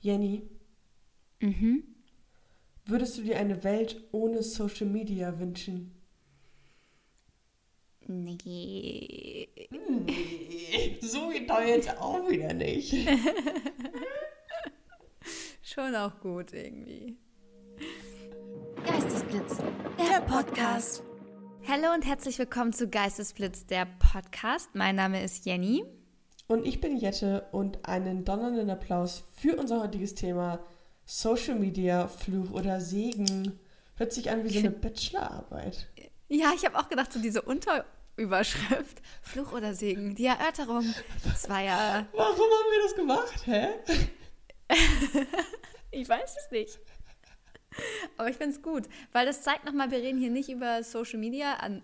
Jenny, 0.00 0.48
Mhm. 1.40 1.84
würdest 2.86 3.18
du 3.18 3.22
dir 3.22 3.38
eine 3.38 3.62
Welt 3.64 4.02
ohne 4.12 4.42
Social 4.42 4.86
Media 4.86 5.38
wünschen? 5.38 5.94
Nee. 8.06 9.48
Nee, 9.70 10.98
so 11.02 11.28
geht 11.28 11.48
doch 11.50 11.60
jetzt 11.60 11.96
auch 11.98 12.28
wieder 12.28 12.52
nicht. 12.54 12.92
Schon 15.62 15.94
auch 15.94 16.18
gut 16.20 16.52
irgendwie. 16.52 17.16
Geistesblitz, 18.84 19.58
der 19.98 20.20
Podcast. 20.22 21.02
Hallo 21.68 21.92
und 21.94 22.04
herzlich 22.06 22.38
willkommen 22.38 22.72
zu 22.72 22.88
Geistesblitz, 22.88 23.66
der 23.66 23.86
Podcast. 23.86 24.70
Mein 24.74 24.96
Name 24.96 25.22
ist 25.22 25.44
Jenny. 25.44 25.84
Und 26.50 26.66
ich 26.66 26.80
bin 26.80 26.96
Jette 26.96 27.46
und 27.52 27.88
einen 27.88 28.24
donnernden 28.24 28.70
Applaus 28.70 29.22
für 29.36 29.54
unser 29.54 29.82
heutiges 29.82 30.16
Thema 30.16 30.58
Social 31.04 31.54
Media, 31.54 32.08
Fluch 32.08 32.50
oder 32.50 32.80
Segen. 32.80 33.60
Hört 33.94 34.12
sich 34.12 34.32
an 34.32 34.42
wie 34.42 34.48
so 34.48 34.58
eine 34.58 34.72
Bachelorarbeit. 34.72 35.86
Ja, 36.26 36.50
ich 36.52 36.64
habe 36.64 36.76
auch 36.76 36.88
gedacht, 36.88 37.12
so 37.12 37.20
diese 37.20 37.42
Unterüberschrift, 37.42 39.00
Fluch 39.22 39.52
oder 39.52 39.74
Segen, 39.74 40.16
die 40.16 40.26
Erörterung. 40.26 40.92
Das 41.22 41.48
war 41.48 41.62
ja, 41.62 42.08
Warum 42.12 42.34
haben 42.34 42.70
wir 42.72 42.82
das 42.82 42.96
gemacht, 42.96 43.46
hä? 43.46 43.68
ich 45.92 46.08
weiß 46.08 46.36
es 46.36 46.50
nicht. 46.50 46.80
Aber 48.16 48.28
ich 48.28 48.36
finde 48.36 48.56
es 48.56 48.62
gut, 48.62 48.88
weil 49.12 49.24
das 49.24 49.42
zeigt 49.42 49.66
nochmal, 49.66 49.92
wir 49.92 49.98
reden 49.98 50.18
hier 50.18 50.30
nicht 50.30 50.48
über 50.48 50.82
Social 50.82 51.20
Media 51.20 51.54
an 51.58 51.82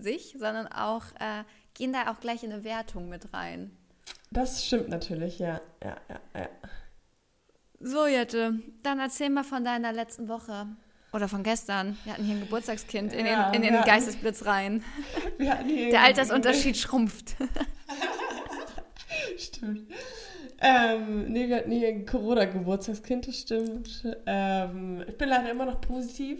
sich, 0.00 0.34
sondern 0.36 0.66
auch, 0.66 1.04
äh, 1.20 1.44
gehen 1.74 1.92
da 1.92 2.10
auch 2.10 2.18
gleich 2.18 2.42
in 2.42 2.52
eine 2.52 2.64
Wertung 2.64 3.08
mit 3.08 3.32
rein. 3.32 3.76
Das 4.30 4.64
stimmt 4.64 4.88
natürlich, 4.88 5.38
ja. 5.38 5.60
Ja, 5.82 5.96
ja, 6.08 6.20
ja. 6.40 6.48
So, 7.80 8.06
Jette, 8.06 8.54
dann 8.82 9.00
erzähl 9.00 9.30
mal 9.30 9.44
von 9.44 9.64
deiner 9.64 9.92
letzten 9.92 10.28
Woche. 10.28 10.66
Oder 11.12 11.26
von 11.26 11.42
gestern. 11.42 11.96
Wir 12.04 12.12
hatten 12.12 12.22
hier 12.24 12.36
ein 12.36 12.40
Geburtstagskind 12.42 13.12
in 13.12 13.26
Ja, 13.26 13.50
den, 13.50 13.56
in 13.56 13.62
den 13.68 13.76
hatten- 13.78 13.88
Geistesblitz 13.88 14.46
rein. 14.46 14.84
Der 15.40 16.02
Altersunterschied 16.02 16.76
schrumpft. 16.76 17.34
Stimmt. 19.36 19.90
Ähm, 20.60 21.32
nee, 21.32 21.48
wir 21.48 21.56
hatten 21.56 21.72
hier 21.72 21.88
ein 21.88 22.06
Corona-Geburtstagskind, 22.06 23.26
das 23.26 23.38
stimmt. 23.40 24.04
Ähm, 24.26 25.02
ich 25.08 25.16
bin 25.18 25.28
leider 25.30 25.50
immer 25.50 25.64
noch 25.64 25.80
positiv. 25.80 26.38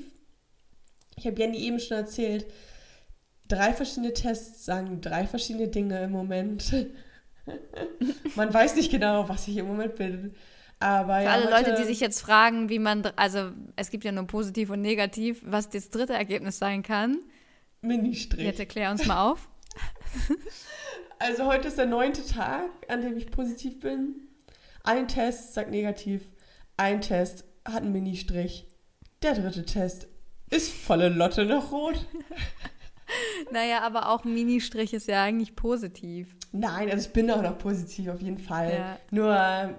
Ich 1.17 1.27
habe 1.27 1.37
Jenny 1.41 1.59
eben 1.59 1.81
schon 1.81 1.97
erzählt, 1.97 2.47
drei 3.49 3.73
verschiedene 3.73 4.13
Tests 4.13 4.65
sagen 4.67 5.01
drei 5.01 5.27
verschiedene 5.27 5.67
Dinge 5.69 6.01
im 6.05 6.13
Moment. 6.13 6.73
Man 8.37 8.53
weiß 8.53 8.77
nicht 8.77 8.91
genau, 8.91 9.29
was 9.29 9.49
ich 9.49 9.57
im 9.57 9.67
Moment 9.67 9.97
bin. 9.97 10.35
Aber 10.79 11.19
Für 11.19 11.25
ja, 11.25 11.31
alle 11.33 11.51
Leute, 11.51 11.75
die 11.79 11.85
sich 11.85 12.01
jetzt 12.01 12.23
fragen, 12.23 12.71
wie 12.71 12.79
man, 12.79 13.05
also 13.17 13.51
es 13.77 13.91
gibt 13.91 14.03
ja 14.03 14.13
nur 14.13 14.27
positiv 14.27 14.71
und 14.71 14.81
negativ, 14.81 15.43
was 15.45 15.69
das 15.69 15.91
dritte 15.91 16.15
Ergebnis 16.15 16.59
sein 16.59 16.83
kann. 16.83 17.19
Mini-Strich. 17.83 18.43
Jette, 18.43 18.65
klär 18.65 18.91
uns 18.91 19.07
mal 19.07 19.31
auf. 19.31 19.49
Also 21.23 21.45
heute 21.45 21.69
ist 21.69 21.77
der 21.77 21.85
neunte 21.85 22.25
Tag, 22.25 22.71
an 22.89 23.03
dem 23.03 23.15
ich 23.19 23.31
positiv 23.31 23.79
bin. 23.79 24.27
Ein 24.85 25.07
Test 25.07 25.53
sagt 25.53 25.71
negativ, 25.71 26.27
ein 26.79 27.03
Test 27.03 27.45
hat 27.67 27.83
einen 27.83 27.93
Mini-Strich. 27.93 28.67
Der 29.23 29.35
dritte 29.35 29.67
Test 29.67 30.09
ist 30.49 30.73
volle 30.73 31.11
Lotte 31.11 31.45
noch 31.45 31.73
rot. 31.73 32.07
Naja, 33.51 33.81
aber 33.83 34.09
auch 34.09 34.25
ein 34.25 34.33
Mini-Strich 34.33 34.95
ist 34.95 35.09
ja 35.09 35.25
eigentlich 35.25 35.57
positiv. 35.57 36.37
Nein, 36.53 36.91
also 36.91 37.07
ich 37.07 37.13
bin 37.13 37.31
auch 37.31 37.43
noch 37.43 37.59
positiv 37.59 38.09
auf 38.09 38.21
jeden 38.21 38.39
Fall. 38.39 38.73
Ja. 38.73 38.99
Nur 39.11 39.75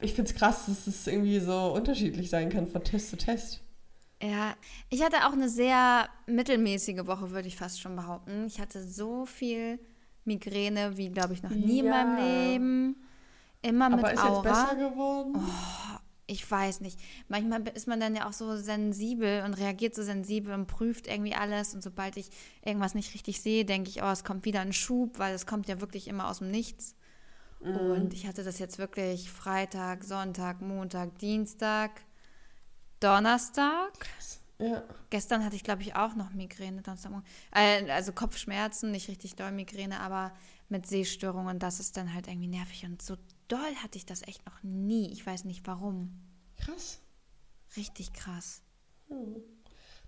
ich 0.00 0.14
finde 0.14 0.30
es 0.30 0.36
krass, 0.36 0.66
dass 0.66 0.86
es 0.86 1.06
irgendwie 1.06 1.40
so 1.40 1.72
unterschiedlich 1.72 2.28
sein 2.28 2.50
kann 2.50 2.66
von 2.66 2.82
Test 2.84 3.10
zu 3.10 3.16
Test. 3.16 3.60
Ja, 4.22 4.54
ich 4.88 5.02
hatte 5.02 5.26
auch 5.26 5.32
eine 5.32 5.48
sehr 5.48 6.08
mittelmäßige 6.26 7.06
Woche, 7.06 7.30
würde 7.30 7.48
ich 7.48 7.56
fast 7.56 7.80
schon 7.80 7.96
behaupten. 7.96 8.46
Ich 8.46 8.60
hatte 8.60 8.82
so 8.82 9.26
viel 9.26 9.80
Migräne 10.24 10.96
wie, 10.96 11.08
glaube 11.08 11.32
ich, 11.32 11.42
noch 11.42 11.50
nie 11.50 11.80
in 11.80 11.88
meinem 11.88 12.18
Ja. 12.18 12.24
Leben. 12.24 12.96
Immer 13.62 13.90
mit 13.90 13.98
Aber 14.00 14.12
ist 14.12 14.22
Aura. 14.22 14.34
jetzt 14.34 14.42
besser 14.42 14.76
geworden? 14.90 15.38
Ich 16.26 16.48
weiß 16.48 16.80
nicht. 16.80 17.00
Manchmal 17.28 17.66
ist 17.68 17.88
man 17.88 18.00
dann 18.00 18.14
ja 18.14 18.28
auch 18.28 18.32
so 18.32 18.56
sensibel 18.56 19.42
und 19.44 19.54
reagiert 19.54 19.94
so 19.94 20.02
sensibel 20.02 20.54
und 20.54 20.66
prüft 20.66 21.08
irgendwie 21.08 21.34
alles. 21.34 21.74
Und 21.74 21.82
sobald 21.82 22.16
ich 22.16 22.30
irgendwas 22.64 22.94
nicht 22.94 23.12
richtig 23.14 23.40
sehe, 23.40 23.64
denke 23.64 23.90
ich, 23.90 24.02
oh, 24.02 24.10
es 24.10 24.24
kommt 24.24 24.44
wieder 24.44 24.60
ein 24.60 24.72
Schub, 24.72 25.18
weil 25.18 25.34
es 25.34 25.46
kommt 25.46 25.68
ja 25.68 25.80
wirklich 25.80 26.08
immer 26.08 26.28
aus 26.28 26.38
dem 26.38 26.50
Nichts. 26.50 26.94
Mhm. 27.60 27.90
Und 27.90 28.14
ich 28.14 28.26
hatte 28.26 28.44
das 28.44 28.58
jetzt 28.58 28.78
wirklich 28.78 29.30
Freitag, 29.30 30.04
Sonntag, 30.04 30.60
Montag, 30.60 31.18
Dienstag, 31.18 32.02
Donnerstag. 33.00 33.92
Ja. 34.58 34.84
Gestern 35.10 35.44
hatte 35.44 35.56
ich, 35.56 35.64
glaube 35.64 35.82
ich, 35.82 35.96
auch 35.96 36.14
noch 36.14 36.32
Migräne. 36.32 36.82
Donnerstagmorgen. 36.82 37.26
Äh, 37.50 37.90
also 37.90 38.12
Kopfschmerzen, 38.12 38.92
nicht 38.92 39.08
richtig 39.08 39.34
doll 39.34 39.50
Migräne, 39.50 39.98
aber 40.00 40.32
mit 40.68 40.86
Sehstörungen. 40.86 41.58
Das 41.58 41.80
ist 41.80 41.96
dann 41.96 42.14
halt 42.14 42.28
irgendwie 42.28 42.48
nervig. 42.48 42.84
Und 42.84 43.02
so 43.02 43.16
doll 43.48 43.74
hatte 43.82 43.98
ich 43.98 44.06
das 44.06 44.22
echt 44.22 44.44
noch 44.46 44.62
nie. 44.62 45.10
Ich 45.12 45.26
weiß 45.26 45.44
nicht 45.44 45.66
warum. 45.66 46.12
Krass. 46.56 47.00
Richtig 47.76 48.12
krass. 48.12 48.62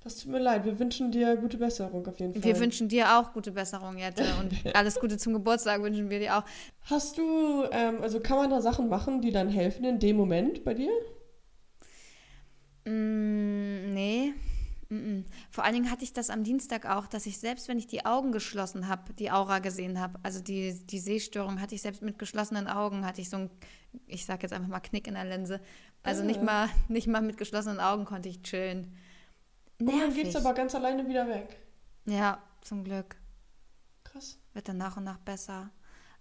Das 0.03 0.19
tut 0.19 0.33
mir 0.33 0.39
leid. 0.39 0.67
Wir 0.67 0.79
wünschen 0.79 1.11
dir 1.11 1.35
gute 1.37 1.57
Besserung 1.57 2.07
auf 2.07 2.21
jeden 2.21 2.35
Fall. 2.35 2.45
Wir 2.45 2.61
wünschen 2.61 2.89
dir 2.89 3.19
auch 3.19 3.33
gute 3.33 3.53
Besserung, 3.53 3.97
Jette. 3.97 4.23
Und 4.39 4.53
alles 4.77 5.01
Gute 5.01 5.17
zum 5.17 5.33
Geburtstag 5.33 5.81
wünschen 5.83 6.11
wir 6.11 6.19
dir 6.19 6.37
auch. 6.37 6.45
Hast 6.83 7.17
du, 7.17 7.65
ähm, 7.71 8.03
also 8.03 8.21
kann 8.21 8.37
man 8.37 8.51
da 8.51 8.61
Sachen 8.61 8.89
machen, 8.89 9.23
die 9.23 9.31
dann 9.33 9.49
helfen 9.49 9.85
in 9.85 9.99
dem 9.99 10.17
Moment 10.17 10.63
bei 10.63 10.75
dir? 10.75 10.91
Mm, 12.85 13.95
nee. 13.95 14.35
Vor 15.51 15.65
allen 15.65 15.75
Dingen 15.75 15.91
hatte 15.91 16.05
ich 16.05 16.13
das 16.13 16.31
am 16.31 16.45
Dienstag 16.45 16.87
auch, 16.87 17.07
dass 17.07 17.27
ich 17.27 17.39
selbst, 17.39 17.69
wenn 17.69 17.79
ich 17.79 17.87
die 17.87 18.05
Augen 18.07 18.33
geschlossen 18.33 18.87
habe, 18.87 19.13
die 19.15 19.31
Aura 19.31 19.59
gesehen 19.59 19.99
habe. 19.99 20.19
Also 20.23 20.41
die, 20.41 20.79
die 20.87 20.99
Sehstörung 21.01 21.61
hatte 21.61 21.75
ich 21.75 21.83
selbst 21.83 22.03
mit 22.03 22.19
geschlossenen 22.19 22.69
Augen, 22.69 23.05
hatte 23.07 23.21
ich 23.21 23.31
so 23.31 23.39
ein, 23.39 23.51
ich 24.07 24.25
sag 24.27 24.43
jetzt 24.43 24.53
einfach 24.53 24.69
mal 24.69 24.81
Knick 24.81 25.07
in 25.09 25.15
der 25.15 25.25
Linse. 25.25 25.61
Also 26.03 26.23
nicht, 26.23 26.41
Ah. 26.41 26.45
mal, 26.45 26.69
nicht 26.89 27.07
mal 27.07 27.23
mit 27.23 27.39
geschlossenen 27.39 27.81
Augen 27.81 28.05
konnte 28.05 28.29
ich 28.29 28.43
chillen. 28.43 28.95
Und 29.81 29.89
dann 29.89 29.99
Nervig. 29.99 30.25
geht's 30.25 30.37
aber 30.37 30.55
ganz 30.55 30.75
alleine 30.75 31.09
wieder 31.09 31.27
weg. 31.29 31.57
Ja, 32.07 32.43
zum 32.61 32.85
Glück. 32.85 33.17
Krass. 34.05 34.39
Wird 34.53 34.69
dann 34.69 34.77
nach 34.77 34.97
und 34.97 35.05
nach 35.05 35.19
besser. 35.19 35.71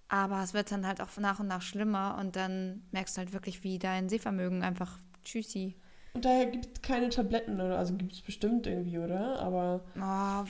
Aber 0.07 0.41
es 0.41 0.53
wird 0.53 0.71
dann 0.71 0.87
halt 0.87 1.01
auch 1.01 1.15
nach 1.17 1.39
und 1.39 1.47
nach 1.47 1.61
schlimmer 1.61 2.17
und 2.19 2.35
dann 2.35 2.83
merkst 2.91 3.15
du 3.17 3.19
halt 3.19 3.33
wirklich, 3.33 3.63
wie 3.63 3.77
dein 3.77 4.09
Sehvermögen 4.09 4.63
einfach 4.63 4.99
tschüssi. 5.23 5.75
Und 6.15 6.25
daher 6.25 6.45
gibt 6.45 6.67
es 6.77 6.81
keine 6.83 7.09
Tabletten 7.09 7.59
oder 7.59 7.77
also 7.79 7.95
gibt 7.95 8.13
es 8.13 8.21
bestimmt 8.21 8.67
irgendwie, 8.67 8.99
oder? 8.99 9.39
Aber 9.39 9.81
Oh, 9.95 9.99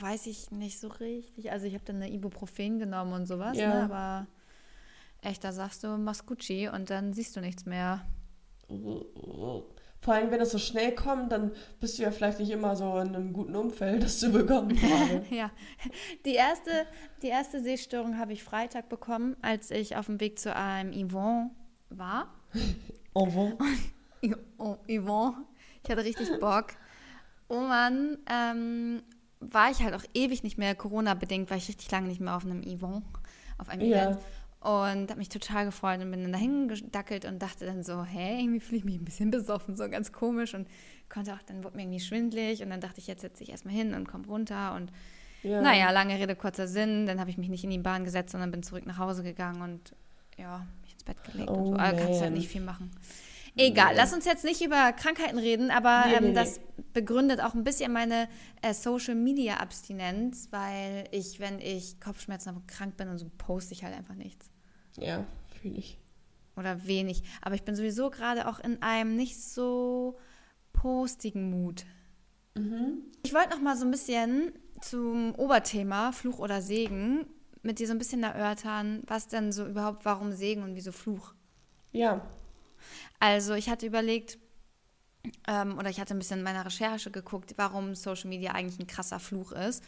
weiß 0.02 0.26
ich 0.26 0.50
nicht 0.50 0.78
so 0.78 0.88
richtig. 0.88 1.50
Also 1.50 1.66
ich 1.66 1.74
habe 1.74 1.84
dann 1.86 1.96
eine 1.96 2.10
Ibuprofen 2.10 2.78
genommen 2.78 3.14
und 3.14 3.26
sowas, 3.26 3.56
Ja. 3.56 3.74
ne? 3.74 3.84
aber 3.84 4.26
echt, 5.22 5.42
da 5.42 5.52
sagst 5.52 5.82
du 5.82 5.96
Mascucci 5.96 6.68
und 6.68 6.90
dann 6.90 7.14
siehst 7.14 7.34
du 7.34 7.40
nichts 7.40 7.64
mehr. 7.64 8.04
vor 10.00 10.12
allem, 10.14 10.30
wenn 10.30 10.40
es 10.42 10.52
so 10.52 10.58
schnell 10.58 10.94
kommt, 10.94 11.32
dann 11.32 11.50
bist 11.80 11.98
du 11.98 12.02
ja 12.02 12.10
vielleicht 12.10 12.40
nicht 12.40 12.50
immer 12.50 12.76
so 12.76 12.98
in 12.98 13.14
einem 13.16 13.32
guten 13.32 13.56
Umfeld, 13.56 14.02
das 14.02 14.18
zu 14.20 14.32
bekommen 14.32 14.68
gerade. 14.76 15.24
Ja, 15.30 15.50
die 16.26 16.34
erste, 16.34 16.70
die 17.22 17.28
erste 17.28 17.62
Sehstörung 17.62 18.18
habe 18.18 18.34
ich 18.34 18.44
Freitag 18.44 18.90
bekommen, 18.90 19.34
als 19.40 19.70
ich 19.70 19.96
auf 19.96 20.06
dem 20.06 20.20
Weg 20.20 20.38
zu 20.38 20.54
einem 20.54 20.92
Yvonne 20.92 21.52
war. 21.88 22.28
Oh, 23.14 23.26
Yvonne, 24.88 25.34
ich 25.84 25.90
hatte 25.90 26.04
richtig 26.04 26.28
Bock. 26.40 26.66
Oh 27.48 27.60
Mann, 27.60 28.18
ähm, 28.30 29.02
war 29.40 29.70
ich 29.70 29.82
halt 29.82 29.94
auch 29.94 30.04
ewig 30.14 30.42
nicht 30.42 30.56
mehr 30.58 30.74
Corona-bedingt, 30.74 31.50
war 31.50 31.56
ich 31.58 31.68
richtig 31.68 31.90
lange 31.90 32.08
nicht 32.08 32.20
mehr 32.20 32.34
auf 32.36 32.44
einem 32.44 32.62
Yvonne, 32.62 33.02
auf 33.58 33.68
einem 33.68 33.82
Ja. 33.82 34.02
Event. 34.04 34.18
Und 34.60 35.10
habe 35.10 35.16
mich 35.18 35.28
total 35.28 35.66
gefreut 35.66 36.00
und 36.00 36.10
bin 36.10 36.22
dann 36.22 36.32
dahin 36.32 36.68
gedackelt 36.68 37.26
und 37.26 37.42
dachte 37.42 37.66
dann 37.66 37.82
so, 37.82 38.02
hä, 38.02 38.40
irgendwie 38.40 38.60
fühle 38.60 38.78
ich 38.78 38.84
mich 38.84 38.94
ein 38.96 39.04
bisschen 39.04 39.30
besoffen, 39.30 39.76
so 39.76 39.90
ganz 39.90 40.10
komisch 40.10 40.54
und 40.54 40.66
konnte 41.10 41.34
auch, 41.34 41.42
dann 41.44 41.62
wurde 41.62 41.76
mir 41.76 41.82
irgendwie 41.82 42.00
schwindlig 42.00 42.62
und 42.62 42.70
dann 42.70 42.80
dachte 42.80 42.98
ich, 42.98 43.06
jetzt 43.06 43.20
setze 43.20 43.42
ich 43.42 43.50
erstmal 43.50 43.74
hin 43.74 43.92
und 43.92 44.08
komme 44.08 44.26
runter 44.26 44.74
und 44.74 44.90
Ja. 45.42 45.60
naja, 45.60 45.90
lange 45.90 46.14
Rede, 46.18 46.34
kurzer 46.34 46.66
Sinn, 46.66 47.04
dann 47.04 47.20
habe 47.20 47.28
ich 47.28 47.36
mich 47.36 47.50
nicht 47.50 47.62
in 47.64 47.68
die 47.70 47.78
Bahn 47.78 48.04
gesetzt, 48.04 48.30
sondern 48.32 48.50
bin 48.50 48.62
zurück 48.62 48.86
nach 48.86 48.96
Hause 48.96 49.22
gegangen 49.22 49.60
und 49.60 49.92
ja, 50.38 50.66
mich 50.80 50.94
ins 50.94 51.04
Bett 51.04 51.22
gelegt 51.30 51.50
und 51.50 51.58
Oh, 51.58 51.66
so. 51.66 51.76
Aber 51.76 51.92
kannst 51.98 52.22
halt 52.22 52.30
man. 52.30 52.32
nicht 52.32 52.48
viel 52.48 52.62
machen. 52.62 52.90
Egal, 53.56 53.94
lass 53.96 54.12
uns 54.12 54.24
jetzt 54.24 54.44
nicht 54.44 54.62
über 54.62 54.92
Krankheiten 54.92 55.38
reden, 55.38 55.70
aber 55.70 56.04
Nee, 56.06 56.14
ähm, 56.14 56.22
nee, 56.22 56.28
nee. 56.30 56.34
das 56.34 56.60
begründet 56.92 57.40
auch 57.40 57.54
ein 57.54 57.62
bisschen 57.62 57.92
meine 57.92 58.28
äh, 58.62 58.74
Social 58.74 59.14
Media 59.14 59.58
Abstinenz, 59.58 60.48
weil 60.50 61.04
ich, 61.12 61.38
wenn 61.38 61.60
ich 61.60 62.00
Kopfschmerzen 62.00 62.48
habe 62.48 62.60
und 62.60 62.66
krank 62.68 62.96
bin 62.96 63.08
und 63.08 63.18
so, 63.18 63.30
poste 63.38 63.72
ich 63.72 63.84
halt 63.84 63.94
einfach 63.94 64.14
nichts. 64.16 64.50
Ja, 64.98 65.24
fühle 65.60 65.76
ich. 65.76 65.98
Oder 66.56 66.86
wenig. 66.86 67.22
Aber 67.42 67.54
ich 67.54 67.62
bin 67.62 67.76
sowieso 67.76 68.10
gerade 68.10 68.48
auch 68.48 68.58
in 68.58 68.82
einem 68.82 69.14
nicht 69.16 69.40
so 69.40 70.18
postigen 70.72 71.50
Mut. 71.50 71.84
Mhm. 72.54 73.02
Ich 73.24 73.34
wollte 73.34 73.50
noch 73.50 73.60
mal 73.60 73.76
so 73.76 73.84
ein 73.84 73.90
bisschen 73.90 74.52
zum 74.80 75.34
Oberthema 75.36 76.12
Fluch 76.12 76.38
oder 76.40 76.60
Segen 76.60 77.26
mit 77.62 77.78
dir 77.78 77.86
so 77.86 77.92
ein 77.92 77.98
bisschen 77.98 78.22
erörtern, 78.22 79.02
was 79.06 79.28
denn 79.28 79.50
so 79.52 79.64
überhaupt, 79.66 80.04
warum 80.04 80.32
Segen 80.32 80.62
und 80.62 80.74
wieso 80.74 80.92
Fluch. 80.92 81.34
Ja, 81.92 82.20
Also 83.20 83.54
ich 83.54 83.68
hatte 83.68 83.86
überlegt, 83.86 84.38
ähm, 85.48 85.78
oder 85.78 85.88
ich 85.90 86.00
hatte 86.00 86.14
ein 86.14 86.18
bisschen 86.18 86.38
in 86.38 86.44
meiner 86.44 86.66
Recherche 86.66 87.10
geguckt, 87.10 87.54
warum 87.56 87.94
Social 87.94 88.28
Media 88.28 88.52
eigentlich 88.52 88.78
ein 88.78 88.86
krasser 88.86 89.18
Fluch 89.20 89.52
ist. 89.52 89.82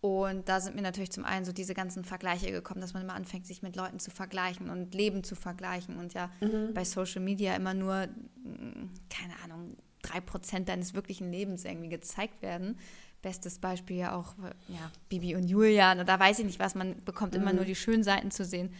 Und 0.00 0.48
da 0.48 0.60
sind 0.60 0.76
mir 0.76 0.82
natürlich 0.82 1.10
zum 1.10 1.24
einen 1.24 1.44
so 1.44 1.52
diese 1.52 1.74
ganzen 1.74 2.04
Vergleiche 2.04 2.52
gekommen, 2.52 2.80
dass 2.80 2.92
man 2.94 3.02
immer 3.02 3.14
anfängt, 3.14 3.46
sich 3.46 3.62
mit 3.62 3.74
Leuten 3.76 3.98
zu 3.98 4.10
vergleichen 4.10 4.70
und 4.70 4.94
Leben 4.94 5.24
zu 5.24 5.34
vergleichen 5.34 5.96
und 5.96 6.14
ja 6.14 6.30
Mhm. 6.40 6.74
bei 6.74 6.84
Social 6.84 7.22
Media 7.22 7.56
immer 7.56 7.74
nur, 7.74 8.06
mm, 8.06 8.90
keine 9.10 9.32
Ahnung, 9.42 9.76
drei 10.02 10.20
Prozent 10.20 10.68
deines 10.68 10.94
wirklichen 10.94 11.32
Lebens 11.32 11.64
irgendwie 11.64 11.88
gezeigt 11.88 12.42
werden. 12.42 12.78
Bestes 13.22 13.58
Beispiel 13.58 13.96
ja 13.96 14.14
auch, 14.14 14.34
ja, 14.68 14.92
Bibi 15.08 15.34
und 15.34 15.48
Julian 15.48 15.98
oder 15.98 16.20
weiß 16.20 16.38
ich 16.40 16.44
nicht 16.44 16.60
was, 16.60 16.76
man 16.76 17.02
bekommt 17.04 17.34
immer 17.34 17.50
Mhm. 17.50 17.56
nur 17.56 17.64
die 17.64 17.74
schönen 17.74 18.04
Seiten 18.04 18.30
zu 18.30 18.44
sehen. 18.44 18.72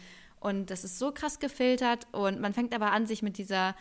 Und 0.46 0.70
das 0.70 0.84
ist 0.84 0.98
so 0.98 1.10
krass 1.10 1.38
gefiltert 1.40 2.06
und 2.12 2.40
man 2.40 2.52
fängt 2.54 2.72
aber 2.74 2.92
an, 2.92 3.06
sich 3.06 3.20
mit 3.22 3.36
dieser 3.36 3.74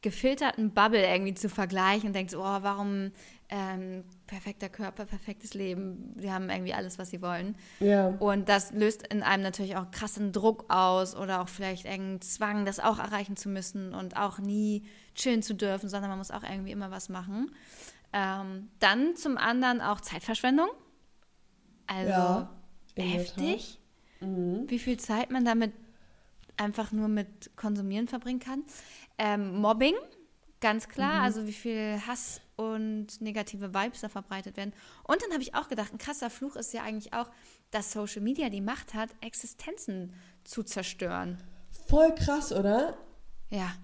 gefilterten 0.00 0.72
Bubble 0.72 1.04
irgendwie 1.04 1.34
zu 1.34 1.48
vergleichen 1.48 2.08
und 2.08 2.12
denkt 2.14 2.30
so, 2.30 2.38
oh, 2.40 2.58
warum 2.62 3.10
ähm, 3.48 4.04
perfekter 4.26 4.68
Körper, 4.68 5.04
perfektes 5.04 5.52
Leben, 5.54 6.14
die 6.16 6.30
haben 6.30 6.48
irgendwie 6.48 6.74
alles, 6.74 6.98
was 6.98 7.10
sie 7.10 7.20
wollen. 7.20 7.56
Ja. 7.80 8.08
Und 8.08 8.48
das 8.48 8.72
löst 8.72 9.06
in 9.08 9.22
einem 9.22 9.42
natürlich 9.42 9.76
auch 9.76 9.90
krassen 9.90 10.32
Druck 10.32 10.64
aus 10.72 11.14
oder 11.16 11.42
auch 11.42 11.48
vielleicht 11.48 11.84
engen 11.86 12.20
Zwang, 12.20 12.64
das 12.64 12.80
auch 12.80 12.98
erreichen 12.98 13.36
zu 13.36 13.48
müssen 13.48 13.94
und 13.94 14.16
auch 14.16 14.38
nie 14.38 14.84
chillen 15.14 15.42
zu 15.42 15.54
dürfen, 15.54 15.88
sondern 15.88 16.10
man 16.10 16.18
muss 16.18 16.30
auch 16.30 16.42
irgendwie 16.44 16.72
immer 16.72 16.90
was 16.90 17.08
machen. 17.08 17.50
Ähm, 18.12 18.68
dann 18.78 19.16
zum 19.16 19.36
anderen 19.36 19.80
auch 19.80 20.00
Zeitverschwendung. 20.00 20.68
Also 21.86 22.10
Ja, 22.10 22.50
heftig, 22.96 23.80
Mhm. 24.20 24.64
wie 24.68 24.78
viel 24.78 24.98
Zeit 24.98 25.30
man 25.30 25.44
damit 25.44 25.72
einfach 26.56 26.92
nur 26.92 27.08
mit 27.08 27.56
Konsumieren 27.56 28.08
verbringen 28.08 28.40
kann. 28.40 28.64
Ähm, 29.18 29.56
Mobbing, 29.60 29.94
ganz 30.60 30.88
klar, 30.88 31.22
also 31.22 31.46
wie 31.46 31.52
viel 31.52 32.00
Hass 32.06 32.40
und 32.56 33.20
negative 33.20 33.74
Vibes 33.74 34.00
da 34.00 34.08
verbreitet 34.08 34.56
werden. 34.56 34.72
Und 35.04 35.22
dann 35.22 35.32
habe 35.32 35.42
ich 35.42 35.54
auch 35.54 35.68
gedacht, 35.68 35.92
ein 35.92 35.98
krasser 35.98 36.30
Fluch 36.30 36.56
ist 36.56 36.72
ja 36.72 36.82
eigentlich 36.82 37.12
auch, 37.12 37.30
dass 37.70 37.92
Social 37.92 38.22
Media 38.22 38.48
die 38.48 38.60
Macht 38.62 38.94
hat, 38.94 39.10
Existenzen 39.20 40.14
zu 40.44 40.62
zerstören. 40.62 41.38
Voll 41.88 42.14
krass, 42.14 42.52
oder? 42.52 42.96
Ja, 43.50 43.74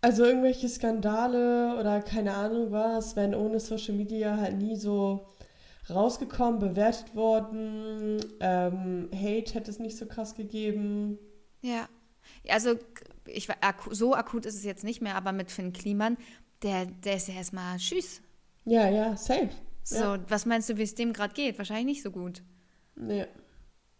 Also 0.00 0.24
irgendwelche 0.24 0.68
Skandale 0.68 1.78
oder 1.80 2.02
keine 2.02 2.34
Ahnung 2.34 2.70
was, 2.70 3.16
wären 3.16 3.34
ohne 3.34 3.58
Social 3.60 3.94
Media 3.94 4.36
halt 4.36 4.58
nie 4.58 4.76
so 4.76 5.26
rausgekommen, 5.88 6.58
bewertet 6.60 7.14
worden. 7.14 8.18
Ähm, 8.40 9.08
Hate 9.14 9.54
hätte 9.54 9.70
es 9.70 9.78
nicht 9.78 9.96
so 9.96 10.06
krass 10.06 10.34
gegeben. 10.34 11.18
Ja. 11.64 11.88
Also 12.48 12.78
ich, 13.26 13.48
so 13.90 14.14
akut 14.14 14.44
ist 14.46 14.54
es 14.54 14.64
jetzt 14.64 14.84
nicht 14.84 15.00
mehr, 15.00 15.16
aber 15.16 15.32
mit 15.32 15.50
Finn 15.50 15.72
Kliman, 15.72 16.16
der, 16.62 16.86
der 16.86 17.16
ist 17.16 17.28
ja 17.28 17.34
erstmal 17.34 17.78
Tschüss. 17.78 18.20
Ja, 18.64 18.88
ja, 18.88 19.16
safe. 19.16 19.50
So, 19.82 19.96
Ja. 19.96 20.18
was 20.28 20.46
meinst 20.46 20.68
du, 20.68 20.76
wie 20.76 20.82
es 20.82 20.94
dem 20.94 21.12
gerade 21.12 21.34
geht? 21.34 21.58
Wahrscheinlich 21.58 21.86
nicht 21.86 22.02
so 22.02 22.10
gut. 22.10 22.42
Nee. 22.96 23.26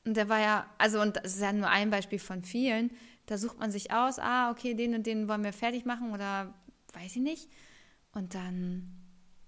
Und 0.07 0.17
der 0.17 0.29
war 0.29 0.41
ja, 0.41 0.67
also 0.79 1.01
und 1.01 1.17
das 1.17 1.35
ist 1.37 1.41
ja 1.41 1.53
nur 1.53 1.69
ein 1.69 1.91
Beispiel 1.91 2.19
von 2.19 2.43
vielen. 2.45 2.91
Da 3.27 3.39
sucht 3.39 3.59
man 3.59 3.71
sich 3.71 3.93
aus, 3.93 4.19
ah, 4.19 4.51
okay, 4.51 4.75
den 4.75 4.95
und 4.95 5.07
den 5.07 5.29
wollen 5.29 5.45
wir 5.45 5.53
fertig 5.55 5.87
machen 5.87 6.13
oder 6.13 6.53
weiß 6.93 7.17
ich 7.17 7.23
nicht. 7.23 7.49
Und 8.13 8.35
dann, 8.35 8.91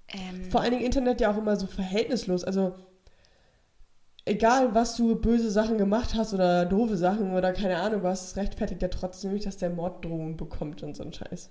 ähm, 0.08 0.50
Vor 0.50 0.62
allen 0.62 0.72
Dingen 0.72 0.84
Internet 0.84 1.20
ja 1.20 1.30
auch 1.30 1.36
immer 1.36 1.56
so 1.56 1.66
verhältnislos. 1.66 2.44
Also 2.44 2.74
egal, 4.26 4.74
was 4.74 4.96
du 4.96 5.16
böse 5.16 5.50
Sachen 5.50 5.78
gemacht 5.78 6.14
hast 6.14 6.34
oder 6.34 6.66
doofe 6.66 6.96
Sachen 6.96 7.32
oder 7.32 7.52
keine 7.52 7.78
Ahnung 7.78 8.02
was, 8.02 8.28
es 8.28 8.36
rechtfertigt 8.36 8.82
ja 8.82 8.88
trotzdem 8.88 9.32
nicht, 9.32 9.46
dass 9.46 9.56
der 9.56 9.70
Morddrohungen 9.70 10.36
bekommt 10.36 10.82
und 10.82 10.94
so 10.94 11.02
ein 11.04 11.12
Scheiß. 11.12 11.50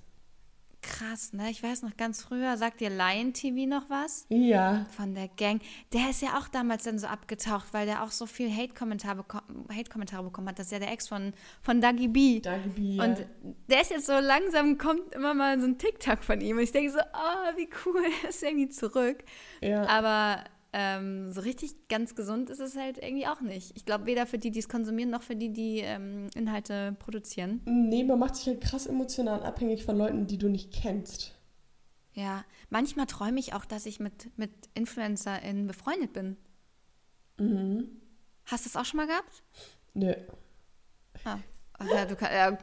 krass, 0.82 1.34
ne? 1.34 1.50
Ich 1.50 1.64
weiß 1.64 1.82
noch 1.82 1.98
ganz 1.98 2.22
früher, 2.22 2.58
sagt 2.58 2.80
dir 2.80 2.92
Lion 2.92 3.34
TV 3.34 3.68
noch 3.68 3.90
was? 3.90 4.28
Ja, 4.30 4.86
Von 4.96 5.16
der 5.16 5.30
Gang. 5.30 5.60
Der 5.94 6.12
ist 6.12 6.22
ja 6.22 6.38
auch 6.38 6.48
damals 6.48 6.84
dann 6.84 7.00
so 7.00 7.08
abgetaucht, 7.08 7.68
weil 7.72 7.88
der 7.88 8.04
auch 8.04 8.12
so 8.12 8.28
viel 8.28 8.56
Hate-Kommentare 8.56 9.16
beko 9.16 9.40
Hate 9.74 10.24
bekommen 10.24 10.50
hat. 10.50 10.60
Das 10.60 10.68
ist 10.68 10.72
ja 10.74 10.80
der 10.80 10.92
Ex 10.92 11.08
von, 11.08 11.34
von 11.64 11.82
Dagi 11.82 12.08
B. 12.08 12.40
danke, 12.40 12.70
Bi. 12.70 13.00
Und 13.02 13.26
der 13.68 13.82
ist 13.82 13.90
jetzt 13.90 14.06
so 14.06 14.20
langsam, 14.20 14.78
kommt 14.78 15.14
immer 15.16 15.34
mal 15.34 15.60
so 15.60 15.66
ein 15.66 15.80
TikTok 15.80 16.24
von 16.24 16.40
ihm. 16.40 16.58
Und 16.58 16.64
ich 16.64 16.72
denke 16.72 16.92
so, 16.92 17.00
oh, 17.00 17.58
wie 17.58 17.68
cool, 17.86 18.04
er 18.24 18.30
ist 18.30 18.44
irgendwie 18.44 18.70
zurück. 18.70 19.24
ja. 19.62 19.88
Aber 19.88 20.44
ähm, 20.78 21.32
so 21.32 21.40
richtig 21.40 21.88
ganz 21.88 22.16
gesund 22.16 22.50
ist 22.50 22.60
es 22.60 22.76
halt 22.76 22.98
irgendwie 22.98 23.28
auch 23.28 23.40
nicht. 23.40 23.72
Ich 23.78 23.86
glaube, 23.86 24.08
weder 24.08 24.26
für 24.26 24.38
die, 24.38 24.52
die 24.52 24.60
es 24.60 24.68
konsumieren, 24.68 25.10
noch 25.10 25.24
für 25.24 25.38
die, 25.38 25.54
die 25.54 25.80
ähm, 25.80 26.28
Inhalte 26.36 26.98
produzieren. 27.00 27.62
Nee, 27.64 28.04
man 28.04 28.20
macht 28.20 28.36
sich 28.36 28.48
halt 28.48 28.60
krass 28.60 28.86
emotional 28.86 29.42
abhängig 29.44 29.86
von 29.86 29.98
Leuten, 29.98 30.28
die 30.28 30.38
du 30.38 30.50
nicht 30.50 30.74
kennst. 30.74 31.34
Ja, 32.12 32.44
manchmal 32.70 33.06
träume 33.06 33.40
ich 33.40 33.54
auch, 33.54 33.64
dass 33.64 33.86
ich 33.86 34.02
mit, 34.02 34.38
mit 34.38 34.52
InfluencerInnen 34.74 35.66
befreundet 35.66 36.12
bin. 36.12 36.36
Mhm. 37.38 37.88
Hast 38.44 38.66
du 38.66 38.70
das 38.70 38.76
auch 38.76 38.86
schon 38.86 38.98
mal 38.98 39.08
gehabt? 39.08 39.44
Nö. 39.94 40.14
Ah. 41.24 41.38
Ja, 41.90 42.06
kann, 42.06 42.32
ja, 42.34 42.58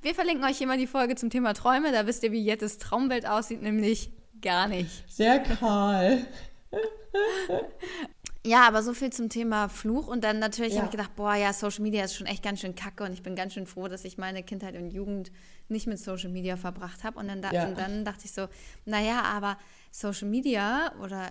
wir 0.00 0.14
verlinken 0.14 0.44
euch 0.44 0.56
hier 0.56 0.66
mal 0.66 0.78
die 0.78 0.86
Folge 0.86 1.14
zum 1.14 1.28
Thema 1.28 1.52
Träume. 1.52 1.92
Da 1.92 2.06
wisst 2.06 2.22
ihr, 2.22 2.32
wie 2.32 2.42
Jettes 2.42 2.78
Traumwelt 2.78 3.26
aussieht, 3.26 3.60
nämlich 3.60 4.10
gar 4.40 4.66
nicht. 4.66 5.04
Sehr 5.10 5.40
kahl. 5.40 6.26
Ja, 8.46 8.66
aber 8.66 8.82
so 8.82 8.94
viel 8.94 9.12
zum 9.12 9.28
Thema 9.28 9.68
Fluch. 9.68 10.06
Und 10.08 10.24
dann 10.24 10.38
natürlich 10.38 10.72
Ja. 10.72 10.78
habe 10.78 10.86
ich 10.86 10.92
gedacht, 10.92 11.14
boah, 11.14 11.34
ja, 11.34 11.52
Social 11.52 11.82
Media 11.82 12.04
ist 12.04 12.14
schon 12.14 12.26
echt 12.26 12.42
ganz 12.42 12.60
schön 12.60 12.74
kacke. 12.74 13.04
Und 13.04 13.12
ich 13.12 13.22
bin 13.22 13.36
ganz 13.36 13.52
schön 13.52 13.66
froh, 13.66 13.86
dass 13.88 14.04
ich 14.04 14.16
meine 14.16 14.42
Kindheit 14.42 14.76
und 14.76 14.90
Jugend 14.90 15.30
nicht 15.68 15.86
mit 15.86 15.98
Social 15.98 16.30
Media 16.30 16.56
verbracht 16.56 17.04
habe. 17.04 17.18
Und 17.18 17.28
dann, 17.28 17.42
da, 17.42 17.52
Ja. 17.52 17.66
und 17.66 17.78
dann 17.78 18.04
dachte 18.04 18.24
ich 18.24 18.32
so, 18.32 18.48
naja, 18.86 19.22
aber 19.22 19.58
Social 19.90 20.28
Media 20.28 20.94
oder 21.02 21.28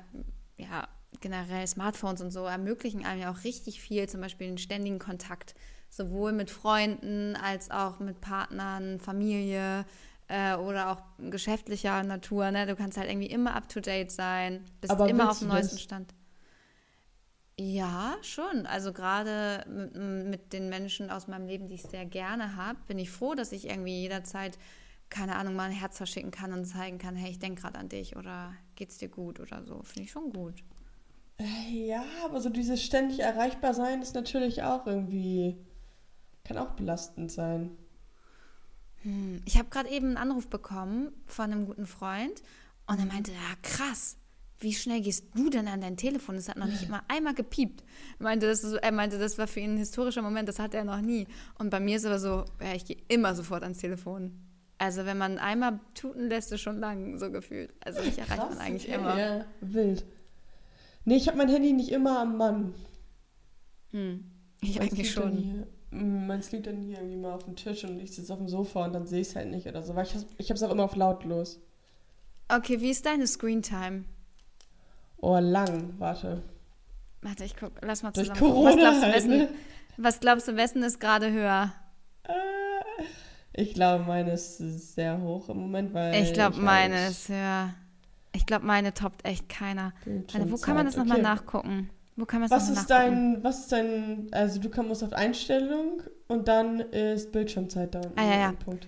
ja, 0.57 0.87
generell 1.19 1.65
Smartphones 1.65 2.21
und 2.21 2.29
so 2.31 2.45
ermöglichen 2.45 3.03
einem 3.05 3.21
ja 3.21 3.31
auch 3.31 3.43
richtig 3.43 3.81
viel, 3.81 4.07
zum 4.07 4.21
Beispiel 4.21 4.47
den 4.47 4.57
ständigen 4.59 4.99
Kontakt, 4.99 5.55
sowohl 5.89 6.31
mit 6.31 6.51
Freunden 6.51 7.35
als 7.35 7.71
auch 7.71 7.99
mit 7.99 8.21
Partnern, 8.21 8.99
Familie 8.99 9.85
äh, 10.29 10.55
oder 10.55 10.91
auch 10.91 11.03
geschäftlicher 11.31 12.03
Natur. 12.03 12.51
Ne? 12.51 12.67
Du 12.67 12.75
kannst 12.77 12.97
halt 12.97 13.09
irgendwie 13.09 13.29
immer 13.29 13.55
up 13.55 13.69
to 13.69 13.81
date 13.81 14.11
sein, 14.11 14.65
bist 14.81 14.95
Aber 14.95 15.07
immer 15.07 15.31
auf 15.31 15.39
dem 15.39 15.47
du 15.47 15.51
das? 15.51 15.69
neuesten 15.69 15.79
Stand. 15.79 16.13
Ja, 17.57 18.15
schon. 18.21 18.65
Also 18.65 18.93
gerade 18.93 19.65
mit, 19.67 19.95
mit 19.95 20.53
den 20.53 20.69
Menschen 20.69 21.09
aus 21.09 21.27
meinem 21.27 21.47
Leben, 21.47 21.67
die 21.67 21.75
ich 21.75 21.83
sehr 21.83 22.05
gerne 22.05 22.55
habe, 22.55 22.79
bin 22.87 22.97
ich 22.99 23.09
froh, 23.11 23.35
dass 23.35 23.51
ich 23.51 23.67
irgendwie 23.69 23.99
jederzeit, 24.01 24.57
keine 25.09 25.35
Ahnung, 25.35 25.55
mal 25.55 25.65
ein 25.65 25.71
Herz 25.73 25.97
verschicken 25.97 26.31
kann 26.31 26.53
und 26.53 26.65
zeigen 26.65 26.97
kann, 26.99 27.15
hey, 27.17 27.31
ich 27.31 27.39
denke 27.39 27.61
gerade 27.61 27.77
an 27.79 27.89
dich 27.89 28.15
oder 28.15 28.53
geht's 28.75 28.97
dir 28.97 29.09
gut 29.09 29.39
oder 29.41 29.63
so. 29.65 29.81
Finde 29.83 30.03
ich 30.05 30.11
schon 30.11 30.31
gut. 30.31 30.63
Äh, 31.37 31.87
Ja, 31.87 32.03
aber 32.25 32.39
so 32.41 32.49
dieses 32.49 32.83
ständig 32.83 33.19
erreichbar 33.19 33.73
sein 33.73 34.01
ist 34.01 34.15
natürlich 34.15 34.63
auch 34.63 34.85
irgendwie, 34.87 35.57
kann 36.45 36.57
auch 36.59 36.71
belastend 36.71 37.31
sein. 37.31 37.77
Hm. 39.03 39.41
Ich 39.45 39.57
habe 39.57 39.69
gerade 39.69 39.89
eben 39.89 40.07
einen 40.07 40.17
Anruf 40.17 40.47
bekommen 40.47 41.11
von 41.25 41.51
einem 41.51 41.65
guten 41.65 41.85
Freund 41.85 42.41
und 42.87 42.99
er 42.99 43.05
meinte, 43.05 43.31
ja 43.31 43.55
krass, 43.61 44.17
wie 44.59 44.73
schnell 44.73 45.01
gehst 45.01 45.25
du 45.35 45.49
denn 45.49 45.67
an 45.67 45.81
dein 45.81 45.95
Telefon? 45.95 46.35
Das 46.35 46.49
hat 46.49 46.57
noch 46.57 46.65
nicht 46.65 46.89
mal 46.89 47.01
einmal 47.07 47.33
gepiept. 47.33 47.83
Er 48.19 48.23
meinte, 48.23 48.47
das 48.47 48.63
er 48.63 48.91
meinte, 48.91 49.17
das 49.17 49.37
war 49.37 49.47
für 49.47 49.61
ihn 49.61 49.75
ein 49.75 49.77
historischer 49.77 50.21
Moment, 50.21 50.49
das 50.49 50.59
hatte 50.59 50.77
er 50.77 50.83
noch 50.83 51.01
nie. 51.01 51.27
Und 51.57 51.69
bei 51.69 51.79
mir 51.79 51.95
ist 51.97 52.05
aber 52.05 52.19
so, 52.19 52.45
ja, 52.61 52.73
ich 52.75 52.85
gehe 52.85 52.97
immer 53.07 53.35
sofort 53.35 53.63
ans 53.63 53.77
Telefon. 53.77 54.37
Also 54.77 55.05
wenn 55.05 55.17
man 55.17 55.37
einmal 55.37 55.79
tuten 55.93 56.27
lässt, 56.27 56.51
ist 56.51 56.61
schon 56.61 56.79
lang 56.79 57.17
so 57.17 57.31
gefühlt. 57.31 57.73
Also 57.83 58.01
mich 58.01 58.17
erreicht 58.17 58.49
man 58.49 58.57
eigentlich 58.57 58.89
immer. 58.89 59.17
Ja, 59.17 59.45
wild. 59.61 60.05
Nee, 61.05 61.17
ich 61.17 61.27
habe 61.27 61.37
mein 61.37 61.49
Handy 61.49 61.73
nicht 61.73 61.91
immer 61.91 62.19
am 62.19 62.37
Mann. 62.37 62.73
Hm. 63.91 64.25
Ich 64.61 64.77
Meins 64.77 64.91
eigentlich 64.91 65.11
schon. 65.11 65.65
Meins 65.91 66.51
liegt 66.51 66.67
dann 66.67 66.81
hier 66.81 66.97
irgendwie 66.97 67.17
mal 67.17 67.33
auf 67.33 67.43
dem 67.45 67.55
Tisch 67.55 67.83
und 67.83 67.99
ich 67.99 68.13
sitze 68.13 68.31
auf 68.33 68.39
dem 68.39 68.47
Sofa 68.47 68.85
und 68.85 68.93
dann 68.93 69.07
sehe 69.07 69.21
ich 69.21 69.29
es 69.29 69.35
halt 69.35 69.49
nicht 69.49 69.67
oder 69.67 69.81
so. 69.81 69.95
Weil 69.95 70.05
ich, 70.05 70.13
habe 70.49 70.53
es 70.55 70.63
auch 70.63 70.71
immer 70.71 70.83
auf 70.83 70.95
lautlos. 70.95 71.59
Okay, 72.47 72.79
wie 72.81 72.89
ist 72.91 73.05
deine 73.05 73.25
Screentime? 73.27 74.05
Oh, 75.17 75.37
lang, 75.39 75.93
warte. 75.97 76.43
Warte, 77.21 77.43
ich 77.43 77.55
guck, 77.55 77.71
lass 77.81 78.03
mal 78.03 78.11
Durch 78.11 78.27
zusammen. 78.31 78.39
gucken. 78.39 78.63
Was 78.65 78.75
Corona 78.75 78.81
glaubst, 78.81 79.01
du, 79.01 79.05
halt, 79.05 79.15
wessen, 79.15 79.37
ne? 79.37 79.49
was 79.97 80.19
glaubst 80.19 80.47
du, 80.47 80.55
wessen 80.55 80.83
ist 80.83 80.99
gerade 80.99 81.31
höher? 81.31 81.73
Äh, 82.23 82.31
Ich 83.53 83.73
glaube, 83.73 84.05
meine 84.05 84.31
ist 84.33 84.57
sehr 84.95 85.19
hoch 85.21 85.49
im 85.49 85.57
Moment, 85.57 85.93
weil. 85.93 86.21
Ich 86.23 86.33
glaube, 86.33 86.55
halt 86.55 86.63
meine 86.65 87.07
ist 87.07 87.27
höher. 87.29 87.73
Ich 88.31 88.45
glaube, 88.45 88.65
meine 88.65 88.93
toppt 88.93 89.25
echt 89.25 89.49
keiner. 89.49 89.91
Warte, 90.05 90.51
wo 90.51 90.57
kann 90.57 90.75
man 90.75 90.85
das 90.85 90.95
nochmal 90.95 91.17
Okay. 91.17 91.23
nachgucken? 91.23 91.89
Wo 92.19 92.25
kann 92.25 92.41
man 92.41 92.49
Was 92.49 92.69
ist 92.69 92.87
dein, 92.89 93.43
was 93.43 93.59
ist 93.61 93.71
dein, 93.71 94.27
also 94.31 94.59
du 94.59 94.69
kommst 94.69 95.03
auf 95.03 95.13
Einstellung 95.13 96.03
und 96.27 96.47
dann 96.47 96.79
ist 96.79 97.31
Bildschirmzeit 97.31 97.95
da. 97.95 98.01
Ah, 98.15 98.23
ja, 98.25 98.37
ja. 98.39 98.51
Punkt. 98.53 98.87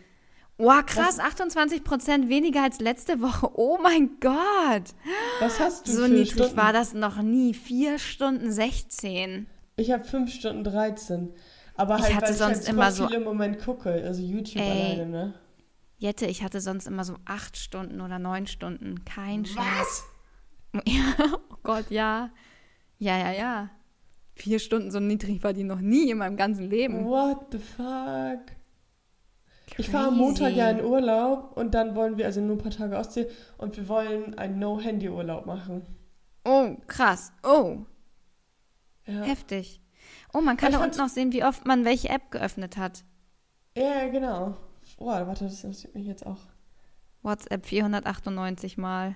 Wow, 0.58 0.86
krass, 0.86 1.20
28% 1.20 2.30
weniger 2.30 2.62
als 2.64 2.80
letzte 2.80 3.20
Woche. 3.22 3.50
Oh 3.56 3.80
mein 3.82 4.12
Gott. 4.20 4.94
Was 5.40 5.60
hast 5.60 5.88
du 5.88 5.92
So 5.94 6.08
niedrig 6.08 6.34
Stunden? 6.34 6.56
war 6.58 6.72
das 6.72 6.94
noch 6.94 7.22
nie. 7.22 7.54
4 7.56 7.98
Stunden 7.98 8.52
16. 8.52 9.48
Ich 9.78 9.92
habe 9.92 10.04
5 10.04 10.32
Stunden 10.32 10.64
13. 10.64 11.34
Aber 11.76 11.96
Ich 11.98 12.04
halt, 12.04 12.16
hatte 12.16 12.26
weil 12.28 12.34
sonst 12.34 12.60
ich 12.62 12.68
halt 12.68 12.76
immer 12.76 12.92
so- 12.92 13.08
viel 13.08 13.16
im 13.18 13.24
Moment 13.24 13.60
gucke, 13.60 13.90
also 13.92 14.22
YouTube 14.22 14.62
Ey. 14.62 14.70
alleine, 14.70 15.06
ne? 15.08 15.34
Jette, 15.98 16.26
ich 16.28 16.44
hatte 16.44 16.62
sonst 16.62 16.86
immer 16.88 17.06
so 17.06 17.16
acht 17.26 17.58
Stunden 17.58 18.02
oder 18.02 18.20
neun 18.20 18.46
Stunden. 18.46 19.04
Kein 19.06 19.46
Schmerz. 19.46 19.68
Was? 19.68 20.04
Ja, 20.86 21.04
oh 21.34 21.56
Gott, 21.64 21.86
ja. 21.90 22.30
Ja, 23.02 23.18
ja, 23.18 23.32
ja. 23.32 23.70
Vier 24.36 24.60
Stunden 24.60 24.92
so 24.92 25.00
niedrig 25.00 25.44
war 25.44 25.54
die 25.54 25.64
noch 25.64 25.82
nie 25.82 26.12
in 26.12 26.20
meinem 26.20 26.38
ganzen 26.38 26.70
Leben. 26.70 27.04
What 27.06 27.48
the 27.52 27.58
fuck? 27.58 28.56
Ich 29.80 29.90
fahre 29.90 30.10
am 30.10 30.18
Montag 30.18 30.54
ja 30.56 30.70
in 30.70 30.86
Urlaub 30.86 31.58
und 31.58 31.74
dann 31.74 31.96
wollen 31.96 32.18
wir, 32.18 32.26
also 32.28 32.42
nur 32.42 32.58
ein 32.58 32.62
paar 32.62 32.70
Tage 32.72 32.96
Ostsee, 32.96 33.28
und 33.58 33.76
wir 33.76 33.88
wollen 33.88 34.38
einen 34.38 34.60
No-Handy-Urlaub 34.60 35.48
machen. 35.48 35.82
Oh, 36.46 36.76
krass. 36.86 37.34
Oh, 37.42 37.80
Ja. 39.08 39.24
heftig. 39.24 39.82
Oh, 40.32 40.42
man 40.42 40.58
kann 40.58 40.72
da 40.72 40.84
unten 40.84 41.00
noch 41.00 41.10
sehen, 41.10 41.32
wie 41.34 41.44
oft 41.44 41.66
man 41.66 41.86
welche 41.86 42.10
App 42.10 42.30
geöffnet 42.30 42.78
hat. 42.78 43.04
ja, 43.76 44.08
genau. 44.10 44.58
Oh, 44.98 45.08
warte, 45.08 45.46
das 45.46 45.64
interessiert 45.64 45.96
mich 45.96 46.06
jetzt 46.06 46.26
auch. 46.26 46.38
WhatsApp 47.24 47.66
498 47.66 48.78
Mal. 48.78 49.16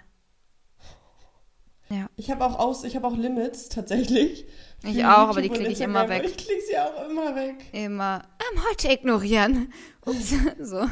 Ich 2.18 2.32
habe 2.32 2.44
auch 2.46 2.58
aus, 2.58 2.84
ich 2.84 2.96
habe 2.96 3.08
auch 3.08 3.16
Limits 3.16 3.70
tatsächlich. 3.70 4.46
Ich 4.84 5.06
auch, 5.06 5.30
aber 5.30 5.42
die 5.42 5.50
klicke 5.50 5.72
ich 5.72 5.82
immer 5.82 6.10
weg. 6.10 6.24
Ich 6.26 6.38
klicke 6.38 6.62
sie 6.62 6.78
auch 6.78 7.10
immer 7.10 7.36
weg. 7.36 7.66
Immer 7.74 8.24
ähm, 8.40 8.62
heute 8.70 8.92
ignorieren. 8.92 9.72
Ups, 10.06 10.34
so. 10.60 10.88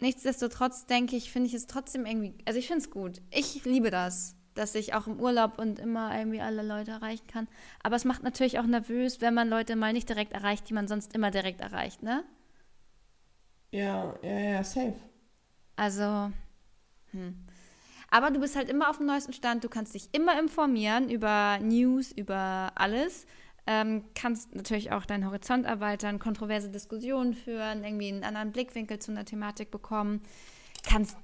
Nichtsdestotrotz 0.00 0.86
denke 0.86 1.16
ich, 1.16 1.30
finde 1.30 1.48
ich 1.48 1.54
es 1.54 1.66
trotzdem 1.66 2.06
irgendwie, 2.06 2.34
also 2.44 2.58
ich 2.58 2.66
finde 2.66 2.82
es 2.82 2.90
gut. 2.90 3.22
Ich 3.30 3.64
liebe 3.64 3.90
das, 3.90 4.34
dass 4.54 4.74
ich 4.74 4.94
auch 4.94 5.06
im 5.06 5.20
Urlaub 5.20 5.58
und 5.58 5.78
immer 5.78 6.16
irgendwie 6.16 6.40
alle 6.40 6.62
Leute 6.62 6.90
erreichen 6.90 7.26
kann. 7.28 7.48
Aber 7.82 7.96
es 7.96 8.04
macht 8.04 8.24
natürlich 8.24 8.58
auch 8.58 8.66
nervös, 8.66 9.20
wenn 9.20 9.34
man 9.34 9.48
Leute 9.48 9.76
mal 9.76 9.92
nicht 9.92 10.08
direkt 10.08 10.32
erreicht, 10.32 10.68
die 10.68 10.74
man 10.74 10.88
sonst 10.88 11.14
immer 11.14 11.30
direkt 11.30 11.60
erreicht, 11.60 12.02
ne? 12.02 12.24
Ja, 13.70 14.14
ja, 14.22 14.38
ja, 14.38 14.64
safe. 14.64 14.94
Also, 15.76 16.30
hm. 17.12 17.46
Aber 18.12 18.30
du 18.30 18.40
bist 18.40 18.56
halt 18.56 18.68
immer 18.68 18.90
auf 18.90 18.98
dem 18.98 19.06
neuesten 19.06 19.32
Stand, 19.32 19.64
du 19.64 19.70
kannst 19.70 19.94
dich 19.94 20.10
immer 20.12 20.38
informieren 20.38 21.08
über 21.08 21.58
News, 21.62 22.12
über 22.12 22.70
alles. 22.74 23.26
Ähm, 23.66 24.04
kannst 24.14 24.54
natürlich 24.54 24.92
auch 24.92 25.06
deinen 25.06 25.24
Horizont 25.24 25.64
erweitern, 25.64 26.18
kontroverse 26.18 26.68
Diskussionen 26.68 27.32
führen, 27.32 27.84
irgendwie 27.84 28.08
einen 28.08 28.22
anderen 28.22 28.52
Blickwinkel 28.52 28.98
zu 28.98 29.12
einer 29.12 29.24
Thematik 29.24 29.70
bekommen. 29.70 30.20
Kannst 30.86 31.16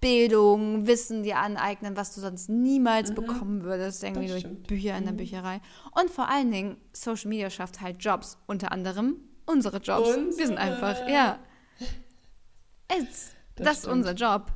Bildung, 0.00 0.88
Wissen 0.88 1.22
dir 1.22 1.38
aneignen, 1.38 1.96
was 1.96 2.12
du 2.12 2.20
sonst 2.20 2.48
niemals 2.48 3.14
bekommen 3.14 3.62
würdest, 3.62 4.02
irgendwie 4.02 4.22
Das 4.22 4.30
durch 4.32 4.40
stimmt. 4.40 4.66
Bücher 4.66 4.98
in 4.98 5.04
der 5.04 5.12
Bücherei. 5.12 5.60
Und 5.92 6.10
vor 6.10 6.28
allen 6.28 6.50
Dingen, 6.50 6.76
Social 6.92 7.28
Media 7.28 7.50
schafft 7.50 7.80
halt 7.80 8.02
Jobs, 8.02 8.36
unter 8.48 8.72
anderem 8.72 9.14
unsere 9.46 9.76
Jobs. 9.76 10.08
Wir 10.08 10.46
sind 10.46 10.58
Unsere. 10.58 10.58
einfach, 10.58 11.08
ja. 11.08 11.38
It's, 12.98 13.30
das, 13.54 13.64
Das 13.64 13.78
ist 13.78 13.86
unser 13.86 14.14
Job. 14.14 14.50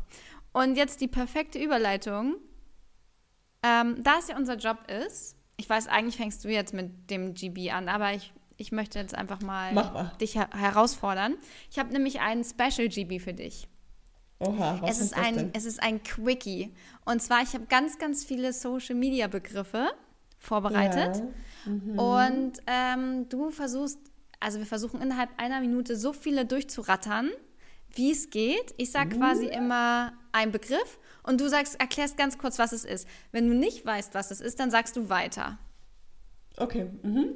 Und 0.57 0.77
jetzt 0.77 1.03
die 1.03 1.09
perfekte 1.09 1.59
Überleitung. 1.59 2.37
Ähm, 3.63 4.03
da 4.03 4.19
es 4.19 4.29
ja 4.29 4.39
unser 4.39 4.57
Job 4.57 4.79
ist, 4.91 5.37
ich 5.59 5.69
weiß, 5.69 5.87
eigentlich 5.87 6.17
fängst 6.17 6.43
du 6.45 6.49
jetzt 6.49 6.73
mit 6.73 7.11
dem 7.11 7.35
GB 7.35 7.73
an, 7.73 7.91
aber 7.91 8.15
ich, 8.15 8.33
ich 8.57 8.73
möchte 8.73 8.99
jetzt 8.99 9.15
einfach 9.15 9.43
mal 9.43 9.75
mal. 9.75 10.13
dich 10.19 10.35
her 10.35 10.49
herausfordern. 10.55 11.35
Ich 11.71 11.79
habe 11.79 11.93
nämlich 11.93 12.21
einen 12.21 12.43
Special 12.43 12.89
GB 12.89 13.19
für 13.19 13.35
dich. 13.35 13.69
Oha, 14.39 14.79
was 14.81 14.93
es, 14.93 15.01
ist 15.01 15.13
das 15.13 15.25
ein, 15.27 15.37
denn? 15.37 15.51
es 15.53 15.67
ist 15.67 15.83
ein 15.83 16.03
Quickie. 16.03 16.75
Und 17.05 17.21
zwar, 17.21 17.43
ich 17.43 17.53
habe 17.53 17.67
ganz, 17.67 17.99
ganz 17.99 18.25
viele 18.25 18.55
Social-Media-Begriffe 18.55 19.91
vorbereitet. 20.39 21.23
Ja. 21.67 21.71
Mhm. 21.71 21.99
Und 21.99 22.53
ähm, 22.67 23.29
du 23.29 23.51
versuchst, 23.51 23.99
also 24.41 24.59
wir 24.59 24.67
versuchen 24.67 25.03
innerhalb 25.03 25.29
einer 25.39 25.61
Minute 25.61 25.97
so 25.97 26.15
viele 26.15 26.47
durchzurattern, 26.47 27.29
wie 27.91 28.11
es 28.11 28.31
geht. 28.31 28.75
Ich 28.79 28.91
sage 28.91 29.19
quasi 29.19 29.49
immer 29.49 30.15
einen 30.37 30.53
Begriff 30.53 30.99
und 31.23 31.41
du 31.41 31.49
sagst, 31.49 31.81
erklärst 31.81 32.17
ganz 32.17 32.39
kurz, 32.39 32.59
was 32.59 32.73
es 32.73 32.85
ist. 32.85 33.09
Wenn 33.33 33.49
du 33.49 33.55
nicht 33.55 33.85
weißt, 33.85 34.15
was 34.15 34.31
es 34.31 34.41
ist, 34.41 34.61
dann 34.61 34.71
sagst 34.71 34.97
du 34.97 35.09
weiter. 35.09 35.59
Okay. 36.57 36.87
Mhm. 37.03 37.35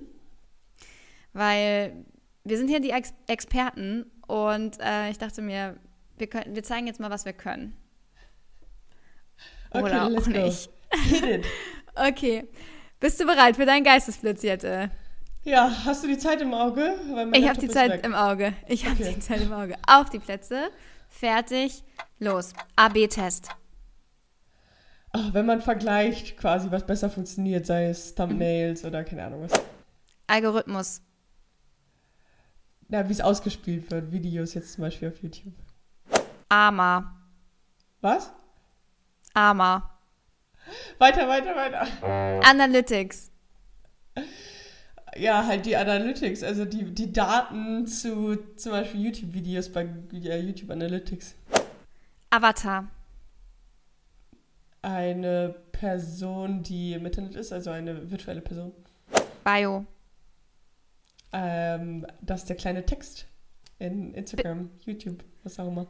Weil 1.33 2.04
wir 2.45 2.57
sind 2.57 2.69
hier 2.69 2.80
die 2.80 2.90
Ex 2.90 3.12
Experten 3.26 4.11
und 4.26 4.78
äh, 4.80 5.11
ich 5.11 5.19
dachte 5.19 5.42
mir, 5.42 5.76
wir, 6.19 6.26
können, 6.28 6.54
wir 6.54 6.62
zeigen 6.62 6.87
jetzt 6.87 7.00
mal, 7.00 7.11
was 7.11 7.25
wir 7.25 7.33
können. 7.33 7.76
Okay, 9.71 9.83
Oder 9.85 10.07
auch 10.07 10.26
nicht. 10.26 10.71
Okay. 11.95 12.47
Bist 13.00 13.21
du 13.21 13.26
bereit 13.26 13.57
für 13.57 13.66
deinen 13.66 13.85
Geistesblitz, 13.85 14.42
Jette? 14.42 14.90
Ja, 15.42 15.71
hast 15.85 16.04
du 16.04 16.09
die 16.09 16.19
Zeit 16.19 16.40
im 16.40 16.54
Auge? 16.54 16.95
Ich 17.33 17.49
habe 17.49 17.59
die 17.59 17.69
Zeit 17.69 17.90
weg. 17.90 18.04
im 18.04 18.14
Auge. 18.14 18.52
Ich 18.69 18.87
habe 18.87 19.02
Okay. 19.02 19.14
die 19.14 19.21
Zeit 19.21 19.40
im 19.42 19.52
Auge. 19.52 19.75
Auf 19.87 20.09
die 20.11 20.19
Plätze. 20.19 20.71
Fertig. 21.09 21.83
Los. 22.20 22.52
AB-Test. 22.76 23.48
Ach, 25.12 25.32
wenn 25.34 25.46
man 25.46 25.62
vergleicht, 25.62 26.36
quasi, 26.36 26.70
was 26.70 26.86
besser 26.86 27.08
funktioniert, 27.10 27.66
sei 27.66 27.86
es 27.86 28.14
Thumbnails 28.14 28.84
oder 28.84 29.02
keine 29.04 29.24
Ahnung 29.24 29.42
was. 29.42 29.60
Algorithmus. 30.26 31.00
Na, 32.88 33.08
wie 33.08 33.12
es 33.12 33.20
ausgespielt 33.20 33.90
wird, 33.90 34.12
Videos 34.12 34.54
jetzt 34.54 34.74
zum 34.74 34.82
Beispiel 34.82 35.08
auf 35.08 35.22
YouTube. 35.22 35.54
AMA. 36.50 37.16
Was? 38.02 38.30
AMA. 39.32 39.90
Weiter, 40.98 41.26
weiter, 41.26 41.56
weiter. 41.56 41.86
Analytics. 42.46 43.30
Ja, 45.16 45.46
halt 45.46 45.66
die 45.66 45.76
Analytics, 45.76 46.42
also 46.42 46.64
die, 46.64 46.84
die 46.84 47.12
Daten 47.12 47.86
zu 47.86 48.36
zum 48.56 48.72
Beispiel 48.72 49.06
YouTube-Videos 49.06 49.70
bei 49.70 49.88
ja, 50.12 50.36
YouTube 50.36 50.70
Analytics. 50.70 51.34
Avatar. 52.30 52.88
Eine 54.82 55.54
Person, 55.72 56.62
die 56.62 56.94
im 56.94 57.04
Internet 57.04 57.34
ist, 57.34 57.52
also 57.52 57.70
eine 57.70 58.10
virtuelle 58.10 58.40
Person. 58.40 58.72
Bio. 59.44 59.84
Ähm, 61.32 62.06
das 62.20 62.40
ist 62.42 62.49
der 62.49 62.56
kleine 62.56 62.87
Text 62.87 63.26
in 63.78 64.14
Instagram, 64.14 64.70
YouTube, 64.84 65.25
was 65.42 65.58
auch 65.58 65.68
immer. 65.68 65.87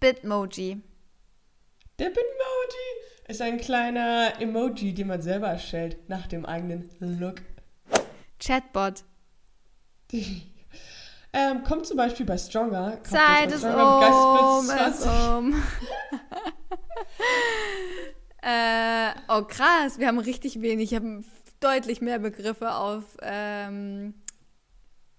Bitmoji. 0.00 0.80
Der 1.98 2.06
Bitmoji 2.06 2.86
ist 3.28 3.42
ein 3.42 3.58
kleiner 3.58 4.34
Emoji, 4.40 4.94
den 4.94 5.08
man 5.08 5.22
selber 5.22 5.48
erstellt, 5.48 6.08
nach 6.08 6.26
dem 6.26 6.46
eigenen 6.46 6.88
Look. 7.00 7.42
Chatbot. 8.38 9.04
Ähm, 11.38 11.62
kommt 11.64 11.84
zum 11.84 11.98
Beispiel 11.98 12.24
bei 12.24 12.38
Stronger. 12.38 12.98
Zeit 13.04 13.52
ist 13.52 13.62
um. 13.62 14.70
Ist 14.70 15.06
um. 15.06 15.52
äh, 18.42 19.10
oh, 19.28 19.42
krass. 19.42 19.98
Wir 19.98 20.08
haben 20.08 20.18
richtig 20.18 20.62
wenig. 20.62 20.92
Ich 20.92 20.96
habe 20.96 21.22
deutlich 21.60 22.00
mehr 22.00 22.18
Begriffe 22.20 22.72
auf, 22.74 23.04
ähm, 23.20 24.14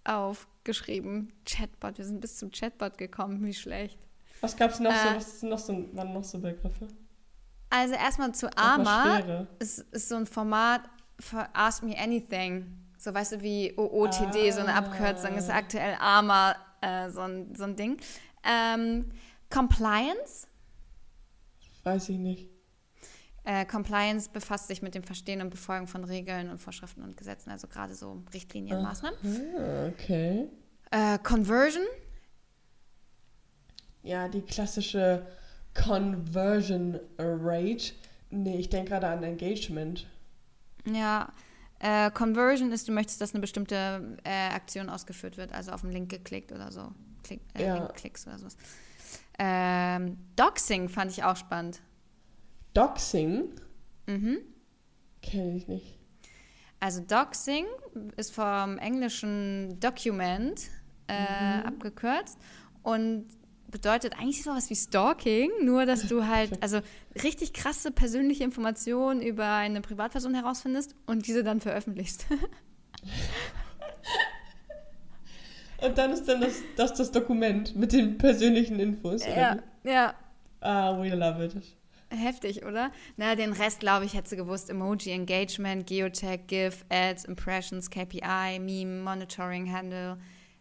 aufgeschrieben. 0.06 1.34
Chatbot. 1.46 2.00
Wir 2.00 2.06
sind 2.06 2.20
bis 2.20 2.38
zum 2.38 2.50
Chatbot 2.50 2.98
gekommen. 2.98 3.46
Wie 3.46 3.54
schlecht. 3.54 4.00
Was 4.42 4.58
gab's 4.58 4.80
noch 4.80 4.92
so? 4.92 5.10
Äh. 5.10 5.16
Was 5.18 5.40
sind 5.40 5.50
noch 5.50 5.60
so, 5.60 5.86
waren 5.94 6.14
noch 6.14 6.24
so 6.24 6.40
Begriffe? 6.40 6.88
Also 7.70 7.94
erstmal 7.94 8.34
zu 8.34 8.50
AMA. 8.58 9.46
ist, 9.60 9.86
ist 9.92 10.10
so 10.10 10.16
ein 10.16 10.26
Format 10.26 10.82
für 11.20 11.48
Ask 11.54 11.84
Me 11.84 11.96
Anything. 11.96 12.87
So 12.98 13.14
weißt 13.14 13.34
du, 13.34 13.42
wie 13.42 13.74
OOTD, 13.78 14.52
so 14.52 14.60
eine 14.62 14.74
Ah. 14.74 14.78
Abkürzung, 14.80 15.36
ist 15.38 15.50
aktuell 15.50 15.96
AMA 16.00 16.56
äh, 16.82 17.10
so, 17.10 17.22
ein, 17.22 17.54
so 17.56 17.64
ein 17.64 17.76
Ding. 17.76 17.98
Ähm, 18.44 19.12
Compliance. 19.50 20.48
Weiß 21.84 22.10
ich 22.10 22.18
nicht. 22.18 22.50
Äh, 23.44 23.66
Compliance 23.66 24.30
befasst 24.32 24.68
sich 24.68 24.82
mit 24.82 24.94
dem 24.94 25.04
Verstehen 25.04 25.42
und 25.42 25.50
Befolgen 25.52 25.88
von 25.88 26.04
Regeln 26.04 26.50
und 26.50 26.58
Vorschriften 26.60 27.02
und 27.02 27.16
Gesetzen, 27.16 27.50
also 27.50 27.68
gerade 27.68 27.96
so 27.96 28.22
Richtlinien, 28.34 28.82
Maßnahmen. 28.82 29.18
Ah, 29.58 29.88
okay. 29.88 30.50
Äh, 30.92 31.18
Conversion. 31.20 31.84
Ja, 34.04 34.28
die 34.28 34.42
klassische 34.42 35.26
Conversion 35.74 37.00
Rate. 37.18 37.94
Nee, 38.30 38.58
ich 38.58 38.70
denke 38.70 38.90
gerade 38.92 39.08
an 39.08 39.24
Engagement. 39.24 40.08
Ja, 40.86 41.30
äh, 41.80 42.10
Conversion 42.12 42.72
ist, 42.72 42.88
du 42.88 42.92
möchtest, 42.92 43.22
dass 43.22 43.34
eine 43.34 43.42
bestimmte 43.42 44.18
äh, 44.24 44.50
Aktion 44.50 44.90
ausgeführt 44.90 45.38
wird, 45.38 45.52
also 45.54 45.72
auf 45.72 45.84
einen 45.84 45.94
Link 45.94 46.10
geklickt 46.10 46.52
oder 46.52 46.72
so. 46.72 46.92
Klick, 47.24 47.42
äh, 47.54 47.66
Ja. 47.66 47.74
Link 47.76 47.94
klickst 47.96 48.28
oder 48.28 48.38
sowas. 48.40 48.58
Ähm, 49.40 50.18
Doxing 50.36 50.90
fand 50.90 51.12
ich 51.12 51.24
auch 51.24 51.36
spannend. 51.38 51.82
Doxing 52.74 53.50
Mhm. 54.08 54.38
kenne 55.22 55.58
ich 55.58 55.68
nicht. 55.68 55.98
Also 56.80 57.02
Doxing 57.02 57.66
ist 58.16 58.34
vom 58.34 58.78
englischen 58.78 59.80
Document 59.80 60.62
äh, 61.08 61.62
abgekürzt 61.66 62.38
und 62.84 63.28
bedeutet 63.70 64.14
eigentlich 64.20 64.44
sowas 64.44 64.70
wie 64.70 64.76
Stalking, 64.76 65.52
nur 65.64 65.86
dass 65.86 66.08
du 66.08 66.26
halt 66.26 66.52
also 66.64 66.80
richtig 67.24 67.54
krasse 67.54 67.92
persönliche 67.92 68.44
Informationen 68.44 69.22
über 69.22 69.48
eine 69.48 69.82
Privatperson 69.82 70.34
herausfindest 70.34 70.96
und 71.06 71.28
diese 71.28 71.44
dann 71.44 71.60
veröffentlichst. 71.60 72.26
Und 75.80 75.96
dann 75.98 76.12
ist 76.12 76.28
dann 76.28 76.42
das, 76.42 76.64
das, 76.76 76.94
das 76.96 77.12
Dokument 77.12 77.76
mit 77.76 77.94
den 77.94 78.18
persönlichen 78.18 78.80
Infos. 78.80 79.24
Ja, 79.26 79.60
ja. 79.84 80.16
Ah, 80.60 81.00
we 81.00 81.10
love 81.10 81.44
it. 81.44 81.56
Heftig, 82.10 82.66
oder? 82.66 82.92
Na, 83.18 83.36
den 83.36 83.52
Rest, 83.52 83.82
glaube 83.82 84.06
ich, 84.06 84.14
hätte 84.14 84.30
sie 84.30 84.38
gewusst. 84.38 84.70
Emoji, 84.70 85.12
Engagement, 85.12 85.86
Geotag, 85.86 86.48
GIF, 86.48 86.86
Ads, 86.90 87.26
Impressions, 87.26 87.90
KPI, 87.90 88.60
Meme, 88.60 89.04
Monitoring, 89.04 89.72
Handle, 89.72 90.18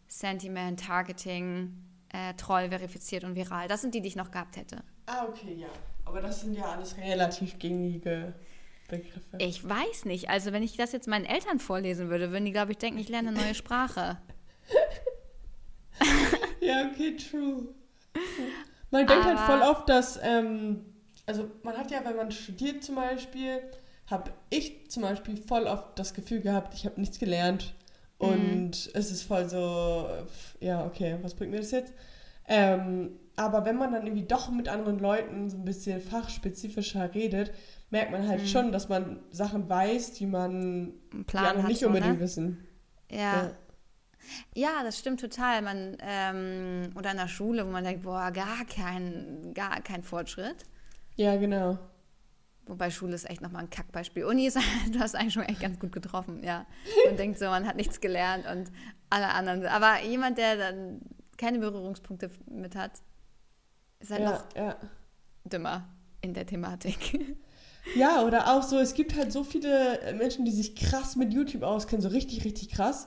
Sentiment, 0.08 0.80
Targeting, 0.80 1.72
äh, 2.16 2.34
Troll, 2.34 2.68
verifiziert 2.70 3.24
und 3.24 3.34
viral. 3.34 3.68
Das 3.68 3.80
sind 3.82 3.94
die, 3.94 4.00
die 4.00 4.08
ich 4.08 4.16
noch 4.16 4.30
gehabt 4.30 4.56
hätte. 4.56 4.82
Ah, 5.06 5.24
okay, 5.28 5.54
ja. 5.54 5.68
Aber 6.04 6.20
das 6.20 6.40
sind 6.40 6.54
ja 6.54 6.64
alles 6.70 6.96
relativ 6.96 7.58
gängige 7.58 8.32
Begriffe. 8.88 9.36
Ich 9.38 9.68
weiß 9.68 10.04
nicht. 10.04 10.30
Also, 10.30 10.52
wenn 10.52 10.62
ich 10.62 10.76
das 10.76 10.92
jetzt 10.92 11.08
meinen 11.08 11.24
Eltern 11.24 11.58
vorlesen 11.58 12.08
würde, 12.08 12.30
würden 12.30 12.44
die, 12.44 12.52
glaube 12.52 12.72
ich, 12.72 12.78
denken, 12.78 12.98
ich 12.98 13.08
lerne 13.08 13.28
eine 13.30 13.38
neue 13.38 13.54
Sprache. 13.54 14.18
Ja, 16.60 16.90
okay, 16.90 17.16
true. 17.16 17.68
Man 18.90 19.06
denkt 19.06 19.24
halt 19.24 19.38
Aber- 19.38 19.46
voll 19.46 19.62
oft, 19.62 19.88
dass, 19.88 20.18
ähm, 20.22 20.84
also 21.26 21.48
man 21.62 21.76
hat 21.76 21.90
ja, 21.90 22.04
wenn 22.04 22.16
man 22.16 22.30
studiert 22.32 22.82
zum 22.82 22.96
Beispiel, 22.96 23.60
habe 24.10 24.32
ich 24.50 24.90
zum 24.90 25.02
Beispiel 25.02 25.36
voll 25.36 25.66
oft 25.66 25.98
das 25.98 26.14
Gefühl 26.14 26.40
gehabt, 26.40 26.74
ich 26.74 26.84
habe 26.86 27.00
nichts 27.00 27.18
gelernt 27.18 27.74
und 28.18 28.90
es 28.94 29.10
ist 29.10 29.22
voll 29.22 29.48
so, 29.48 30.08
ja, 30.60 30.84
okay, 30.86 31.18
was 31.22 31.34
bringt 31.34 31.52
mir 31.52 31.58
das 31.58 31.70
jetzt? 31.70 31.92
Ähm, 32.48 33.18
aber 33.36 33.64
wenn 33.64 33.76
man 33.76 33.92
dann 33.92 34.06
irgendwie 34.06 34.26
doch 34.26 34.50
mit 34.50 34.68
anderen 34.68 34.98
Leuten 34.98 35.50
so 35.50 35.58
ein 35.58 35.64
bisschen 35.64 36.00
fachspezifischer 36.00 37.14
redet, 37.14 37.52
merkt 37.90 38.10
man 38.10 38.26
halt 38.26 38.48
schon, 38.48 38.72
dass 38.72 38.88
man 38.88 39.20
Sachen 39.30 39.68
weiß, 39.68 40.14
die 40.14 40.26
man 40.26 40.94
die 41.12 41.24
Plan 41.24 41.58
hat 41.58 41.68
nicht 41.68 41.80
so, 41.80 41.88
unbedingt 41.88 42.14
ne? 42.14 42.20
wissen. 42.20 42.66
Ja. 43.10 43.52
Ja, 44.54 44.82
das 44.82 44.98
stimmt 44.98 45.20
total. 45.20 45.62
Man, 45.62 45.98
ähm, 46.00 46.90
oder 46.96 47.12
in 47.12 47.16
der 47.16 47.28
Schule, 47.28 47.64
wo 47.66 47.70
man 47.70 47.84
denkt, 47.84 48.02
boah, 48.02 48.30
gar 48.32 48.64
kein, 48.64 49.52
gar 49.54 49.80
kein 49.82 50.02
Fortschritt. 50.02 50.64
Ja, 51.14 51.36
genau. 51.36 51.78
Wobei 52.66 52.90
Schule 52.90 53.14
ist 53.14 53.30
echt 53.30 53.40
nochmal 53.40 53.62
ein 53.62 53.70
Kackbeispiel. 53.70 54.24
Uni 54.24 54.46
ist, 54.46 54.58
du 54.92 54.98
hast 54.98 55.14
eigentlich 55.14 55.34
schon 55.34 55.44
echt 55.44 55.60
ganz 55.60 55.78
gut 55.78 55.92
getroffen, 55.92 56.42
ja. 56.42 56.66
Man 57.06 57.16
denkt 57.16 57.38
so, 57.38 57.46
man 57.46 57.66
hat 57.66 57.76
nichts 57.76 58.00
gelernt 58.00 58.46
und 58.46 58.70
alle 59.08 59.28
anderen. 59.28 59.64
Aber 59.66 60.02
jemand, 60.02 60.38
der 60.38 60.56
dann 60.56 61.00
keine 61.38 61.58
Berührungspunkte 61.58 62.30
mit 62.50 62.74
hat, 62.74 62.92
ist 64.00 64.10
halt 64.10 64.22
Ja, 64.22 64.30
noch 64.32 64.56
ja. 64.56 64.76
dümmer 65.44 65.88
in 66.20 66.34
der 66.34 66.46
Thematik. 66.46 67.36
Ja, 67.94 68.24
oder 68.24 68.52
auch 68.52 68.64
so, 68.64 68.80
es 68.80 68.94
gibt 68.94 69.14
halt 69.14 69.30
so 69.30 69.44
viele 69.44 70.12
Menschen, 70.18 70.44
die 70.44 70.50
sich 70.50 70.74
krass 70.74 71.14
mit 71.14 71.32
YouTube 71.32 71.62
auskennen, 71.62 72.02
so 72.02 72.08
richtig, 72.08 72.44
richtig 72.44 72.70
krass. 72.70 73.06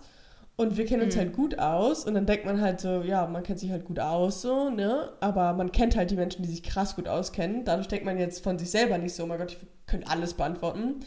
Und 0.60 0.76
wir 0.76 0.86
kennen 0.86 1.04
uns 1.04 1.16
Mhm. 1.16 1.20
halt 1.20 1.34
gut 1.34 1.58
aus. 1.58 2.04
Und 2.06 2.16
dann 2.16 2.26
denkt 2.26 2.46
man 2.46 2.60
halt 2.60 2.82
so, 2.82 3.02
ja, 3.02 3.26
man 3.28 3.44
kennt 3.44 3.60
sich 3.60 3.72
halt 3.72 3.86
gut 3.86 3.98
aus, 4.00 4.42
so, 4.42 4.70
ne? 4.70 5.14
Aber 5.22 5.54
man 5.54 5.72
kennt 5.72 5.96
halt 5.96 6.12
die 6.12 6.16
Menschen, 6.18 6.44
die 6.44 6.50
sich 6.50 6.64
krass 6.64 6.98
gut 6.98 7.08
auskennen. 7.08 7.64
Dadurch 7.64 7.88
denkt 7.88 8.04
man 8.06 8.18
jetzt 8.20 8.44
von 8.44 8.60
sich 8.60 8.70
selber 8.70 8.98
nicht 8.98 9.16
so, 9.16 9.24
oh 9.24 9.28
mein 9.28 9.38
Gott, 9.38 9.52
ich 9.54 9.58
könnte 9.88 10.08
alles 10.10 10.34
beantworten. 10.34 11.00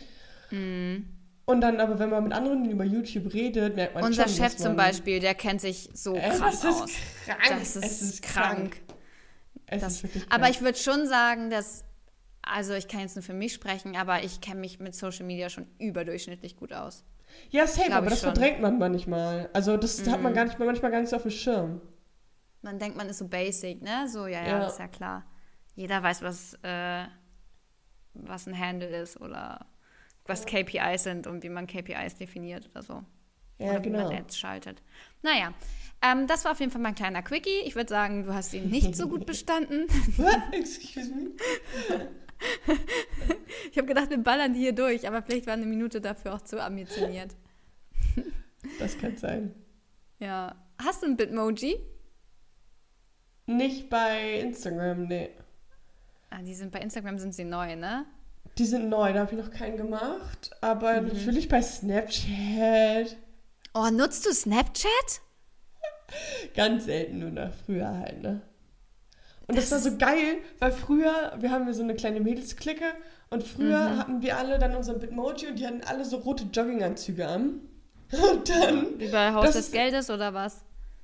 Mhm. 0.50 1.06
Und 1.44 1.61
dann 1.61 1.80
aber, 1.80 1.99
wenn 1.99 2.09
man 2.09 2.25
mit 2.25 2.32
anderen 2.32 2.64
über 2.71 2.85
YouTube 2.85 3.35
redet, 3.35 3.76
merkt 3.76 3.94
man 3.94 4.04
Unser 4.04 4.23
schon, 4.26 4.37
Chef 4.37 4.52
dass 4.54 4.56
zum 4.56 4.68
man, 4.68 4.76
Beispiel, 4.76 5.21
der 5.21 5.35
kennt 5.35 5.61
sich 5.61 5.90
so 5.92 6.14
Es 6.16 6.38
krass 6.38 6.54
ist 6.54 6.66
aus. 6.66 6.90
krank. 7.26 7.40
Das 7.50 7.76
ist, 7.76 7.85
es 7.85 8.02
ist 8.02 8.23
krank. 8.23 8.56
krank. 8.56 8.76
Es 9.66 9.80
Das, 9.82 9.92
ist 9.97 10.02
wirklich 10.04 10.25
aber 10.30 10.44
krank. 10.44 10.54
ich 10.54 10.61
würde 10.62 10.78
schon 10.78 11.06
sagen, 11.09 11.50
dass, 11.50 11.85
also 12.40 12.73
ich 12.75 12.88
kann 12.88 13.00
jetzt 13.00 13.16
nur 13.16 13.23
für 13.23 13.35
mich 13.35 13.52
sprechen, 13.52 13.97
aber 13.97 14.23
ich 14.25 14.40
kenne 14.40 14.61
mich 14.61 14.78
mit 14.80 14.94
Social 14.94 15.26
Media 15.26 15.50
schon 15.50 15.66
überdurchschnittlich 15.78 16.56
gut 16.56 16.73
aus. 16.73 17.04
Ja, 17.51 17.67
safe, 17.67 17.95
aber 17.95 18.09
das 18.11 18.21
schon. 18.21 18.31
Mhm. 18.31 18.35
verdrängt 18.35 18.61
man 18.61 18.79
manchmal. 18.79 19.51
Also 19.53 19.77
das 19.77 20.07
hat 20.09 20.23
man 20.23 20.35
gar 20.35 20.45
nicht, 20.45 20.59
manchmal 20.59 20.91
gar 20.91 21.01
nicht 21.01 21.11
so 21.11 21.17
auf 21.17 21.23
dem 21.23 21.31
Schirm. 21.31 21.81
Man 22.62 22.79
denkt, 22.79 22.97
man 22.97 23.09
ist 23.09 23.19
so 23.19 23.29
basic, 23.29 23.83
ne? 23.83 24.09
So, 24.09 24.27
ja, 24.27 24.43
ja, 24.43 24.61
Ja. 24.61 24.67
ist 24.67 24.79
ja 24.79 24.89
klar. 24.89 25.25
Jeder 25.75 26.03
weiß, 26.03 26.23
was, 26.23 26.55
äh, 26.62 27.05
was 28.15 28.47
ein 28.47 28.59
Handle 28.59 28.89
ist 29.03 29.21
oder 29.21 29.67
was 30.26 30.47
KPIs 30.47 31.02
sind 31.02 31.26
und 31.26 31.43
wie 31.43 31.49
man 31.49 31.67
KPIs 31.67 32.17
definiert 32.17 32.69
oder 32.71 32.83
so. 32.83 33.02
Ja, 33.59 33.71
oder 33.71 33.78
wie 33.85 33.91
genau. 33.91 34.04
man 34.09 34.17
Ads 34.19 34.39
schaltet. 34.39 34.83
Naja, 35.23 35.52
ähm, 36.02 36.26
das 36.26 36.45
war 36.45 36.52
auf 36.52 36.61
jeden 36.61 36.71
Fall 36.71 36.80
mein 36.80 36.95
kleiner 36.95 37.23
Quickie. 37.23 37.61
Ich 37.65 37.75
würde 37.75 37.89
sagen, 37.89 38.25
du 38.25 38.35
hast 38.35 38.52
ihn 38.54 38.69
nicht 38.71 38.95
so 38.97 39.09
gut 39.09 39.26
bestanden. 39.26 39.87
Excuse 40.52 41.13
me? 41.13 41.30
Ich 43.71 43.78
habe 43.78 43.87
gedacht, 43.89 44.11
wir 44.11 44.19
ballern 44.19 44.52
die 44.52 44.61
hier 44.61 44.75
durch, 44.75 45.07
aber 45.09 45.23
vielleicht 45.23 45.47
war 45.47 45.55
eine 45.55 45.65
Minute 45.67 46.00
dafür 46.00 46.35
auch 46.35 46.41
zu 46.43 46.63
ambitioniert. 46.63 47.35
Das 48.78 48.97
kann 48.99 49.17
sein. 49.17 49.55
Ja. 50.21 50.55
Hast 50.81 51.02
du 51.02 51.07
ein 51.07 51.17
Bitmoji? 51.17 51.78
Nicht 53.47 53.91
bei 53.91 54.39
Instagram, 54.41 55.07
nee. 55.09 55.31
Ah, 56.31 56.41
die 56.43 56.55
sind 56.55 56.71
bei 56.71 56.78
Instagram 56.81 57.19
sind 57.19 57.35
sie 57.35 57.45
neu, 57.45 57.75
ne? 57.76 58.07
Die 58.59 58.65
sind 58.65 58.89
neu, 58.89 59.13
da 59.13 59.21
habe 59.21 59.33
ich 59.35 59.39
noch 59.45 59.50
keinen 59.50 59.76
gemacht. 59.76 60.50
Aber 60.61 61.00
Mhm. 61.00 61.09
natürlich 61.09 61.49
bei 61.49 61.61
Snapchat. 61.61 63.17
Oh, 63.75 63.89
nutzt 63.91 64.26
du 64.26 64.33
Snapchat? 64.33 65.21
Ganz 66.55 66.85
selten 66.85 67.19
nur 67.19 67.31
nach 67.31 67.52
früher 67.67 67.89
halt, 67.99 68.23
ne? 68.23 68.43
Und 69.49 69.57
das, 69.59 69.71
war 69.71 69.78
so 69.78 69.97
geil, 69.97 70.37
weil 70.61 70.73
früher, 70.73 71.33
wir 71.39 71.50
haben 71.50 71.67
ja 71.67 71.73
so 71.73 71.83
eine 71.83 71.95
kleine 71.95 72.21
Mädelsklicke 72.21 72.85
und 73.31 73.43
früher 73.43 73.89
Mhm. 73.91 73.99
hatten 73.99 74.23
wir 74.23 74.37
alle 74.39 74.59
dann 74.59 74.75
unseren 74.76 74.99
Bitmoji 75.00 75.49
und 75.49 75.59
die 75.59 75.67
hatten 75.67 75.83
alle 75.87 76.05
so 76.05 76.19
rote 76.19 76.45
Jogginganzüge 76.52 77.26
an. 77.26 77.61
Und 78.13 78.47
dann, 78.50 78.99
Wie 78.99 79.09
bei 79.09 79.33
Haus 79.33 79.47
Das 79.47 79.55
des 79.55 79.71
Geldes 79.73 80.11
oder 80.11 80.35
was? 80.35 80.59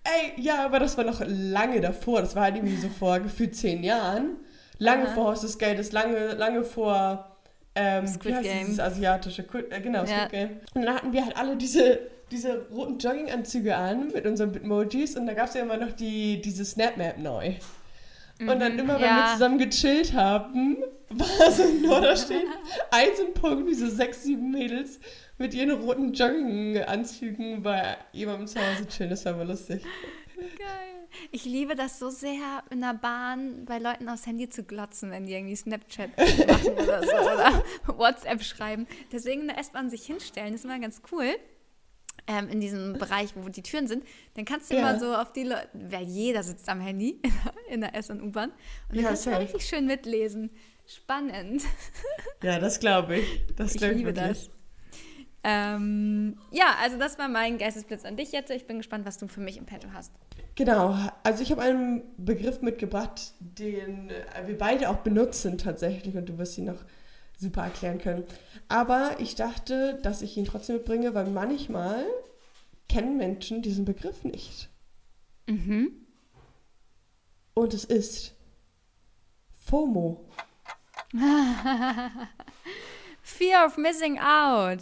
ey, 0.05 0.33
ja, 0.43 0.63
aber 0.65 0.79
das 0.79 0.97
war 0.99 1.05
noch 1.05 1.23
lange 1.27 1.81
davor. 1.81 2.21
Das 2.21 2.37
war 2.37 2.43
halt 2.45 2.57
irgendwie 2.57 2.77
so 2.77 2.89
vor 2.91 3.19
gefühlt 3.21 3.57
zehn 3.57 3.83
Jahren. 3.83 4.37
Lange 4.79 5.07
Aha. 5.09 5.15
vor 5.15 5.25
Haus 5.29 5.41
des 5.41 5.57
Geldes, 5.59 5.93
lange, 5.93 6.35
lange 6.35 6.65
vor 6.65 7.35
ähm, 7.75 8.07
Squid 8.07 8.33
wie 8.33 8.37
heißt 8.37 8.45
Game. 8.45 8.59
dieses 8.67 8.81
asiatische, 8.81 9.43
äh, 9.71 9.81
genau, 9.81 10.01
Squid 10.05 10.11
Ja. 10.19 10.29
Game. 10.29 10.51
Und 10.75 10.83
dann 10.85 10.95
hatten 10.97 11.13
wir 11.15 11.25
halt 11.25 11.37
alle 11.39 11.57
diese, 11.57 11.99
diese 12.31 12.67
roten 12.71 12.99
Jogginganzüge 12.99 13.75
an 13.75 14.09
mit 14.13 14.27
unseren 14.27 14.53
Bitmojis 14.53 15.17
und 15.17 15.27
da 15.27 15.33
gab 15.33 15.49
es 15.49 15.55
ja 15.55 15.63
immer 15.63 15.79
noch 15.79 15.93
die, 15.93 16.41
diese 16.43 16.65
Snapmap 16.67 17.17
neu. 17.19 17.55
Und 18.41 18.61
dann 18.61 18.79
immer, 18.79 18.95
wenn 18.95 19.01
Mhm. 19.01 19.05
ja. 19.07 19.27
wir 19.27 19.33
zusammen 19.35 19.59
gechillt 19.59 20.13
haben, 20.13 20.77
war 21.11 21.51
so 21.51 21.65
nur 21.65 22.01
da 22.01 22.17
steht, 22.17 22.45
ein 22.91 23.09
so 23.17 23.27
ein 23.27 23.35
Punkt, 23.35 23.67
wie 23.67 23.75
so 23.75 23.89
sechs, 23.89 24.23
sieben 24.23 24.51
Mädels 24.51 25.01
mit 25.39 25.55
ihren 25.55 25.71
roten 25.71 26.13
Jogginganzügen 26.13 27.63
bei 27.63 27.97
jemandem 28.13 28.47
zu 28.47 28.59
Hause 28.61 28.87
chillen. 28.89 29.11
Das 29.11 29.25
war 29.25 29.35
aber 29.35 29.45
lustig. 29.45 29.83
Geil. 30.37 31.07
Ich 31.33 31.45
liebe 31.47 31.75
das 31.75 31.99
so 31.99 32.11
sehr, 32.11 32.63
in 32.71 32.81
der 32.83 32.95
Bahn 32.95 33.65
bei 33.65 33.79
Leuten 33.79 34.09
aufs 34.09 34.27
Handy 34.27 34.49
zu 34.51 34.63
glotzen, 34.63 35.11
wenn 35.11 35.27
die 35.27 35.33
irgendwie 35.33 35.57
Snapchat 35.57 36.11
machen 36.17 36.73
oder 36.75 37.03
so 37.03 37.17
oder 37.17 37.65
WhatsApp 37.99 38.43
schreiben. 38.43 38.87
Deswegen 39.11 39.43
in 39.43 39.49
der 39.49 39.59
S-Bahn 39.59 39.89
sich 39.91 40.05
hinstellen, 40.05 40.55
ist 40.55 40.65
immer 40.65 40.79
ganz 40.79 41.01
cool. 41.11 41.35
Ähm, 42.31 42.49
in 42.51 42.61
diesem 42.61 42.93
Bereich, 42.99 43.31
wo 43.37 43.49
die 43.49 43.63
Türen 43.63 43.87
sind, 43.89 44.05
dann 44.35 44.45
kannst 44.45 44.71
du 44.71 44.75
Ja. 44.75 44.81
immer 44.81 45.01
so 45.01 45.15
auf 45.15 45.33
die 45.33 45.45
Leute, 45.45 45.69
weil 45.73 46.05
jeder 46.05 46.43
sitzt 46.43 46.69
am 46.69 46.79
Handy 46.81 47.21
in 47.71 47.81
der 47.81 47.95
S- 47.95 48.11
und 48.11 48.21
U-Bahn 48.23 48.51
und 48.51 48.57
dann 48.91 48.99
Ja, 49.01 49.09
kannst 49.09 49.25
du 49.27 49.31
safe. 49.31 49.43
richtig 49.43 49.67
schön 49.67 49.87
mitlesen. 49.87 50.51
Spannend. 50.87 51.63
Ja, 52.43 52.59
das 52.61 52.79
glaube 52.81 53.17
ich. 53.17 53.43
Das 53.57 53.75
Ich 53.75 53.81
liebe 53.81 54.15
wirklich. 54.15 54.15
das. 54.15 54.51
Ähm, 55.45 56.37
ja, 56.53 56.77
also 56.83 56.99
das 56.99 57.19
war 57.19 57.29
mein 57.29 57.59
Geistesblitz 57.59 58.05
an 58.05 58.17
dich 58.17 58.33
jetzt. 58.33 58.51
Ich 58.51 58.67
bin 58.67 58.77
gespannt, 58.79 59.07
was 59.07 59.19
du 59.19 59.27
für 59.29 59.41
mich 59.41 59.57
im 59.57 59.67
Petto 59.67 59.89
hast. 59.93 60.13
Genau, 60.55 60.95
also 61.23 61.43
ich 61.43 61.51
habe 61.51 61.63
einen 61.63 62.03
Begriff 62.17 62.61
mitgebracht, 62.63 63.33
den 63.41 64.11
wir 64.47 64.59
beide 64.59 64.91
auch 64.91 64.99
benutzen 64.99 65.57
tatsächlich 65.59 66.17
und 66.17 66.29
du 66.29 66.37
wirst 66.39 66.59
ihn 66.59 66.65
noch 66.67 66.85
super 67.39 67.63
erklären 67.63 67.99
können. 67.99 68.25
Aber 68.69 69.13
ich 69.21 69.35
dachte, 69.37 69.99
dass 70.03 70.23
ich 70.23 70.37
ihn 70.37 70.45
trotzdem 70.45 70.77
mitbringe, 70.77 71.15
weil 71.15 71.27
manchmal 71.27 72.05
kennen 72.89 73.17
Menschen 73.17 73.63
diesen 73.63 73.85
Begriff 73.85 74.25
nicht. 74.25 74.69
Mhm. 75.47 75.93
Und 77.55 77.75
es 77.75 77.85
ist 77.85 78.35
FOMO. 79.67 80.25
Fear 83.23 83.67
of 83.67 83.77
missing 83.77 84.19
out. 84.19 84.81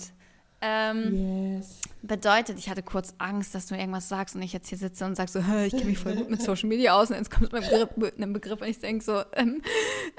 Ähm, 0.63 1.57
Yes. 1.59 1.81
bedeutet, 2.03 2.59
ich 2.59 2.71
hatte 2.71 2.83
kurz 2.83 3.15
Angst, 3.19 3.55
dass 3.55 3.67
du 3.67 3.77
irgendwas 3.77 4.09
sagst 4.09 4.35
und 4.35 4.43
ich 4.43 4.53
jetzt 4.55 4.69
hier 4.69 4.79
sitze 4.79 5.05
und 5.05 5.15
sag 5.15 5.29
so, 5.29 5.41
"Hä, 5.43 5.67
ich 5.67 5.73
kenne 5.73 5.85
mich 5.87 5.99
voll 5.99 6.17
gut 6.17 6.31
mit 6.31 6.41
Social 6.41 6.69
Media 6.69 6.95
aus 6.99 7.11
und 7.11 7.17
jetzt 7.17 7.31
kommt 7.31 7.53
mein 7.53 7.63
Begriff, 7.63 7.91
einem 8.17 8.33
Begriff 8.33 8.61
und 8.61 8.67
ich 8.69 8.79
denke 8.79 9.05
so, 9.05 9.23
ähm, 9.35 9.61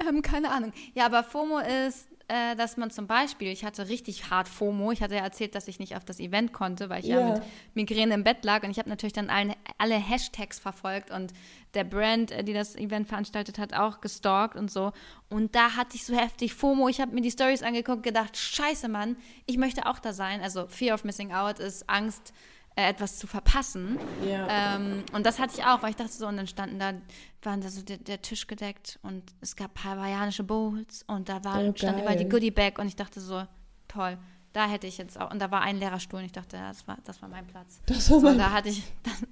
ähm, 0.08 0.22
keine 0.22 0.52
Ahnung. 0.52 0.74
Ja, 0.94 1.08
aber 1.08 1.24
FOMO 1.24 1.60
ist, 1.60 2.08
äh, 2.30 2.56
dass 2.58 2.76
man 2.78 2.92
zum 2.92 3.08
Beispiel, 3.08 3.48
ich 3.50 3.64
hatte 3.64 3.88
richtig 3.88 4.30
hart 4.30 4.48
FOMO, 4.50 4.92
ich 4.92 5.02
hatte 5.02 5.16
ja 5.16 5.22
erzählt, 5.22 5.56
dass 5.56 5.68
ich 5.68 5.80
nicht 5.80 5.96
auf 5.96 6.04
das 6.04 6.20
Event 6.20 6.52
konnte, 6.52 6.90
weil 6.90 7.00
ich 7.00 7.06
ja, 7.06 7.20
Ja. 7.22 7.30
mit 7.34 7.42
Migräne 7.74 8.14
im 8.16 8.24
Bett 8.24 8.44
lag 8.44 8.64
und 8.64 8.70
ich 8.72 8.80
habe 8.80 8.90
natürlich 8.90 9.14
dann 9.14 9.30
allen, 9.30 9.54
alle 9.78 9.96
Hashtags 9.96 10.60
verfolgt 10.60 11.10
und 11.12 11.32
der 11.74 11.84
Brand, 11.86 12.32
äh, 12.32 12.44
die 12.44 12.54
das 12.54 12.76
Event 12.76 13.08
veranstaltet 13.08 13.58
hat, 13.60 13.74
auch 13.74 14.02
gestalkt 14.02 14.56
und 14.58 14.70
so. 14.70 14.92
Und 15.30 15.56
da 15.56 15.76
hatte 15.78 15.96
ich 15.96 16.06
so 16.06 16.16
heftig 16.16 16.54
FOMO. 16.54 16.90
Ich 16.90 17.00
habe 17.00 17.14
mir 17.14 17.22
die 17.22 17.32
Stories 17.32 17.64
angeguckt, 17.64 18.04
gedacht, 18.04 18.36
scheiße, 18.36 18.88
Mann, 18.90 19.16
ich 19.46 19.58
möchte 19.58 19.86
auch 19.86 20.00
da 20.00 20.12
sein. 20.14 20.42
Also 20.42 20.68
Fear 20.68 20.96
of 20.96 21.04
Missing 21.04 21.32
Out 21.32 21.60
ist 21.60 21.90
Angst, 21.90 22.34
äh, 22.78 22.90
etwas 22.90 23.18
zu 23.18 23.26
verpassen. 23.26 23.98
Ja. 24.24 24.76
Ähm, 24.76 25.04
und 25.12 25.26
das 25.26 25.40
hatte 25.40 25.56
ich 25.58 25.66
auch, 25.66 25.82
weil 25.82 25.90
ich 25.90 25.96
dachte 25.96 26.12
so, 26.12 26.28
und 26.28 26.38
dann 26.38 26.46
standen 26.46 26.78
da, 26.78 26.94
waren 27.42 27.60
da 27.60 27.70
so 27.70 27.82
der, 27.82 27.98
der 27.98 28.22
Tisch 28.22 28.46
gedeckt 28.46 29.00
und 29.02 29.24
es 29.42 29.56
gab 29.56 29.84
hawaiianische 29.84 30.44
Bowls 30.44 31.04
und 31.08 31.28
da 31.28 31.44
war, 31.44 31.60
Oh, 31.60 31.74
stand 31.76 32.00
überall 32.00 32.16
die. 32.18 32.30
Goodie 32.30 32.52
Bag 32.52 32.78
und 32.78 32.88
ich 32.88 32.96
dachte 32.96 33.20
so, 33.20 33.44
toll. 33.88 34.20
Da 34.54 34.68
hätte 34.68 34.86
ich 34.86 35.00
jetzt 35.00 35.20
auch, 35.20 35.32
und 35.32 35.40
da 35.40 35.50
war 35.50 35.62
ein 35.62 35.78
leerer 35.78 36.00
Stuhl 36.00 36.20
und 36.20 36.26
ich 36.26 36.32
dachte, 36.32 36.58
ja, 36.58 36.70
das 36.70 36.88
war, 36.88 36.98
das 37.04 37.20
war 37.22 37.30
mein 37.30 37.48
Platz. 37.48 37.82
das 37.88 38.12
war 38.12 38.20
So, 38.20 38.28
mein 38.28 38.38
da 38.38 38.52
hatte 38.52 38.70
ich, 38.70 38.84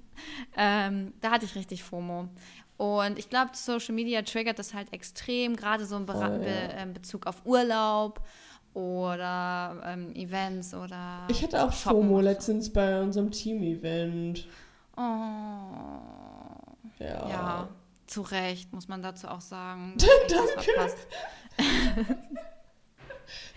ähm, 0.56 1.14
da 1.20 1.30
hatte 1.30 1.44
ich 1.44 1.54
richtig 1.54 1.84
FOMO. 1.84 2.28
Und 2.78 3.18
ich 3.18 3.30
glaube, 3.30 3.52
Social 3.54 3.94
Media 3.94 4.22
triggert 4.22 4.58
das 4.58 4.74
halt 4.74 4.92
extrem, 4.92 5.54
gerade 5.54 5.86
so 5.86 5.96
im 5.96 6.06
Be 6.06 6.14
ja. 6.14 6.82
ähm, 6.82 6.92
Bezug 6.92 7.26
auf 7.26 7.46
Urlaub 7.46 8.22
oder 8.76 9.80
ähm, 9.86 10.14
Events 10.14 10.74
oder. 10.74 11.26
Ich 11.28 11.42
hatte 11.42 11.64
auch 11.64 11.72
Shoppen 11.72 12.02
FOMO 12.02 12.16
so. 12.16 12.20
letztens 12.20 12.70
bei 12.70 13.00
unserem 13.00 13.30
Team-Event. 13.30 14.46
Oh, 14.98 15.00
Ja. 16.98 17.28
ja, 17.28 17.68
zu 18.06 18.20
Recht, 18.20 18.74
muss 18.74 18.86
man 18.86 19.02
dazu 19.02 19.28
auch 19.28 19.40
sagen. 19.40 19.94
Danke. 20.28 20.92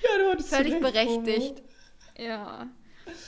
Ja, 0.02 0.24
du 0.24 0.32
hattest 0.32 0.50
Völlig 0.50 0.80
berechtigt. 0.80 1.62
Ja. 2.18 2.66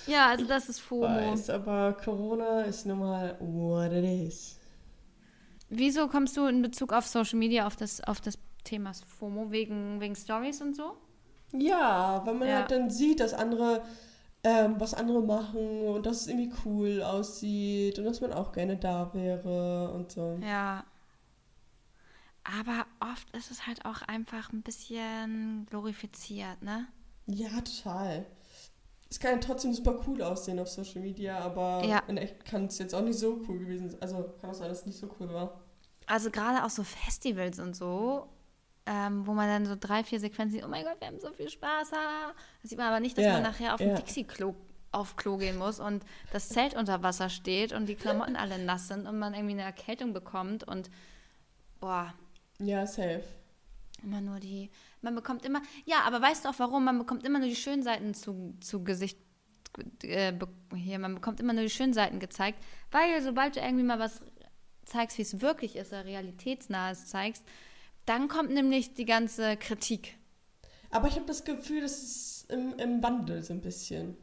Ja, 0.07 0.29
also 0.29 0.45
das 0.45 0.69
ist 0.69 0.79
FOMO. 0.79 1.05
FOMO. 1.07 1.31
Weiß, 1.33 1.49
aber 1.51 1.93
Corona 1.93 2.61
ist 2.61 2.85
nun 2.85 2.99
mal 2.99 3.35
what 3.39 3.91
it 3.91 4.03
is. 4.27 4.57
Wieso 5.69 6.07
kommst 6.07 6.35
du 6.37 6.45
in 6.47 6.61
Bezug 6.61 6.93
auf 6.93 7.05
Social 7.05 7.37
Media 7.37 7.67
auf 7.67 7.75
das, 7.75 8.01
auf 8.01 8.21
das 8.21 8.39
Thema 8.63 8.91
FOMO 8.93 9.51
wegen, 9.51 9.99
wegen 9.99 10.15
Stories 10.15 10.61
und 10.61 10.75
so? 10.75 10.95
Ja, 11.53 12.21
weil 12.25 12.33
man 12.35 12.47
Ja. 12.47 12.55
halt 12.57 12.71
dann 12.71 12.89
sieht, 12.89 13.19
dass 13.19 13.33
andere, 13.33 13.83
ähm, 14.43 14.75
was 14.79 14.93
andere 14.93 15.21
machen 15.21 15.87
und 15.87 16.05
dass 16.05 16.21
es 16.21 16.27
irgendwie 16.27 16.51
cool 16.65 17.01
aussieht 17.03 17.99
und 17.99 18.05
dass 18.05 18.21
man 18.21 18.33
auch 18.33 18.51
gerne 18.53 18.77
da 18.77 19.13
wäre 19.13 19.91
und 19.93 20.11
so. 20.11 20.37
Ja. 20.41 20.83
Aber 22.43 22.85
oft 22.99 23.29
ist 23.35 23.51
es 23.51 23.67
halt 23.67 23.85
auch 23.85 24.01
einfach 24.03 24.51
ein 24.51 24.63
bisschen 24.63 25.67
glorifiziert, 25.69 26.61
ne? 26.63 26.87
Ja, 27.27 27.49
total. 27.61 28.25
Es 29.09 29.19
kann 29.19 29.33
ja 29.33 29.37
trotzdem 29.37 29.73
super 29.73 29.99
cool 30.07 30.21
aussehen 30.23 30.59
auf 30.59 30.69
Social 30.69 31.01
Media, 31.01 31.37
aber 31.39 31.83
Ja. 31.85 32.01
in 32.07 32.17
echt 32.17 32.45
kann 32.45 32.65
es 32.65 32.79
jetzt 32.79 32.95
auch 32.95 33.01
nicht 33.03 33.19
so 33.19 33.41
cool 33.47 33.59
gewesen 33.59 33.89
sein. 33.89 34.01
Also 34.01 34.23
kann 34.41 34.49
auch 34.49 34.53
sein, 34.55 34.69
dass 34.69 34.79
es 34.79 34.85
nicht 34.85 34.97
so 34.99 35.09
cool 35.19 35.29
war. 35.33 35.61
Also 36.07 36.31
gerade 36.31 36.65
auch 36.65 36.69
so 36.69 36.83
Festivals 36.83 37.59
und 37.59 37.75
so, 37.75 38.27
ähm, 38.85 39.25
wo 39.27 39.33
man 39.33 39.47
dann 39.47 39.65
so 39.65 39.75
drei, 39.79 40.03
vier 40.03 40.19
Sequenzen 40.19 40.55
sieht, 40.55 40.65
oh 40.65 40.67
mein 40.67 40.83
Gott, 40.83 40.99
wir 40.99 41.07
haben 41.07 41.19
so 41.19 41.31
viel 41.33 41.49
Spaß. 41.49 41.91
Ha. 41.91 42.33
Das 42.61 42.69
sieht 42.69 42.77
man 42.77 42.87
aber 42.87 42.99
nicht, 42.99 43.17
dass 43.17 43.25
Ja, 43.25 43.33
man 43.33 43.43
nachher 43.43 43.73
auf 43.73 43.79
dem 43.79 43.89
ja. 43.89 43.95
Dixie-Klo 43.95 44.55
auf 44.91 45.15
Klo 45.15 45.37
gehen 45.37 45.57
muss 45.57 45.79
und 45.79 46.03
das 46.33 46.49
Zelt 46.49 46.75
unter 46.75 47.01
Wasser 47.01 47.29
steht 47.29 47.71
und 47.71 47.85
die 47.85 47.95
Klamotten 47.95 48.35
alle 48.35 48.57
nass 48.59 48.89
sind 48.89 49.07
und 49.07 49.17
man 49.19 49.33
irgendwie 49.33 49.53
eine 49.53 49.61
Erkältung 49.61 50.11
bekommt 50.11 50.65
und 50.67 50.89
boah, 51.79 52.13
Ja, 52.59 52.85
safe. 52.85 53.23
Immer 54.03 54.19
nur 54.19 54.39
die. 54.39 54.69
Man 55.01 55.15
bekommt 55.15 55.45
immer. 55.45 55.61
Ja, 55.85 56.01
aber 56.05 56.21
weißt 56.21 56.43
du 56.43 56.49
auch 56.49 56.57
warum? 56.57 56.83
Man 56.83 56.97
bekommt 56.97 57.23
immer 57.23 57.39
nur 57.39 57.47
die 57.47 57.55
schönen 57.55 57.83
Seiten 57.83 58.13
zu, 58.13 58.55
zu 58.59 58.83
Gesicht. 58.83 59.17
Äh, 60.03 60.33
hier, 60.75 60.99
man 60.99 61.15
bekommt 61.15 61.39
immer 61.39 61.53
nur 61.53 61.63
die 61.63 61.69
schönen 61.69 61.93
Seiten 61.93 62.19
gezeigt, 62.19 62.61
weil 62.89 63.21
sobald 63.21 63.55
du 63.55 63.61
irgendwie 63.61 63.83
mal 63.83 63.99
was 63.99 64.21
zeigst, 64.85 65.17
wie 65.17 65.21
es 65.21 65.39
wirklich 65.39 65.75
ist, 65.75 65.93
oder 65.93 66.03
realitätsnahes 66.03 67.05
zeigst, 67.07 67.45
dann 68.05 68.27
kommt 68.27 68.51
nämlich 68.51 68.93
die 68.93 69.05
ganze 69.05 69.57
Kritik. 69.57 70.17
Aber 70.89 71.07
ich 71.07 71.15
habe 71.15 71.25
das 71.25 71.43
Gefühl, 71.43 71.81
das 71.81 72.01
ist 72.01 72.51
im, 72.51 72.77
im 72.77 73.01
Wandel 73.01 73.41
so 73.43 73.53
ein 73.53 73.61
bisschen. 73.61 74.17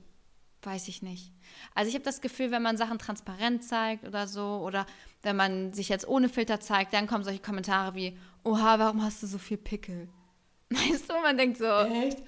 Weiß 0.62 0.88
ich 0.88 1.02
nicht. 1.02 1.32
Also 1.74 1.88
ich 1.88 1.94
habe 1.94 2.04
das 2.04 2.20
Gefühl, 2.20 2.50
wenn 2.50 2.62
man 2.62 2.76
Sachen 2.76 2.98
transparent 2.98 3.64
zeigt 3.64 4.06
oder 4.06 4.26
so, 4.26 4.60
oder 4.64 4.86
wenn 5.22 5.36
man 5.36 5.72
sich 5.72 5.88
jetzt 5.88 6.06
ohne 6.06 6.28
Filter 6.28 6.60
zeigt, 6.60 6.92
dann 6.92 7.06
kommen 7.06 7.24
solche 7.24 7.40
Kommentare 7.40 7.94
wie, 7.94 8.18
oha, 8.44 8.78
warum 8.78 9.02
hast 9.02 9.22
du 9.22 9.26
so 9.26 9.38
viel 9.38 9.56
Pickel? 9.56 10.08
Weißt 10.70 11.08
du, 11.08 11.14
man 11.22 11.38
denkt 11.38 11.58
so, 11.58 11.64
Echt? 11.64 12.22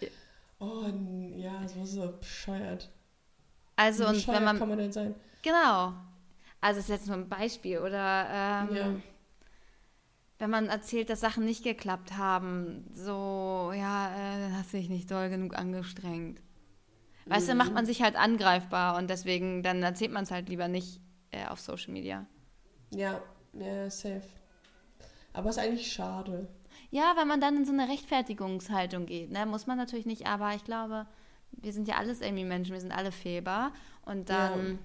Oh, 0.59 0.87
ja, 1.37 1.67
so 1.67 1.85
so 1.85 2.13
bescheuert. 2.19 2.91
also 3.77 4.05
Wie 4.05 4.09
und 4.09 4.29
wenn 4.29 4.45
man, 4.45 4.59
kann 4.59 4.69
man 4.69 4.79
denn 4.79 4.93
sein? 4.93 5.15
Genau. 5.43 5.95
Also 6.61 6.81
das 6.81 6.85
ist 6.85 6.89
jetzt 6.89 7.07
nur 7.07 7.17
ein 7.17 7.29
Beispiel. 7.29 7.79
Oder 7.79 8.27
ähm, 8.31 8.77
Ja. 8.77 8.95
Wenn 10.41 10.51
man 10.51 10.69
erzählt, 10.69 11.11
dass 11.11 11.21
Sachen 11.21 11.45
nicht 11.45 11.63
geklappt 11.63 12.17
haben, 12.17 12.87
so, 12.95 13.73
ja, 13.77 14.09
äh, 14.09 14.41
dann 14.41 14.57
hast 14.57 14.73
du 14.73 14.79
dich 14.79 14.89
nicht 14.89 15.11
doll 15.11 15.29
genug 15.29 15.55
angestrengt. 15.55 16.41
Weißt 17.27 17.45
du, 17.45 17.49
dann 17.49 17.59
macht 17.59 17.75
man 17.75 17.85
sich 17.85 18.03
halt 18.03 18.17
angreifbar 18.17 18.97
und 18.97 19.11
deswegen, 19.11 19.63
dann 19.63 19.83
erzählt 19.83 20.11
man 20.11 20.25
es 20.25 20.31
halt 20.31 20.49
lieber 20.49 20.67
nicht 20.67 20.99
äh, 21.31 21.47
auf 21.47 21.61
Social 21.61 21.93
Media. 21.93 22.25
Ja, 22.91 23.23
ja, 23.53 23.91
safe. 23.91 24.23
Aber 25.35 25.51
ist 25.51 25.59
eigentlich 25.59 25.93
schade. 25.93 26.49
Ja, 26.91 27.13
weil 27.17 27.27
man 27.27 27.43
dann 27.43 27.59
in 27.59 27.67
so 27.67 27.73
eine 27.73 27.89
Rechtfertigungshaltung 27.89 29.05
geht. 29.05 29.31
Ne? 29.31 29.45
Muss 29.45 29.67
man 29.67 29.77
natürlich 29.77 30.07
nicht, 30.07 30.27
aber 30.27 30.55
ich 30.55 30.65
glaube, 30.65 31.07
wir 31.53 31.75
sind 31.75 31.87
ja 31.87 31.97
alles 31.97 32.23
irgendwie 32.23 32.45
Menschen, 32.45 32.73
wir 32.73 32.81
sind 32.81 32.93
alle 32.93 33.13
fehlbar. 33.13 33.75
Und 34.07 34.31
dann, 34.31 34.79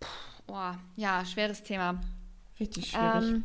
pff, 0.00 0.42
boah, 0.46 0.78
ja, 0.94 1.24
schweres 1.24 1.64
Thema. 1.64 2.00
Richtig 2.60 2.92
schwierig. 2.92 3.30
Ähm, 3.30 3.44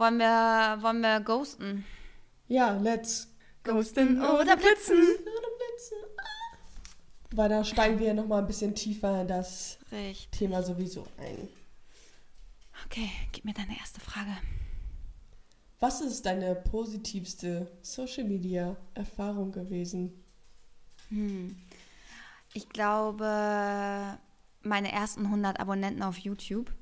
wollen, 0.00 0.18
wir, 0.18 0.78
wollen 0.80 1.00
wir 1.00 1.20
ghosten? 1.20 1.84
ja, 2.48 2.76
let's 2.78 3.28
Ghosten 3.62 4.20
oder 4.20 4.56
blitzen? 4.56 4.98
Oder 4.98 5.50
blitzen. 5.58 5.98
Weil 7.32 7.48
da 7.48 7.62
steigen 7.64 7.98
wir 7.98 8.12
nochmal 8.14 8.40
ein 8.40 8.46
bisschen 8.46 8.74
tiefer 8.74 9.20
in 9.20 9.28
das 9.28 9.78
Recht. 9.92 10.32
Thema 10.32 10.62
sowieso 10.62 11.06
ein. 11.18 11.48
Okay, 12.86 13.08
gib 13.32 13.44
mir 13.44 13.52
deine 13.52 13.78
erste 13.78 14.00
Frage. 14.00 14.30
Was 15.78 16.00
ist 16.00 16.26
deine 16.26 16.54
positivste 16.56 17.70
Social 17.82 18.24
Media 18.24 18.76
Erfahrung 18.94 19.52
gewesen? 19.52 20.24
Hm. 21.08 21.56
Ich 22.52 22.68
glaube, 22.68 24.18
meine 24.62 24.90
ersten 24.92 25.26
100 25.26 25.60
Abonnenten 25.60 26.02
auf 26.02 26.18
YouTube, 26.18 26.72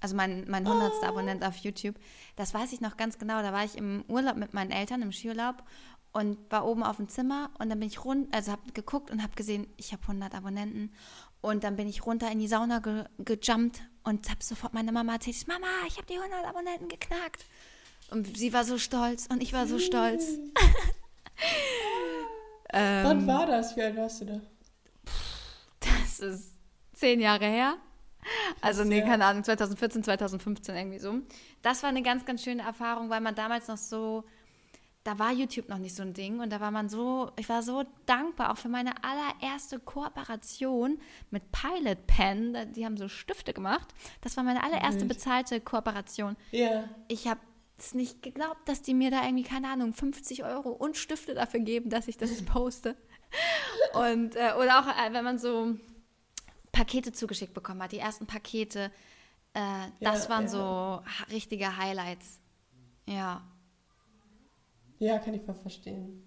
also 0.00 0.14
mein, 0.14 0.44
mein 0.48 0.66
100. 0.66 1.04
Abonnent 1.04 1.44
auf 1.44 1.56
YouTube, 1.56 1.96
das 2.36 2.54
weiß 2.54 2.72
ich 2.72 2.80
noch 2.80 2.96
ganz 2.96 3.18
genau. 3.18 3.42
Da 3.42 3.52
war 3.52 3.64
ich 3.64 3.76
im 3.76 4.04
Urlaub 4.08 4.36
mit 4.36 4.54
meinen 4.54 4.70
Eltern, 4.70 5.02
im 5.02 5.12
Skiurlaub 5.12 5.62
und 6.12 6.38
war 6.50 6.66
oben 6.66 6.82
auf 6.82 6.96
dem 6.96 7.08
Zimmer 7.08 7.50
und 7.58 7.68
dann 7.68 7.78
bin 7.78 7.88
ich 7.88 8.04
rund, 8.04 8.34
also 8.34 8.52
habe 8.52 8.72
geguckt 8.72 9.10
und 9.10 9.22
habe 9.22 9.34
gesehen, 9.34 9.66
ich 9.76 9.92
habe 9.92 10.02
100 10.02 10.34
Abonnenten 10.34 10.90
und 11.42 11.62
dann 11.62 11.76
bin 11.76 11.88
ich 11.88 12.06
runter 12.06 12.30
in 12.30 12.38
die 12.38 12.48
Sauna 12.48 12.78
ge 12.78 13.04
gejumpt 13.18 13.82
und 14.02 14.30
habe 14.30 14.42
sofort 14.42 14.72
meiner 14.72 14.92
Mama 14.92 15.14
erzählt, 15.14 15.46
Mama, 15.46 15.66
ich 15.86 15.96
habe 15.96 16.06
die 16.06 16.16
100 16.16 16.46
Abonnenten 16.46 16.88
geknackt. 16.88 17.44
Und 18.10 18.36
sie 18.36 18.52
war 18.52 18.64
so 18.64 18.78
stolz 18.78 19.26
und 19.26 19.42
ich 19.42 19.52
war 19.52 19.66
so 19.66 19.78
stolz. 19.78 20.24
ähm, 22.72 23.04
Wann 23.04 23.26
war 23.26 23.46
das? 23.46 23.76
Wie 23.76 23.82
alt 23.82 23.96
warst 23.96 24.22
du 24.22 24.26
da? 24.26 24.40
Das 25.80 26.20
ist 26.20 26.52
zehn 26.94 27.20
Jahre 27.20 27.46
her. 27.46 27.76
Also, 28.60 28.84
nee, 28.84 29.02
keine 29.02 29.24
Ahnung, 29.24 29.44
2014, 29.44 30.04
2015 30.04 30.74
irgendwie 30.74 30.98
so. 30.98 31.18
Das 31.62 31.82
war 31.82 31.90
eine 31.90 32.02
ganz, 32.02 32.24
ganz 32.24 32.42
schöne 32.42 32.62
Erfahrung, 32.62 33.10
weil 33.10 33.20
man 33.20 33.34
damals 33.34 33.68
noch 33.68 33.76
so, 33.76 34.24
da 35.04 35.18
war 35.18 35.32
YouTube 35.32 35.68
noch 35.68 35.78
nicht 35.78 35.94
so 35.94 36.02
ein 36.02 36.14
Ding 36.14 36.40
und 36.40 36.50
da 36.50 36.60
war 36.60 36.70
man 36.70 36.88
so, 36.88 37.30
ich 37.38 37.48
war 37.48 37.62
so 37.62 37.84
dankbar 38.06 38.52
auch 38.52 38.56
für 38.56 38.68
meine 38.68 38.92
allererste 39.04 39.78
Kooperation 39.78 40.98
mit 41.30 41.44
Pilot 41.52 42.06
Pen. 42.06 42.72
Die 42.74 42.84
haben 42.84 42.96
so 42.96 43.08
Stifte 43.08 43.52
gemacht. 43.52 43.86
Das 44.20 44.36
war 44.36 44.42
meine 44.42 44.64
allererste 44.64 45.04
bezahlte 45.04 45.60
Kooperation. 45.60 46.36
Ja. 46.50 46.88
Ich 47.06 47.28
habe 47.28 47.40
es 47.78 47.94
nicht 47.94 48.22
geglaubt, 48.22 48.68
dass 48.68 48.82
die 48.82 48.94
mir 48.94 49.10
da 49.10 49.22
irgendwie, 49.22 49.44
keine 49.44 49.68
Ahnung, 49.68 49.92
50 49.92 50.44
Euro 50.44 50.70
und 50.70 50.96
Stifte 50.96 51.34
dafür 51.34 51.60
geben, 51.60 51.90
dass 51.90 52.08
ich 52.08 52.16
das 52.16 52.42
poste. 52.44 52.96
Und, 53.92 54.36
äh, 54.36 54.52
oder 54.56 54.80
auch, 54.80 54.86
äh, 54.86 55.12
wenn 55.12 55.24
man 55.24 55.38
so 55.38 55.76
Pakete 56.76 57.12
zugeschickt 57.12 57.54
bekommen 57.54 57.82
hat, 57.82 57.92
die 57.92 57.98
ersten 57.98 58.26
Pakete, 58.26 58.90
äh, 59.54 59.60
das 60.00 60.24
Ja, 60.24 60.30
waren 60.30 60.44
ja. 60.44 60.48
so 60.48 61.02
richtige 61.30 61.76
Highlights. 61.76 62.40
Ja, 63.06 63.42
Ja, 64.98 65.18
kann 65.18 65.34
ich 65.34 65.42
voll 65.42 65.54
verstehen. 65.54 66.22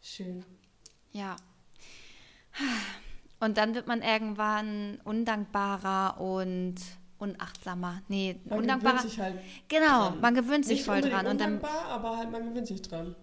Schön. 0.00 0.44
ja. 1.12 1.36
Und 3.38 3.56
dann 3.56 3.74
wird 3.74 3.86
man 3.86 4.02
irgendwann 4.02 5.00
undankbarer 5.04 6.20
und 6.20 6.74
unachtsamer. 7.18 8.02
Nee, 8.08 8.38
Man 8.44 8.58
undankbarer. 8.60 8.96
gewöhnt 8.96 9.10
sich 9.10 9.20
halt 9.20 9.38
genau, 9.68 10.10
dran. 10.10 10.20
man 10.20 10.34
gewöhnt 10.34 10.66
sich 10.66 10.78
nicht 10.78 10.86
voll 10.86 11.00
dran. 11.00 11.26
Und 11.26 11.40
dann 11.40 11.54
undankbar, 11.54 11.84
aber 11.86 12.16
halt 12.16 12.30
man 12.30 12.44
gewöhnt 12.48 12.66
sich 12.66 12.82
dran. 12.82 13.14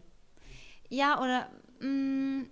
Ja, 0.89 1.19
oder 1.21 1.49
mh, 1.86 2.45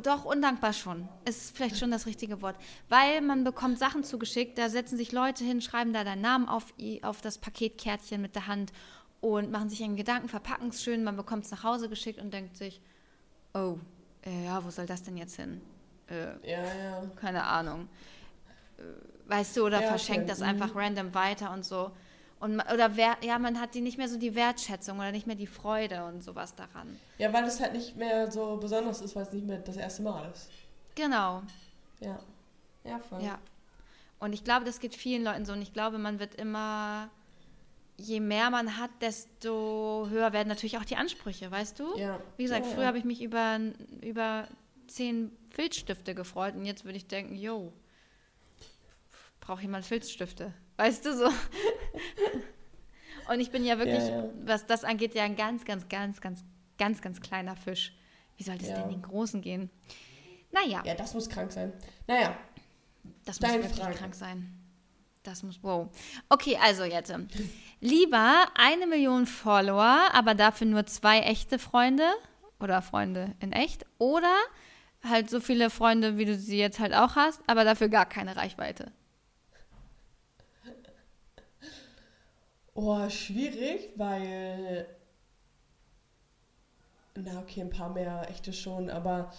doch 0.00 0.24
undankbar 0.24 0.72
schon. 0.72 1.08
Ist 1.24 1.56
vielleicht 1.56 1.78
schon 1.78 1.90
das 1.90 2.06
richtige 2.06 2.42
Wort. 2.42 2.56
Weil 2.88 3.20
man 3.20 3.44
bekommt 3.44 3.78
Sachen 3.78 4.04
zugeschickt, 4.04 4.58
da 4.58 4.68
setzen 4.68 4.96
sich 4.96 5.12
Leute 5.12 5.44
hin, 5.44 5.60
schreiben 5.60 5.92
da 5.92 6.04
deinen 6.04 6.22
Namen 6.22 6.48
auf, 6.48 6.72
auf 7.02 7.20
das 7.20 7.38
Paketkärtchen 7.38 8.20
mit 8.20 8.34
der 8.34 8.46
Hand 8.46 8.72
und 9.20 9.50
machen 9.50 9.68
sich 9.70 9.82
einen 9.82 9.96
Gedanken, 9.96 10.28
verpacken 10.28 10.68
es 10.68 10.82
schön, 10.82 11.02
man 11.04 11.16
bekommt 11.16 11.44
es 11.44 11.50
nach 11.50 11.64
Hause 11.64 11.88
geschickt 11.88 12.20
und 12.20 12.32
denkt 12.32 12.56
sich, 12.56 12.80
oh, 13.54 13.78
äh, 14.24 14.44
ja, 14.44 14.64
wo 14.64 14.70
soll 14.70 14.86
das 14.86 15.02
denn 15.02 15.16
jetzt 15.16 15.36
hin? 15.36 15.60
Äh, 16.08 16.26
Ja, 16.48 16.62
ja. 16.64 17.02
keine 17.16 17.44
Ahnung. 17.44 17.88
Äh, 18.78 18.82
Weißt 19.28 19.56
du, 19.56 19.64
oder 19.64 19.80
Ja, 19.82 19.88
verschenkt 19.88 20.20
okay. 20.22 20.28
das 20.28 20.38
Mhm. 20.38 20.44
einfach 20.46 20.76
random 20.76 21.12
weiter 21.14 21.52
und 21.52 21.64
so. 21.64 21.90
Und, 22.38 22.60
oder 22.60 22.96
wer, 22.96 23.16
ja, 23.22 23.38
man 23.38 23.58
hat 23.60 23.74
die 23.74 23.80
nicht 23.80 23.96
mehr 23.96 24.08
so 24.08 24.18
die 24.18 24.34
Wertschätzung 24.34 24.98
oder 24.98 25.10
nicht 25.10 25.26
mehr 25.26 25.36
die 25.36 25.46
Freude 25.46 26.04
und 26.04 26.22
sowas 26.22 26.54
daran. 26.54 27.00
Ja, 27.18 27.32
weil 27.32 27.44
es 27.44 27.60
halt 27.60 27.72
nicht 27.72 27.96
mehr 27.96 28.30
so 28.30 28.58
besonders 28.58 29.00
ist, 29.00 29.16
weil 29.16 29.22
es 29.22 29.32
nicht 29.32 29.46
mehr 29.46 29.58
das 29.58 29.76
erste 29.76 30.02
Mal 30.02 30.30
ist. 30.30 30.50
Genau, 30.94 31.42
Ja. 32.00 32.18
Ja, 32.84 32.98
voll. 33.00 33.22
ja. 33.22 33.38
Und 34.18 34.32
ich 34.32 34.44
glaube, 34.44 34.64
das 34.64 34.80
geht 34.80 34.94
vielen 34.94 35.24
Leuten 35.24 35.44
so. 35.44 35.52
Und 35.52 35.60
ich 35.62 35.72
glaube, 35.72 35.98
man 35.98 36.18
wird 36.20 36.34
immer, 36.36 37.10
je 37.96 38.20
mehr 38.20 38.50
man 38.50 38.78
hat, 38.78 38.90
desto 39.00 40.06
höher 40.08 40.32
werden 40.32 40.48
natürlich 40.48 40.78
auch 40.78 40.84
die 40.84 40.96
Ansprüche, 40.96 41.50
weißt 41.50 41.78
du? 41.80 41.96
Ja. 41.98 42.20
Wie 42.36 42.44
gesagt, 42.44 42.64
ja, 42.64 42.72
früher 42.72 42.82
ja. 42.82 42.88
habe 42.88 42.98
ich 42.98 43.04
mich 43.04 43.22
über, 43.22 43.58
über 44.02 44.46
zehn 44.86 45.36
Filzstifte 45.50 46.14
gefreut 46.14 46.54
und 46.54 46.64
jetzt 46.64 46.84
würde 46.84 46.96
ich 46.96 47.06
denken, 47.06 47.34
yo, 47.34 47.72
braucht 49.40 49.62
jemand 49.62 49.84
Filzstifte? 49.84 50.52
Weißt 50.76 51.04
du 51.04 51.16
so? 51.16 51.28
und 53.30 53.40
ich 53.40 53.50
bin 53.50 53.64
ja 53.64 53.78
wirklich, 53.78 54.02
Ja, 54.08 54.18
ja. 54.22 54.24
was 54.44 54.66
das 54.66 54.84
angeht, 54.84 55.14
ja 55.14 55.24
ein 55.24 55.36
ganz, 55.36 55.64
ganz, 55.64 55.88
ganz, 55.88 56.20
ganz, 56.20 56.44
ganz, 56.78 57.00
ganz 57.02 57.20
kleiner 57.20 57.56
Fisch. 57.56 57.94
Wie 58.36 58.42
soll 58.44 58.58
das 58.58 58.68
Ja. 58.68 58.80
denn 58.80 58.90
den 58.90 59.02
Großen 59.02 59.40
gehen? 59.40 59.70
Naja, 60.52 60.82
Ja, 60.84 60.94
das 60.94 61.14
muss 61.14 61.28
krank 61.28 61.52
sein. 61.52 61.72
Naja, 62.06 62.36
das 63.24 63.40
muss 63.40 63.50
wirklich 63.52 63.72
Frage. 63.72 63.94
krank 63.96 64.14
sein. 64.14 64.52
Das 65.22 65.42
muss, 65.42 65.58
wow. 65.62 65.88
Okay, 66.28 66.56
also 66.62 66.84
Jette. 66.84 67.26
Lieber 67.80 68.44
eine 68.54 68.86
Million 68.86 69.26
Follower, 69.26 70.08
aber 70.12 70.34
dafür 70.34 70.68
nur 70.68 70.86
zwei 70.86 71.18
echte 71.20 71.58
Freunde 71.58 72.04
oder 72.60 72.80
Freunde 72.80 73.34
in 73.40 73.52
echt 73.52 73.84
oder 73.98 74.34
halt 75.02 75.28
so 75.28 75.40
viele 75.40 75.68
Freunde, 75.70 76.16
wie 76.16 76.24
du 76.26 76.36
sie 76.36 76.58
jetzt 76.58 76.78
halt 76.78 76.94
auch 76.94 77.16
hast, 77.16 77.40
aber 77.48 77.64
dafür 77.64 77.88
gar 77.88 78.06
keine 78.06 78.36
Reichweite. 78.36 78.92
Oh, 82.76 83.08
schwierig, 83.10 83.90
weil. 83.96 84.86
Na, 87.14 87.40
okay, 87.40 87.62
ein 87.62 87.70
paar 87.70 87.92
mehr 87.92 88.28
echte 88.28 88.52
schon, 88.52 88.90
aber 88.90 89.32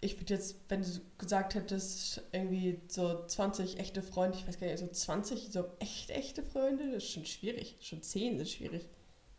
ich 0.00 0.20
würde 0.20 0.34
jetzt, 0.34 0.56
wenn 0.68 0.82
du 0.82 0.88
gesagt 1.18 1.54
hättest, 1.54 2.22
irgendwie 2.32 2.80
so 2.86 3.26
20 3.26 3.78
echte 3.78 4.02
Freunde, 4.02 4.38
ich 4.38 4.46
weiß 4.46 4.60
gar 4.60 4.68
nicht, 4.68 4.78
so 4.78 4.86
20, 4.86 5.48
so 5.50 5.64
echt 5.80 6.10
echte 6.10 6.42
Freunde, 6.42 6.92
das 6.92 7.04
ist 7.04 7.12
schon 7.12 7.26
schwierig. 7.26 7.76
Schon 7.80 8.02
10 8.02 8.38
ist 8.38 8.52
schwierig. 8.52 8.86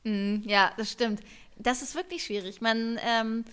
Mm, 0.03 0.41
ja, 0.45 0.73
das 0.77 0.91
stimmt. 0.91 1.21
Das 1.57 1.81
ist 1.81 1.95
wirklich 1.95 2.23
schwierig. 2.23 2.62
Man, 2.62 2.99
ähm, 3.05 3.45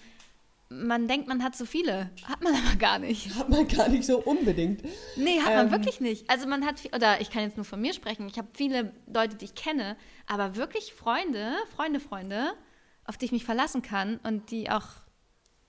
man 0.71 1.07
denkt, 1.09 1.29
man 1.29 1.43
hat 1.45 1.55
so 1.57 1.67
viele. 1.67 2.11
Hat 2.25 2.43
man 2.43 2.55
aber 2.55 2.77
gar 2.79 2.99
nicht. 2.99 3.35
Hat 3.39 3.49
man 3.49 3.69
gar 3.69 3.89
nicht 3.89 4.05
so 4.05 4.19
unbedingt. 4.21 4.83
Nee, 5.17 5.39
hat 5.41 5.55
man 5.55 5.67
Ähm. 5.67 5.73
wirklich 5.73 6.01
nicht. 6.01 6.29
Also 6.31 6.47
man 6.49 6.65
hat, 6.67 6.81
viel- 6.81 6.95
oder 6.95 7.21
ich 7.21 7.31
kann 7.31 7.43
jetzt 7.43 7.57
nur 7.57 7.65
von 7.65 7.81
mir 7.81 7.93
sprechen, 7.93 8.27
ich 8.27 8.39
habe 8.39 8.49
viele 8.55 8.93
Leute, 9.07 9.37
die 9.37 9.45
ich 9.45 9.55
kenne, 9.55 9.97
aber 10.27 10.57
wirklich 10.57 10.93
Freunde, 10.95 11.53
Freunde, 11.77 12.01
Freunde, 12.01 12.53
auf 13.05 13.17
die 13.19 13.27
ich 13.27 13.33
mich 13.33 13.45
verlassen 13.45 13.83
kann 13.83 14.19
und 14.25 14.51
die 14.51 14.71
auch 14.71 14.87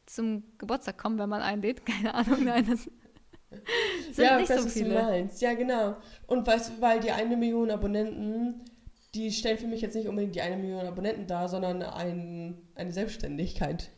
zum 0.05 0.43
Geburtstag 0.58 0.97
kommen, 0.97 1.17
wenn 1.19 1.29
man 1.29 1.41
einlädt. 1.41 1.86
Keine 1.86 2.13
Ahnung, 2.13 2.43
nein, 2.43 2.65
das 2.69 2.84
sind 4.15 4.25
ja, 4.25 4.38
nicht 4.38 4.49
ich 4.49 4.55
weiß, 4.55 4.60
so 4.62 4.65
was 4.65 4.73
du 4.73 4.79
viele. 4.79 5.03
meinst. 5.03 5.41
Ja, 5.41 5.53
genau. 5.53 5.97
Und 6.27 6.47
weißt 6.47 6.81
weil 6.81 6.99
die 6.99 7.12
eine 7.12 7.38
Million 7.38 7.69
Abonnenten, 7.69 8.63
die 9.13 9.31
stellen 9.31 9.58
für 9.58 9.67
mich 9.67 9.81
jetzt 9.81 9.95
nicht 9.95 10.08
unbedingt 10.08 10.36
die 10.36 10.41
eine 10.41 10.58
Million 10.58 10.86
Abonnenten 10.86 11.27
dar, 11.27 11.47
sondern 11.49 11.81
ein, 11.84 12.58
eine 12.75 12.91
Selbstständigkeit. 12.91 13.89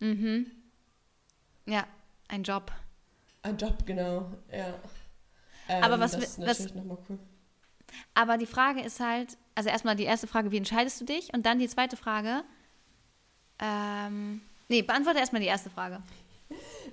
Mhm. 0.00 0.50
Ja, 1.66 1.86
ein 2.28 2.42
Job. 2.42 2.72
Ein 3.42 3.56
Job, 3.56 3.86
genau. 3.86 4.32
Ja. 4.52 4.74
Ähm, 5.68 5.84
Aber 5.84 6.00
was 6.00 6.12
das 6.12 6.24
ist 6.24 6.38
was- 6.40 6.46
natürlich 6.58 6.74
nochmal 6.74 6.98
cool. 7.08 7.18
Aber 8.14 8.38
die 8.38 8.46
Frage 8.46 8.80
ist 8.82 9.00
halt, 9.00 9.36
also 9.54 9.68
erstmal 9.68 9.96
die 9.96 10.04
erste 10.04 10.26
Frage, 10.26 10.50
wie 10.52 10.56
entscheidest 10.56 11.00
du 11.00 11.04
dich? 11.04 11.32
Und 11.34 11.44
dann 11.46 11.58
die 11.58 11.68
zweite 11.68 11.96
Frage, 11.96 12.44
ähm, 13.58 14.40
nee, 14.68 14.82
beantworte 14.82 15.18
erstmal 15.18 15.40
die 15.42 15.48
erste 15.48 15.70
Frage. 15.70 16.02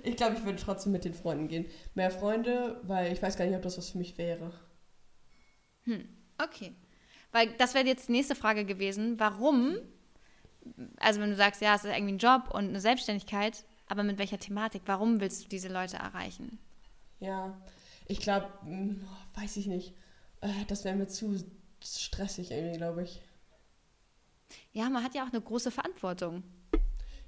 Ich 0.02 0.16
glaube, 0.16 0.36
ich 0.36 0.44
würde 0.44 0.58
trotzdem 0.58 0.92
mit 0.92 1.04
den 1.04 1.14
Freunden 1.14 1.48
gehen. 1.48 1.66
Mehr 1.94 2.10
Freunde, 2.10 2.80
weil 2.84 3.12
ich 3.12 3.20
weiß 3.22 3.36
gar 3.36 3.44
nicht, 3.46 3.56
ob 3.56 3.62
das 3.62 3.78
was 3.78 3.90
für 3.90 3.98
mich 3.98 4.16
wäre. 4.18 4.52
Okay. 6.38 6.74
Weil 7.32 7.52
das 7.58 7.74
wäre 7.74 7.86
jetzt 7.86 8.08
die 8.08 8.12
nächste 8.12 8.34
Frage 8.34 8.64
gewesen. 8.64 9.18
Warum? 9.18 9.76
Also 10.98 11.20
wenn 11.20 11.30
du 11.30 11.36
sagst, 11.36 11.60
ja, 11.60 11.74
es 11.74 11.84
ist 11.84 11.94
irgendwie 11.94 12.14
ein 12.14 12.18
Job 12.18 12.50
und 12.52 12.68
eine 12.68 12.80
Selbstständigkeit, 12.80 13.64
aber 13.88 14.02
mit 14.02 14.18
welcher 14.18 14.38
Thematik? 14.38 14.82
Warum 14.86 15.20
willst 15.20 15.44
du 15.44 15.48
diese 15.48 15.68
Leute 15.68 15.96
erreichen? 15.96 16.58
Ja, 17.20 17.60
ich 18.06 18.20
glaube, 18.20 18.48
weiß 19.34 19.56
ich 19.56 19.66
nicht. 19.66 19.94
Äh, 20.40 20.64
Das 20.68 20.84
wäre 20.84 20.96
mir 20.96 21.08
zu 21.08 21.36
stressig 21.82 22.50
irgendwie, 22.50 22.76
glaube 22.78 23.02
ich. 23.02 23.22
Ja, 24.72 24.88
man 24.88 25.02
hat 25.04 25.14
ja 25.14 25.24
auch 25.24 25.32
eine 25.32 25.40
große 25.40 25.70
Verantwortung. 25.70 26.42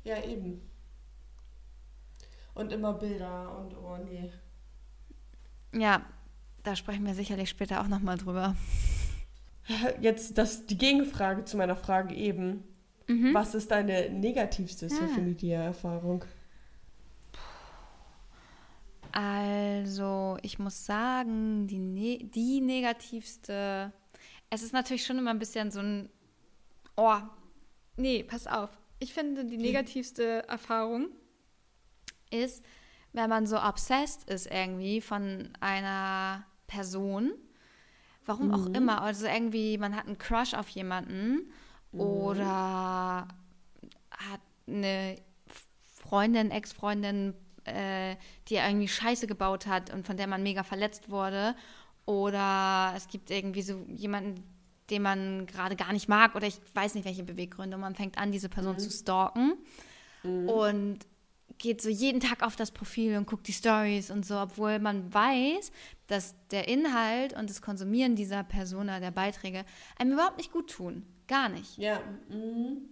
Ja, 0.05 0.22
eben. 0.24 0.62
Und 2.55 2.72
immer 2.72 2.94
Bilder 2.94 3.59
und 3.59 3.76
oh 3.76 3.96
nee. 3.98 4.33
Ja, 5.72 6.05
da 6.62 6.76
sprechen 6.76 7.07
wir 7.07 7.14
sicherlich 7.14 7.48
später 7.48 7.81
auch 7.81 7.88
nochmal 7.88 8.18
drüber. 8.18 8.57
Jetzt 10.00 10.37
das, 10.37 10.66
die 10.66 10.76
Gegenfrage 10.76 11.44
zu 11.44 11.57
meiner 11.57 11.76
Frage 11.76 12.14
eben. 12.14 12.64
Mhm. 13.11 13.35
Was 13.35 13.55
ist 13.55 13.70
deine 13.70 14.09
negativste 14.11 14.87
Ah. 14.87 14.88
Social 14.88 15.23
Media 15.23 15.62
Erfahrung? 15.62 16.25
Also, 19.12 20.38
ich 20.42 20.59
muss 20.59 20.87
sagen, 20.87 21.66
die, 21.66 21.79
ne 21.79 22.18
die 22.23 22.61
negativste. 22.61 23.92
Es 24.51 24.62
ist 24.62 24.73
natürlich 24.73 25.05
schon 25.05 25.18
immer 25.18 25.31
ein 25.31 25.38
bisschen 25.38 25.70
so 25.70 25.81
ein. 25.81 26.09
Oh, 26.96 27.16
nee, 27.96 28.23
pass 28.23 28.46
auf. 28.46 28.70
Ich 29.01 29.12
finde, 29.12 29.44
die 29.44 29.57
negativste 29.57 30.46
Erfahrung 30.49 31.09
ist, 32.31 32.62
wenn 33.12 33.29
man 33.29 33.46
so 33.46 33.61
obsessed 33.61 34.29
ist 34.31 34.46
irgendwie 34.46 35.01
von 35.01 35.49
einer 35.61 36.44
Person. 36.68 37.33
Warum 38.27 38.53
auch 38.55 38.66
immer. 38.66 39.03
Also 39.03 39.27
irgendwie, 39.27 39.77
man 39.79 39.96
hat 39.96 40.07
einen 40.07 40.18
Crush 40.18 40.55
auf 40.55 40.68
jemanden 40.68 41.51
oder 41.92 43.29
hat 44.11 44.40
eine 44.66 45.16
Freundin, 45.94 46.50
Ex-Freundin, 46.50 47.35
äh, 47.64 48.16
die 48.48 48.57
irgendwie 48.57 48.88
Scheiße 48.88 49.26
gebaut 49.26 49.66
hat 49.66 49.92
und 49.92 50.07
von 50.07 50.16
der 50.16 50.26
man 50.26 50.42
mega 50.42 50.62
verletzt 50.62 51.11
wurde. 51.11 51.55
Oder 52.07 52.92
es 52.96 53.09
gibt 53.09 53.31
irgendwie 53.31 53.62
so 53.62 53.85
jemanden, 53.88 54.42
den 54.90 55.03
man 55.03 55.46
gerade 55.46 55.76
gar 55.76 55.92
nicht 55.92 56.09
mag 56.09 56.35
oder 56.35 56.46
ich 56.46 56.61
weiß 56.74 56.94
nicht, 56.94 57.05
welche 57.05 57.22
Beweggründe. 57.22 57.76
Und 57.76 57.81
man 57.81 57.94
fängt 57.94 58.18
an, 58.18 58.33
diese 58.33 58.48
Person 58.48 58.79
zu 58.79 58.90
stalken 58.90 59.53
und 60.22 60.98
geht 61.59 61.83
so 61.83 61.88
jeden 61.88 62.20
Tag 62.20 62.42
auf 62.42 62.57
das 62.57 62.70
Profil 62.70 63.16
und 63.16 63.26
guckt 63.26 63.46
die 63.46 63.53
Stories 63.53 64.11
und 64.11 64.24
so, 64.24 64.38
obwohl 64.38 64.79
man 64.79 65.12
weiß, 65.12 65.70
dass 66.07 66.35
der 66.50 66.68
Inhalt 66.68 67.35
und 67.35 67.50
das 67.50 67.62
Konsumieren 67.62 68.16
dieser 68.16 68.42
Persona, 68.42 68.98
der 68.98 69.11
Beiträge, 69.11 69.64
einem 69.98 70.12
überhaupt 70.12 70.38
nicht 70.38 70.53
gut 70.53 70.70
tun. 70.70 71.05
Gar 71.30 71.48
nicht. 71.48 71.78
Ja, 71.78 72.00
mhm. 72.28 72.88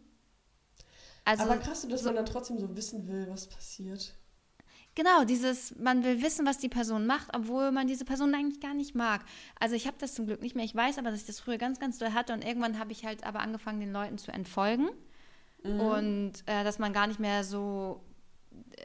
Also, 1.24 1.42
aber 1.42 1.57
krass, 1.59 1.87
dass 1.88 2.01
so- 2.01 2.07
man 2.07 2.14
dann 2.14 2.27
trotzdem 2.27 2.59
so 2.59 2.74
wissen 2.77 3.09
will, 3.09 3.27
was 3.29 3.48
passiert. 3.48 4.14
Genau, 4.94 5.24
dieses, 5.24 5.77
man 5.77 6.05
will 6.05 6.22
wissen, 6.22 6.46
was 6.46 6.59
die 6.59 6.68
Person 6.68 7.05
macht, 7.07 7.29
obwohl 7.37 7.72
man 7.72 7.87
diese 7.88 8.05
Person 8.05 8.35
eigentlich 8.35 8.61
gar 8.61 8.74
nicht 8.74 8.94
mag. 8.94 9.24
Also 9.61 9.74
ich 9.74 9.87
habe 9.87 9.96
das 10.01 10.14
zum 10.14 10.27
Glück 10.27 10.40
nicht 10.40 10.55
mehr. 10.57 10.64
Ich 10.64 10.74
weiß 10.74 10.98
aber, 10.98 11.11
dass 11.11 11.20
ich 11.20 11.27
das 11.27 11.40
früher 11.40 11.59
ganz, 11.59 11.79
ganz 11.81 11.98
doll 11.98 12.14
hatte 12.14 12.33
und 12.33 12.44
irgendwann 12.44 12.79
habe 12.79 12.92
ich 12.92 13.05
halt 13.05 13.24
aber 13.24 13.40
angefangen, 13.40 13.81
den 13.81 13.92
Leuten 13.92 14.18
zu 14.18 14.33
entfolgen 14.33 14.88
und 15.62 16.33
äh, 16.46 16.64
dass 16.64 16.79
man 16.79 16.92
gar 16.92 17.07
nicht 17.09 17.20
mehr 17.20 17.42
so 17.44 18.01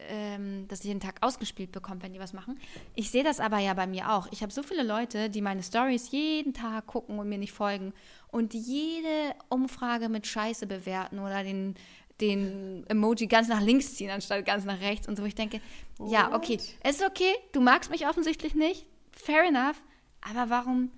ähm, 0.10 0.68
das 0.68 0.84
jeden 0.84 1.00
Tag 1.00 1.16
ausgespielt 1.22 1.72
bekommt, 1.72 2.04
wenn 2.04 2.14
die 2.14 2.20
was 2.20 2.34
machen. 2.34 2.60
Ich 2.96 3.12
sehe 3.12 3.24
das 3.24 3.40
aber 3.40 3.60
ja 3.60 3.74
bei 3.74 3.88
mir 3.88 4.12
auch. 4.12 4.28
Ich 4.32 4.42
habe 4.42 4.52
so 4.52 4.64
viele 4.64 4.84
Leute, 4.84 5.30
die 5.30 5.42
meine 5.42 5.64
Stories 5.64 6.12
jeden 6.12 6.54
Tag 6.54 6.88
gucken 6.88 7.20
und 7.20 7.30
mir 7.30 7.38
nicht 7.38 7.52
folgen 7.54 7.94
und 8.32 8.54
jede 8.54 9.36
Umfrage 9.50 10.10
mit 10.10 10.28
Scheiße 10.28 10.68
bewerten 10.68 11.20
oder 11.20 11.44
den, 11.44 11.76
den 12.22 12.86
Emoji 12.88 13.28
ganz 13.28 13.48
nach 13.48 13.62
links 13.62 13.96
ziehen, 13.96 14.10
anstatt 14.10 14.46
ganz 14.46 14.66
nach 14.66 14.82
rechts 14.82 15.08
und 15.08 15.16
so. 15.18 15.24
Ich 15.26 15.36
denke, 15.36 15.62
ja, 16.00 16.28
What? 16.32 16.36
okay, 16.36 16.60
es 16.82 16.98
ist 16.98 17.06
okay, 17.06 17.34
du 17.52 17.62
magst 17.62 17.92
mich 17.92 18.08
offensichtlich 18.08 18.56
nicht, 18.56 18.86
fair 19.12 19.44
enough, 19.44 19.82
aber 20.22 20.50
warum 20.50 20.92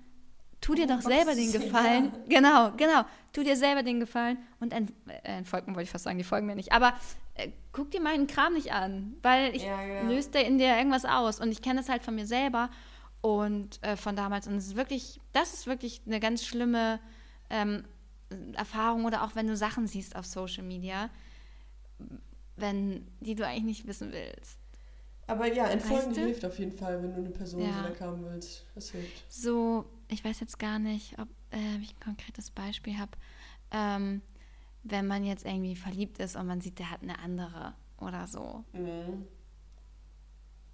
tu 0.60 0.74
dir 0.74 0.88
Warum 0.88 1.02
doch 1.02 1.08
selber 1.08 1.34
den? 1.34 1.52
Gefallen? 1.52 2.12
Genau, 2.28 2.72
genau, 2.76 3.02
tu 3.32 3.42
dir 3.42 3.56
selber 3.56 3.82
den 3.82 4.00
Gefallen 4.00 4.38
und 4.60 4.72
ent 4.72 4.92
äh, 5.08 5.36
entfolgen 5.36 5.74
wollte 5.74 5.84
ich 5.84 5.90
fast 5.90 6.04
sagen, 6.04 6.18
die 6.18 6.24
folgen 6.24 6.46
mir 6.46 6.56
nicht, 6.56 6.72
aber 6.72 6.94
guck 7.72 7.90
dir 7.90 8.00
meinen 8.00 8.26
Kram 8.26 8.54
nicht 8.54 8.72
an, 8.72 9.14
weil 9.22 9.54
ich 9.54 9.62
Ja, 9.62 9.82
ja. 9.84 10.00
löst 10.02 10.34
da 10.34 10.38
in 10.40 10.58
dir 10.58 10.76
irgendwas 10.76 11.04
aus 11.04 11.40
und 11.40 11.50
ich 11.52 11.62
kenne 11.62 11.80
das 11.80 11.88
halt 11.88 12.02
von 12.02 12.14
mir 12.14 12.26
selber 12.26 12.70
und 13.20 13.82
äh, 13.82 13.96
von 13.96 14.16
damals 14.16 14.46
und 14.46 14.54
es 14.56 14.68
ist 14.68 14.76
wirklich, 14.76 15.20
das 15.32 15.52
ist 15.54 15.66
wirklich 15.66 16.00
eine 16.06 16.20
ganz 16.20 16.44
schlimme 16.44 17.00
ähm, 17.50 17.84
Erfahrung 18.54 19.04
oder 19.04 19.22
auch 19.24 19.34
wenn 19.34 19.46
du 19.46 19.56
Sachen 19.56 19.86
siehst 19.86 20.16
auf 20.16 20.26
Social 20.26 20.64
Media, 20.64 21.10
wenn 22.56 23.06
die 23.20 23.34
du 23.34 23.46
eigentlich 23.46 23.64
nicht 23.64 23.86
wissen 23.86 24.12
willst. 24.12 24.58
Aber 25.28 25.52
ja, 25.52 25.66
entfolgen 25.66 26.08
Weißt 26.08 26.16
du? 26.16 26.20
hilft 26.20 26.44
auf 26.44 26.58
jeden 26.58 26.72
Fall, 26.76 27.02
wenn 27.02 27.12
du 27.12 27.18
eine 27.20 27.30
Person 27.30 27.60
Ja. 27.62 27.82
so 27.82 27.88
weghaben 27.90 28.24
willst. 28.24 28.64
Das 28.74 28.90
hilft. 28.90 29.24
So, 29.28 29.84
ich 30.08 30.24
weiß 30.24 30.38
jetzt 30.40 30.58
gar 30.58 30.78
nicht, 30.78 31.18
ob 31.18 31.28
äh, 31.50 31.76
ich 31.82 31.94
ein 31.96 32.00
konkretes 32.00 32.50
Beispiel 32.50 32.96
habe. 32.98 33.10
Ähm, 33.72 34.22
wenn 34.90 35.06
man 35.06 35.24
jetzt 35.24 35.44
irgendwie 35.44 35.76
verliebt 35.76 36.18
ist 36.18 36.36
und 36.36 36.46
man 36.46 36.60
sieht, 36.60 36.78
der 36.78 36.90
hat 36.90 37.02
eine 37.02 37.18
andere 37.18 37.74
oder 37.98 38.26
so. 38.26 38.64
Mhm. 38.72 39.26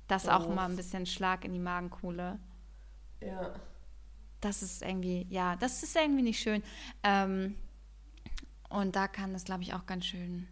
Das 0.09 0.25
ist 0.25 0.31
auch 0.31 0.49
mal 0.49 0.69
ein 0.69 0.77
bisschen 0.77 1.07
Schlag 1.07 1.45
in 1.45 1.53
die 1.53 1.59
Magenkuhle. 1.59 2.39
Ja. 3.21 3.55
Das 4.41 4.63
ist 4.63 4.83
irgendwie, 4.83 5.27
ja, 5.31 5.57
das 5.57 5.83
ist 5.83 5.97
irgendwie 5.97 6.23
nicht 6.23 6.41
schön. 6.41 6.63
Ähm, 7.03 7.55
und 8.69 8.97
da 8.97 9.07
kann 9.07 9.33
das, 9.33 9.45
glaube 9.45 9.63
ich, 9.63 9.73
auch 9.75 9.87
ganz 9.87 10.07
schön. 10.07 10.49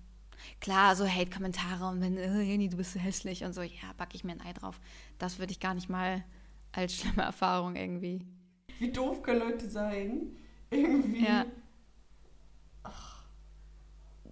Klar, 0.60 0.96
so 0.96 1.06
Hate-Kommentare 1.06 1.86
und 1.86 2.00
wenn, 2.00 2.16
äh, 2.16 2.40
Jenny, 2.40 2.68
du 2.68 2.76
bist 2.76 2.92
so 2.92 3.00
hässlich 3.00 3.44
und 3.44 3.52
so, 3.52 3.62
ja, 3.62 3.92
backe 3.96 4.14
ich 4.14 4.24
mir 4.24 4.32
ein 4.32 4.40
Ei 4.40 4.52
drauf. 4.52 4.80
Das 5.18 5.38
würde 5.38 5.52
ich 5.52 5.60
gar 5.60 5.74
nicht 5.74 5.90
mal 5.90 6.24
als 6.72 6.94
schlimme 6.94 7.22
Erfahrung 7.22 7.76
irgendwie. 7.76 8.24
Wie 8.78 8.92
doof 8.92 9.22
können 9.22 9.40
Leute 9.40 9.68
sein? 9.68 10.36
Irgendwie. 10.70 11.24
Ja. 11.24 11.44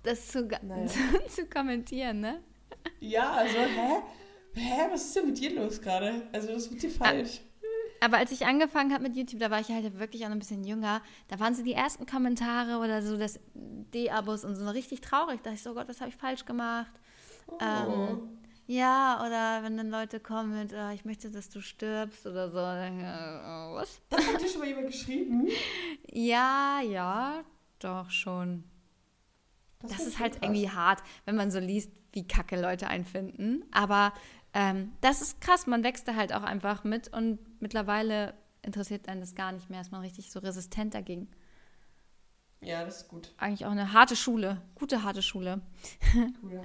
Das 0.03 0.29
zu, 0.29 0.45
Naja. 0.63 0.87
zu, 0.87 0.99
zu 1.29 1.47
kommentieren, 1.47 2.21
ne? 2.21 2.41
Ja, 3.01 3.33
also, 3.33 3.59
hä? 3.59 4.03
Hä, 4.55 4.89
was 4.91 5.05
ist 5.07 5.17
denn 5.17 5.27
mit 5.27 5.39
dir 5.39 5.55
los 5.55 5.81
gerade? 5.81 6.29
Also, 6.33 6.49
das 6.49 6.65
ist 6.65 6.73
mit 6.73 6.83
dir 6.83 6.91
falsch. 6.91 7.41
Aber 8.01 8.19
als 8.19 8.31
ich 8.31 8.47
angefangen 8.47 8.93
habe 8.93 9.03
mit 9.03 9.17
YouTube, 9.17 9.41
da 9.41 9.51
war 9.51 9.61
ich 9.61 9.69
halt 9.69 9.99
wirklich 9.99 10.23
auch 10.25 10.29
noch 10.29 10.37
ein 10.37 10.41
bisschen 10.41 10.63
jünger. 10.65 11.03
Da 11.27 11.41
waren 11.41 11.55
so 11.55 11.65
die 11.65 11.73
ersten 11.73 12.07
Kommentare 12.07 12.79
oder 12.79 13.03
so 13.03 13.17
das 13.17 13.41
D-Abos 13.55 14.45
und 14.45 14.55
so 14.55 14.69
richtig 14.69 15.01
traurig. 15.01 15.39
Da 15.39 15.51
dachte 15.51 15.55
ich 15.57 15.63
so, 15.63 15.75
Gott, 15.75 15.89
was 15.89 16.01
habe 16.01 16.11
ich 16.11 16.17
falsch 16.17 16.45
gemacht? 16.45 16.93
Oh. 17.49 17.57
Ähm, 17.61 18.21
ja, 18.67 19.19
oder 19.27 19.65
wenn 19.65 19.77
dann 19.77 19.89
Leute 19.91 20.21
kommen 20.21 20.57
mit, 20.61 20.73
äh, 20.73 20.93
ich 20.93 21.05
möchte, 21.05 21.31
dass 21.31 21.49
du 21.49 21.61
stirbst 21.61 22.27
oder 22.27 22.51
so. 22.51 22.59
Dann, 22.59 23.01
äh, 23.01 23.75
was? 23.75 24.01
Das 24.11 24.27
hat 24.27 24.41
dir 24.41 24.49
schon 24.49 24.61
mal 24.61 24.69
jemand 24.69 24.89
geschrieben? 24.89 25.49
Ja, 26.13 26.81
ja, 26.83 27.43
doch 27.81 28.11
schon. 28.11 28.65
Das, 29.81 29.93
find 29.97 30.09
ist 30.09 30.19
halt 30.19 30.33
krass. 30.35 30.43
irgendwie 30.43 30.71
hart, 30.71 31.03
wenn 31.25 31.37
man 31.37 31.51
so 31.51 31.59
liest, 31.59 31.91
wie 32.13 32.27
kacke 32.27 32.61
Leute 32.61 32.89
einen 32.89 33.05
finden. 33.05 33.65
Aber 33.73 34.13
ähm, 34.55 34.93
das 35.01 35.21
ist 35.23 35.41
krass, 35.41 35.67
man 35.67 35.85
wächst 35.85 36.09
da 36.09 36.15
halt 36.17 36.33
auch 36.35 36.43
einfach 36.43 36.85
mit 36.85 37.13
und 37.13 37.39
mittlerweile 37.61 38.35
interessiert 38.63 39.09
einen 39.09 39.21
das 39.21 39.35
gar 39.35 39.53
nicht 39.53 39.71
mehr, 39.71 39.81
ist 39.81 39.93
man 39.93 40.01
richtig 40.01 40.31
so 40.33 40.41
resistent 40.41 40.95
dagegen. 40.95 41.29
Ja, 42.61 42.85
das 42.85 43.03
ist 43.03 43.09
gut. 43.09 43.33
Eigentlich 43.39 43.67
auch 43.67 43.71
eine 43.71 43.93
harte 43.93 44.17
Schule, 44.17 44.61
gute 44.75 45.03
harte 45.05 45.23
Schule. 45.23 45.61
Ja. 46.51 46.63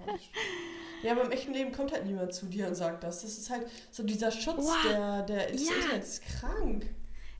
Ja, 1.04 1.12
aber 1.12 1.26
im 1.26 1.32
echten 1.32 1.52
Leben 1.52 1.74
kommt 1.74 1.92
halt 1.92 2.06
niemand 2.06 2.34
zu 2.34 2.46
dir 2.46 2.66
und 2.70 2.76
sagt 2.76 3.04
das. 3.04 3.24
Das 3.24 3.38
ist 3.38 3.50
halt 3.50 3.68
so 3.92 4.04
dieser 4.04 4.32
Schutz, 4.32 4.60
Wow. 4.66 4.78
der, 4.88 5.22
der 5.24 5.52
des 5.52 5.68
Ja. 5.68 5.98
Ist 5.98 6.24
krank. 6.40 6.86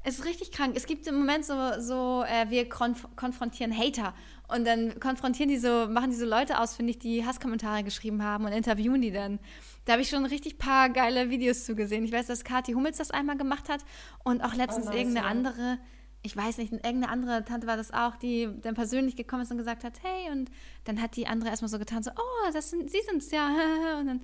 Es 0.04 0.20
ist 0.20 0.26
richtig 0.26 0.52
krank. 0.52 0.74
Es 0.76 0.86
gibt 0.86 1.08
im 1.08 1.16
Moment 1.16 1.46
so, 1.46 1.54
so 1.80 2.24
äh, 2.28 2.50
wir 2.50 2.68
konf 2.68 3.08
konfrontieren 3.16 3.76
Hater. 3.78 4.14
Und 4.50 4.66
dann 4.68 5.00
konfrontieren 5.00 5.50
die 5.50 5.58
so, 5.58 5.88
machen 5.90 6.10
die 6.12 6.16
so 6.18 6.26
Leute 6.26 6.60
aus, 6.60 6.76
finde 6.76 6.92
ich, 6.92 7.00
die 7.00 7.26
Hasskommentare 7.26 7.84
geschrieben 7.84 8.22
haben 8.24 8.46
und 8.46 8.52
interviewen 8.52 9.02
die 9.02 9.12
dann. 9.12 9.40
Da 9.86 9.94
habe 9.94 10.02
ich 10.02 10.10
schon 10.10 10.26
richtig 10.26 10.58
paar 10.58 10.90
geile 10.90 11.30
Videos 11.30 11.66
zugesehen. 11.66 12.04
Ich 12.04 12.12
weiß, 12.12 12.28
dass 12.28 12.44
Kathi 12.44 12.74
Hummels 12.74 12.98
das 12.98 13.12
einmal 13.12 13.38
gemacht 13.38 13.70
hat 13.70 13.82
und 14.24 14.44
auch 14.44 14.54
letztens 14.54 14.86
Oh, 14.88 14.90
nice, 14.90 14.98
irgendeine 15.00 15.26
ja. 15.26 15.32
andere, 15.32 15.80
ich 16.22 16.36
weiß 16.38 16.58
nicht, 16.58 16.72
irgendeine 16.74 17.10
andere 17.10 17.46
Tante 17.46 17.68
war 17.68 17.78
das 17.78 17.92
auch, 17.94 18.16
die 18.18 18.50
dann 18.62 18.76
persönlich 18.76 19.16
gekommen 19.16 19.44
ist 19.44 19.52
und 19.52 19.58
gesagt 19.58 19.84
hat, 19.86 19.94
hey, 20.04 20.30
und 20.32 20.52
dann 20.84 21.02
hat 21.02 21.16
die 21.16 21.28
andere 21.28 21.50
erstmal 21.50 21.70
so 21.70 21.80
getan, 21.80 22.04
so, 22.04 22.12
oh, 22.12 22.52
das 22.54 22.70
sind, 22.70 22.92
Sie 22.92 23.02
sind's, 23.10 23.32
ja. 23.32 23.48
Und 24.00 24.08
dann 24.08 24.22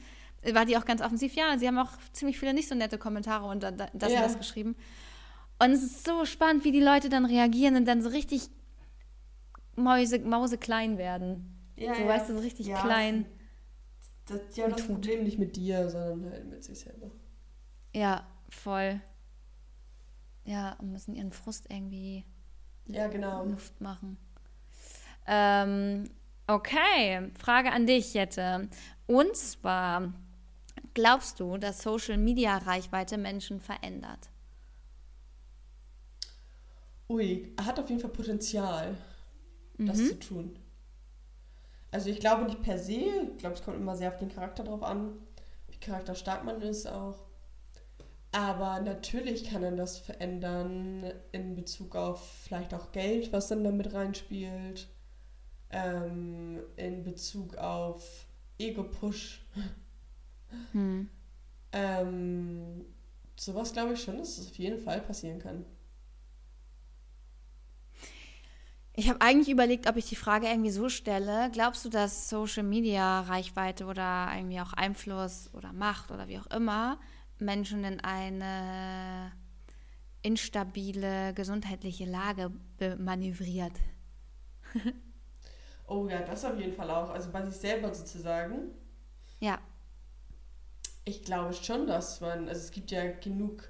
war 0.56 0.66
die 0.66 0.78
auch 0.78 0.86
ganz 0.86 1.02
offensiv, 1.02 1.34
ja, 1.36 1.58
sie 1.58 1.68
haben 1.68 1.78
auch 1.78 1.92
ziemlich 2.14 2.40
viele 2.40 2.54
nicht 2.54 2.70
so 2.70 2.76
nette 2.76 2.98
Kommentare 2.98 3.46
unter 3.46 3.72
da- 3.74 3.90
das 3.94 4.12
Ja. 4.14 4.20
und 4.20 4.26
das 4.26 4.38
geschrieben. 4.38 4.76
Und 5.62 5.72
es 5.72 5.84
ist 5.84 6.06
so 6.06 6.26
spannend, 6.26 6.64
wie 6.64 6.72
die 6.72 6.80
Leute 6.82 7.10
dann 7.10 7.26
reagieren 7.26 7.76
und 7.76 7.86
dann 7.86 8.02
so 8.02 8.10
richtig 8.10 8.50
Mäuse, 9.76 10.20
Mauseklein 10.20 10.98
werden. 10.98 11.72
Ja, 11.76 11.96
so, 11.96 12.02
ja. 12.02 12.08
weißt 12.08 12.30
du, 12.30 12.34
so 12.36 12.40
richtig 12.40 12.68
Ja, 12.68 12.82
klein. 12.82 13.26
Das, 14.26 14.56
ja, 14.56 14.68
das. 14.68 14.86
Problem 14.86 15.24
nicht 15.24 15.40
mit 15.40 15.56
dir, 15.56 15.90
sondern 15.90 16.32
halt 16.32 16.50
mit 16.50 16.64
sich 16.64 16.80
selber. 16.80 17.12
Ja, 17.94 18.26
voll. 18.50 19.02
Ja, 20.46 20.74
und 20.80 20.92
müssen 20.92 21.16
ihren 21.16 21.32
Frust 21.32 21.66
irgendwie 21.70 22.26
Ja, 22.86 23.08
genau. 23.08 23.46
Luft 23.46 23.80
machen. 23.82 24.18
Ähm, 25.28 26.10
okay, 26.48 27.32
Frage 27.38 27.72
an 27.72 27.86
dich, 27.86 28.14
Jette. 28.14 28.70
Und 29.08 29.36
zwar, 29.36 30.14
glaubst 30.94 31.40
du, 31.40 31.58
dass 31.58 31.82
Social 31.82 32.18
Media 32.18 32.58
Reichweite 32.58 33.18
Menschen 33.18 33.60
verändert? 33.60 34.30
Ui, 37.10 37.54
er 37.58 37.66
hat 37.66 37.80
auf 37.80 37.90
jeden 37.90 38.00
Fall 38.02 38.12
Potenzial, 38.12 38.96
das 39.78 39.98
Mhm. 39.98 40.08
zu 40.08 40.20
tun. 40.20 40.60
Also 41.92 42.10
ich 42.10 42.20
glaube 42.20 42.46
nicht 42.46 42.62
per 42.62 42.78
se, 42.78 42.94
ich 43.32 43.38
glaube, 43.38 43.56
es 43.56 43.64
kommt 43.64 43.78
immer 43.78 43.96
sehr 43.96 44.10
auf 44.12 44.18
den 44.20 44.30
Charakter 44.30 44.64
drauf 44.64 44.84
an, 44.84 45.14
wie 45.70 45.78
charakterstark 45.78 46.44
man 46.44 46.62
ist 46.62 46.88
auch. 46.88 47.26
Aber 48.32 48.80
natürlich 48.82 49.46
kann 49.46 49.64
er 49.64 49.72
das 49.72 49.98
verändern 49.98 51.12
in 51.32 51.56
Bezug 51.56 51.96
auf 51.96 52.22
vielleicht 52.44 52.74
auch 52.74 52.92
Geld, 52.92 53.32
was 53.34 53.48
dann 53.48 53.64
damit 53.64 53.94
reinspielt. 53.94 54.88
Ähm, 55.72 56.60
in 56.78 57.04
Bezug 57.04 57.58
auf 57.58 58.26
Ego-Push. 58.60 59.46
Hm. 60.72 61.10
Ähm, 61.72 62.86
sowas 63.36 63.74
glaube 63.74 63.94
ich 63.94 64.04
schon, 64.04 64.18
dass 64.18 64.38
es 64.38 64.48
auf 64.50 64.58
jeden 64.58 64.80
Fall 64.80 65.02
passieren 65.02 65.40
kann. 65.40 65.66
Ich 69.00 69.08
habe 69.08 69.22
eigentlich 69.22 69.48
überlegt, 69.48 69.88
ob 69.88 69.96
ich 69.96 70.08
die 70.10 70.18
Frage 70.18 70.48
irgendwie 70.48 70.72
so 70.72 70.90
stelle. 70.90 71.50
Glaubst 71.54 71.86
du, 71.86 71.90
dass 71.90 72.28
Social 72.28 72.64
Media 72.64 73.22
Reichweite 73.22 73.86
oder 73.86 74.30
irgendwie 74.36 74.60
auch 74.60 74.74
Einfluss 74.74 75.50
oder 75.54 75.72
Macht 75.72 76.12
oder 76.12 76.28
wie 76.28 76.38
auch 76.38 76.48
immer 76.48 77.00
Menschen 77.38 77.86
in 77.86 78.02
eine 78.02 79.32
instabile 80.22 81.34
gesundheitliche 81.34 82.04
Lage 82.04 82.52
manövriert? 82.98 83.72
Oh 85.88 86.08
ja, 86.08 86.22
das 86.22 86.46
auf 86.46 86.58
jeden 86.60 86.74
Fall 86.74 86.90
auch. 86.92 87.10
Also 87.10 87.32
bei 87.32 87.44
sich 87.46 87.56
selber 87.56 87.94
sozusagen. 87.94 88.72
Ja, 89.40 89.60
Ich 91.06 91.24
glaube 91.24 91.54
schon, 91.54 91.88
dass 91.88 92.22
man, 92.22 92.48
also 92.48 92.62
es 92.62 92.72
gibt 92.72 92.92
ja 92.92 93.12
genug 93.12 93.68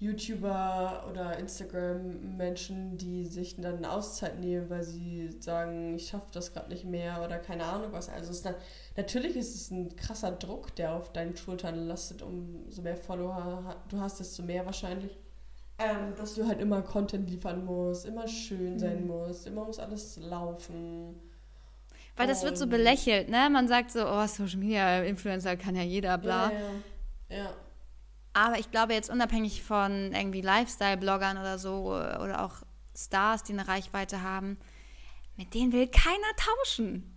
YouTuber 0.00 1.06
oder 1.10 1.38
Instagram-Menschen, 1.38 2.96
die 2.98 3.26
sich 3.26 3.56
dann 3.56 3.78
eine 3.78 3.90
Auszeit 3.90 4.38
nehmen, 4.38 4.70
weil 4.70 4.84
sie 4.84 5.30
sagen, 5.40 5.96
ich 5.96 6.08
schaffe 6.08 6.28
das 6.32 6.52
gerade 6.52 6.68
nicht 6.68 6.84
mehr 6.84 7.22
oder 7.24 7.38
keine 7.38 7.64
Ahnung 7.64 7.88
was. 7.92 8.08
Also 8.08 8.30
es 8.30 8.36
ist 8.36 8.46
dann, 8.46 8.54
natürlich 8.96 9.36
ist 9.36 9.54
es 9.56 9.70
ein 9.72 9.96
krasser 9.96 10.30
Druck, 10.32 10.74
der 10.76 10.94
auf 10.94 11.12
deinen 11.12 11.36
Schultern 11.36 11.74
lastet, 11.88 12.22
umso 12.22 12.82
mehr 12.82 12.96
Follower 12.96 13.76
du 13.88 13.98
hast, 14.00 14.20
desto 14.20 14.42
mehr 14.44 14.64
wahrscheinlich. 14.66 15.18
Ähm, 15.80 16.14
dass 16.16 16.34
du 16.34 16.46
halt 16.46 16.60
immer 16.60 16.82
Content 16.82 17.28
liefern 17.30 17.64
musst, 17.64 18.04
immer 18.06 18.26
schön 18.28 18.78
sein 18.78 19.02
Mhm. 19.02 19.06
musst, 19.08 19.46
immer 19.46 19.64
muss 19.64 19.78
alles 19.78 20.16
laufen. 20.18 21.14
weil 22.16 22.26
das 22.26 22.42
wird 22.42 22.58
so 22.58 22.66
belächelt, 22.66 23.28
ne? 23.28 23.48
Man 23.48 23.68
sagt 23.68 23.92
so, 23.92 24.00
oh, 24.04 24.26
Social 24.26 24.58
Media 24.58 25.02
Influencer 25.02 25.56
kann 25.56 25.76
ja 25.76 25.82
jeder, 25.82 26.18
bla. 26.18 26.50
Ja, 26.50 26.58
ja. 27.30 27.36
ja. 27.44 27.50
Aber 28.46 28.58
ich 28.58 28.70
glaube 28.70 28.92
jetzt 28.94 29.10
unabhängig 29.10 29.64
von 29.64 30.12
irgendwie 30.14 30.42
Lifestyle-Bloggern 30.42 31.38
oder 31.38 31.58
so 31.58 31.86
oder 31.94 32.44
auch 32.44 32.62
Stars, 32.96 33.42
die 33.42 33.52
eine 33.52 33.66
Reichweite 33.66 34.22
haben, 34.22 34.58
mit 35.36 35.54
denen 35.54 35.72
will 35.72 35.88
keiner 35.88 36.36
tauschen. 36.36 37.14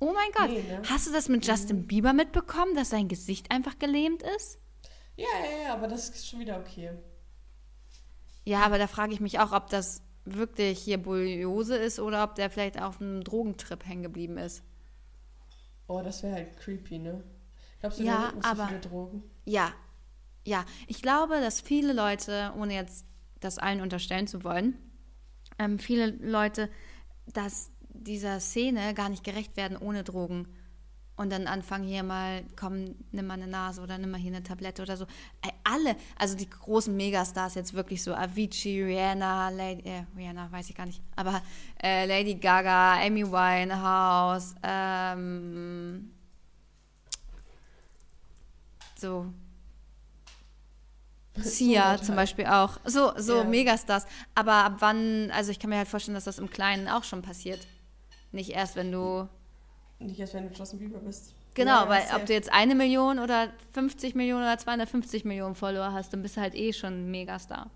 Oh 0.00 0.12
mein 0.12 0.32
Gott. 0.32 0.50
Nee, 0.50 0.62
ne? 0.62 0.82
Hast 0.90 1.06
du 1.06 1.12
das 1.12 1.28
mit 1.28 1.46
Justin 1.46 1.86
Bieber 1.86 2.12
mitbekommen, 2.12 2.74
dass 2.74 2.90
sein 2.90 3.06
Gesicht 3.06 3.52
einfach 3.52 3.78
gelähmt 3.78 4.22
ist? 4.36 4.58
Ja, 5.16 5.26
ja, 5.44 5.62
ja, 5.68 5.74
aber 5.74 5.86
das 5.86 6.08
ist 6.08 6.28
schon 6.28 6.40
wieder 6.40 6.58
okay. 6.58 6.90
Ja, 8.44 8.62
aber 8.64 8.78
da 8.78 8.88
frage 8.88 9.12
ich 9.12 9.20
mich 9.20 9.38
auch, 9.38 9.52
ob 9.52 9.68
das 9.70 10.02
wirklich 10.24 10.80
hier 10.80 10.98
Bulliose 10.98 11.76
ist 11.76 12.00
oder 12.00 12.24
ob 12.24 12.34
der 12.34 12.50
vielleicht 12.50 12.82
auf 12.82 13.00
einem 13.00 13.22
Drogentrip 13.22 13.86
hängen 13.86 14.02
geblieben 14.02 14.38
ist. 14.38 14.64
Oh, 15.86 16.00
das 16.02 16.22
wäre 16.24 16.34
halt 16.34 16.56
creepy, 16.58 16.98
ne? 16.98 17.22
Glaubst 17.80 18.00
du, 18.00 18.04
Ja, 18.04 18.18
der 18.22 18.30
nimmt 18.32 18.44
so 18.44 18.50
aber- 18.50 18.66
viele 18.66 18.80
Drogen? 18.80 19.22
Ja, 19.44 19.72
ja. 20.44 20.64
Ich 20.86 21.02
glaube, 21.02 21.40
dass 21.40 21.60
viele 21.60 21.92
Leute, 21.92 22.52
ohne 22.56 22.74
jetzt 22.74 23.06
das 23.40 23.58
allen 23.58 23.80
unterstellen 23.80 24.26
zu 24.26 24.44
wollen, 24.44 24.76
ähm, 25.58 25.78
viele 25.78 26.06
Leute, 26.06 26.70
dass 27.32 27.70
dieser 27.88 28.40
Szene 28.40 28.94
gar 28.94 29.08
nicht 29.08 29.24
gerecht 29.24 29.56
werden 29.56 29.76
ohne 29.76 30.04
Drogen. 30.04 30.48
Und 31.16 31.30
dann 31.30 31.46
anfangen 31.46 31.84
hier 31.84 32.02
mal, 32.02 32.42
komm, 32.56 32.96
nimm 33.12 33.28
mal 33.28 33.34
eine 33.34 33.46
Nase 33.46 33.80
oder 33.80 33.98
nimm 33.98 34.10
mal 34.10 34.20
hier 34.20 34.32
eine 34.32 34.42
Tablette 34.42 34.82
oder 34.82 34.96
so. 34.96 35.06
Alle, 35.62 35.94
also 36.18 36.36
die 36.36 36.50
großen 36.50 36.94
Megastars 36.94 37.54
jetzt 37.54 37.72
wirklich 37.72 38.02
so, 38.02 38.14
Avicii, 38.14 38.82
Rihanna, 38.82 39.50
Lady, 39.50 39.88
äh, 39.88 40.04
Rihanna 40.16 40.50
weiß 40.50 40.68
ich 40.70 40.74
gar 40.74 40.86
nicht, 40.86 41.00
aber 41.14 41.40
äh, 41.80 42.04
Lady 42.06 42.34
Gaga, 42.34 43.00
Amy 43.00 43.24
Winehouse, 43.24 44.56
ähm, 44.64 46.10
du. 49.00 49.32
Sia 51.36 52.00
zum. 52.00 52.14
Beispiel 52.16 52.46
auch. 52.46 52.78
So, 52.84 53.12
so 53.16 53.38
Ja. 53.38 53.44
Megastars. 53.44 54.06
Aber 54.34 54.52
ab 54.52 54.76
wann, 54.78 55.30
also 55.32 55.50
ich 55.50 55.58
kann 55.58 55.70
mir 55.70 55.76
halt 55.78 55.88
vorstellen, 55.88 56.14
dass 56.14 56.24
das 56.24 56.38
im 56.38 56.48
Kleinen 56.50 56.88
auch 56.88 57.04
schon 57.04 57.22
passiert. 57.22 57.66
Nicht 58.32 58.50
erst, 58.50 58.76
wenn 58.76 58.92
du. 58.92 59.28
Nicht 59.98 60.18
erst, 60.20 60.34
wenn 60.34 60.48
du 60.48 60.54
Justin 60.54 60.78
Bieber 60.78 60.98
bist. 60.98 61.34
Genau, 61.54 61.84
Ja, 61.84 61.88
weil 61.88 62.02
ob 62.16 62.26
du 62.26 62.32
jetzt 62.32 62.52
eine 62.52 62.74
Million 62.74 63.18
oder 63.20 63.48
50 63.72 64.14
Millionen 64.16 64.42
oder 64.42 64.58
250 64.58 65.24
Millionen 65.24 65.54
Follower 65.54 65.92
hast, 65.92 66.12
dann 66.12 66.20
bist 66.22 66.36
du 66.36 66.40
halt 66.40 66.54
eh 66.56 66.72
schon 66.72 67.06
ein 67.06 67.10
Megastar. 67.12 67.70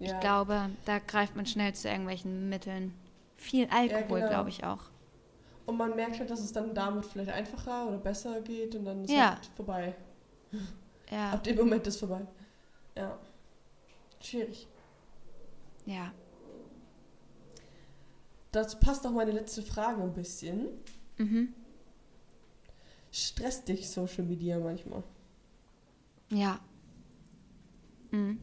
ja. 0.00 0.12
Ich 0.12 0.20
glaube, 0.20 0.68
da 0.84 0.98
greift 0.98 1.34
man 1.34 1.46
schnell 1.46 1.72
zu 1.74 1.88
irgendwelchen 1.88 2.48
Mitteln. 2.50 2.92
Viel 3.36 3.68
Alkohol, 3.70 4.20
genau. 4.20 4.30
glaube 4.30 4.48
ich 4.50 4.64
auch. 4.64 4.80
Und 5.66 5.78
man 5.78 5.96
merkt 5.96 6.18
halt, 6.18 6.30
dass 6.30 6.40
es 6.40 6.52
dann 6.52 6.74
damit 6.74 7.06
vielleicht 7.06 7.30
einfacher 7.30 7.86
oder 7.88 7.96
besser 7.96 8.42
geht 8.42 8.74
und 8.74 8.84
dann 8.84 9.04
ist 9.04 9.10
Ja. 9.10 9.30
halt 9.30 9.50
vorbei. 9.56 9.94
Ja, 11.10 11.30
Ab 11.30 11.42
dem 11.44 11.56
Moment 11.56 11.86
ist 11.86 11.98
vorbei. 11.98 12.20
Ja. 12.96 13.18
Schwierig. 14.20 14.66
ja. 15.86 16.12
Das 18.52 18.78
passt 18.78 19.04
auch 19.04 19.10
meine 19.10 19.32
letzte 19.32 19.62
Frage 19.62 20.00
ein 20.00 20.12
bisschen. 20.12 20.68
Mhm. 21.18 21.52
Stresst 23.10 23.66
dich 23.66 23.90
Social 23.90 24.22
Media 24.22 24.60
manchmal? 24.60 25.02
Ja. 26.30 26.60
Mhm. 28.12 28.40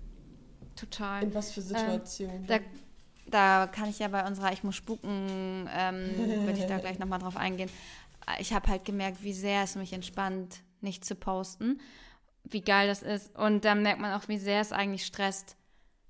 Total. 0.76 1.24
In 1.24 1.34
was 1.34 1.52
für 1.52 1.62
Situationen? 1.62 2.46
Da, 2.46 2.60
da 3.28 3.68
kann 3.68 3.90
ich 3.90 4.00
ja 4.00 4.10
bei 4.10 4.28
unserer 4.28 4.52
Ich 4.52 4.64
muss 4.64 4.76
spuken, 4.76 5.70
ähm, 5.74 6.18
würde 6.18 6.60
ich 6.60 6.66
da 6.66 6.80
gleich 6.80 7.00
nochmal 7.00 7.20
drauf 7.20 7.38
eingehen. 7.38 7.70
Ich 8.40 8.54
habe 8.54 8.68
halt 8.68 8.84
gemerkt, 8.84 9.24
wie 9.24 9.34
sehr 9.34 9.64
es 9.64 9.76
mich 9.76 9.94
entspannt, 9.94 10.62
nicht 10.82 11.06
zu 11.06 11.16
posten. 11.16 11.80
Wie 12.44 12.62
geil 12.62 12.88
das 12.88 13.02
ist. 13.04 13.36
Und 13.38 13.66
dann 13.66 13.84
merkt 13.84 14.00
man 14.02 14.14
auch, 14.14 14.28
wie 14.28 14.38
sehr 14.38 14.62
es 14.62 14.72
eigentlich 14.72 15.06
stresst. 15.06 15.56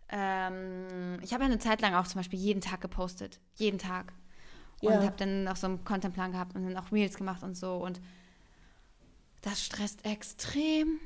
Ähm, 0.09 1.19
ich 1.21 1.33
habe 1.33 1.43
ja 1.43 1.49
eine 1.49 1.59
Zeit 1.59 1.81
lang 1.81 1.93
auch 1.93 2.07
zum 2.07 2.19
Beispiel 2.19 2.39
jeden 2.39 2.61
Tag 2.61 2.81
gepostet. 2.81 3.39
Jeden 3.55 3.77
Tag. 3.79 4.13
Und 4.81 4.91
Ja. 4.93 5.03
habe 5.03 5.15
dann 5.17 5.47
auch 5.47 5.55
so 5.55 5.67
einen 5.67 5.83
Contentplan 5.83 6.31
gehabt 6.31 6.55
und 6.55 6.63
dann 6.63 6.77
auch 6.77 6.91
Reels 6.91 7.15
gemacht 7.15 7.43
und 7.43 7.55
so. 7.55 7.75
Und 7.75 8.01
das 9.41 9.63
stresst 9.63 10.05
extrem. 10.05 10.99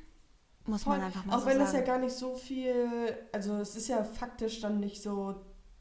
Muss 0.66 0.84
Voll. 0.84 0.98
man 0.98 1.06
einfach 1.08 1.24
mal 1.26 1.36
Auch 1.36 1.42
so 1.42 1.46
wenn 1.46 1.58
sagen. 1.58 1.66
das 1.66 1.74
ja 1.74 1.82
gar 1.82 2.00
nicht 2.00 2.16
so 2.16 2.36
viel, 2.36 3.16
also 3.32 3.58
es 3.58 3.76
ist 3.76 3.88
ja 3.88 4.04
faktisch 4.04 4.62
dann 4.62 4.80
nicht 4.80 5.02
so 5.02 5.36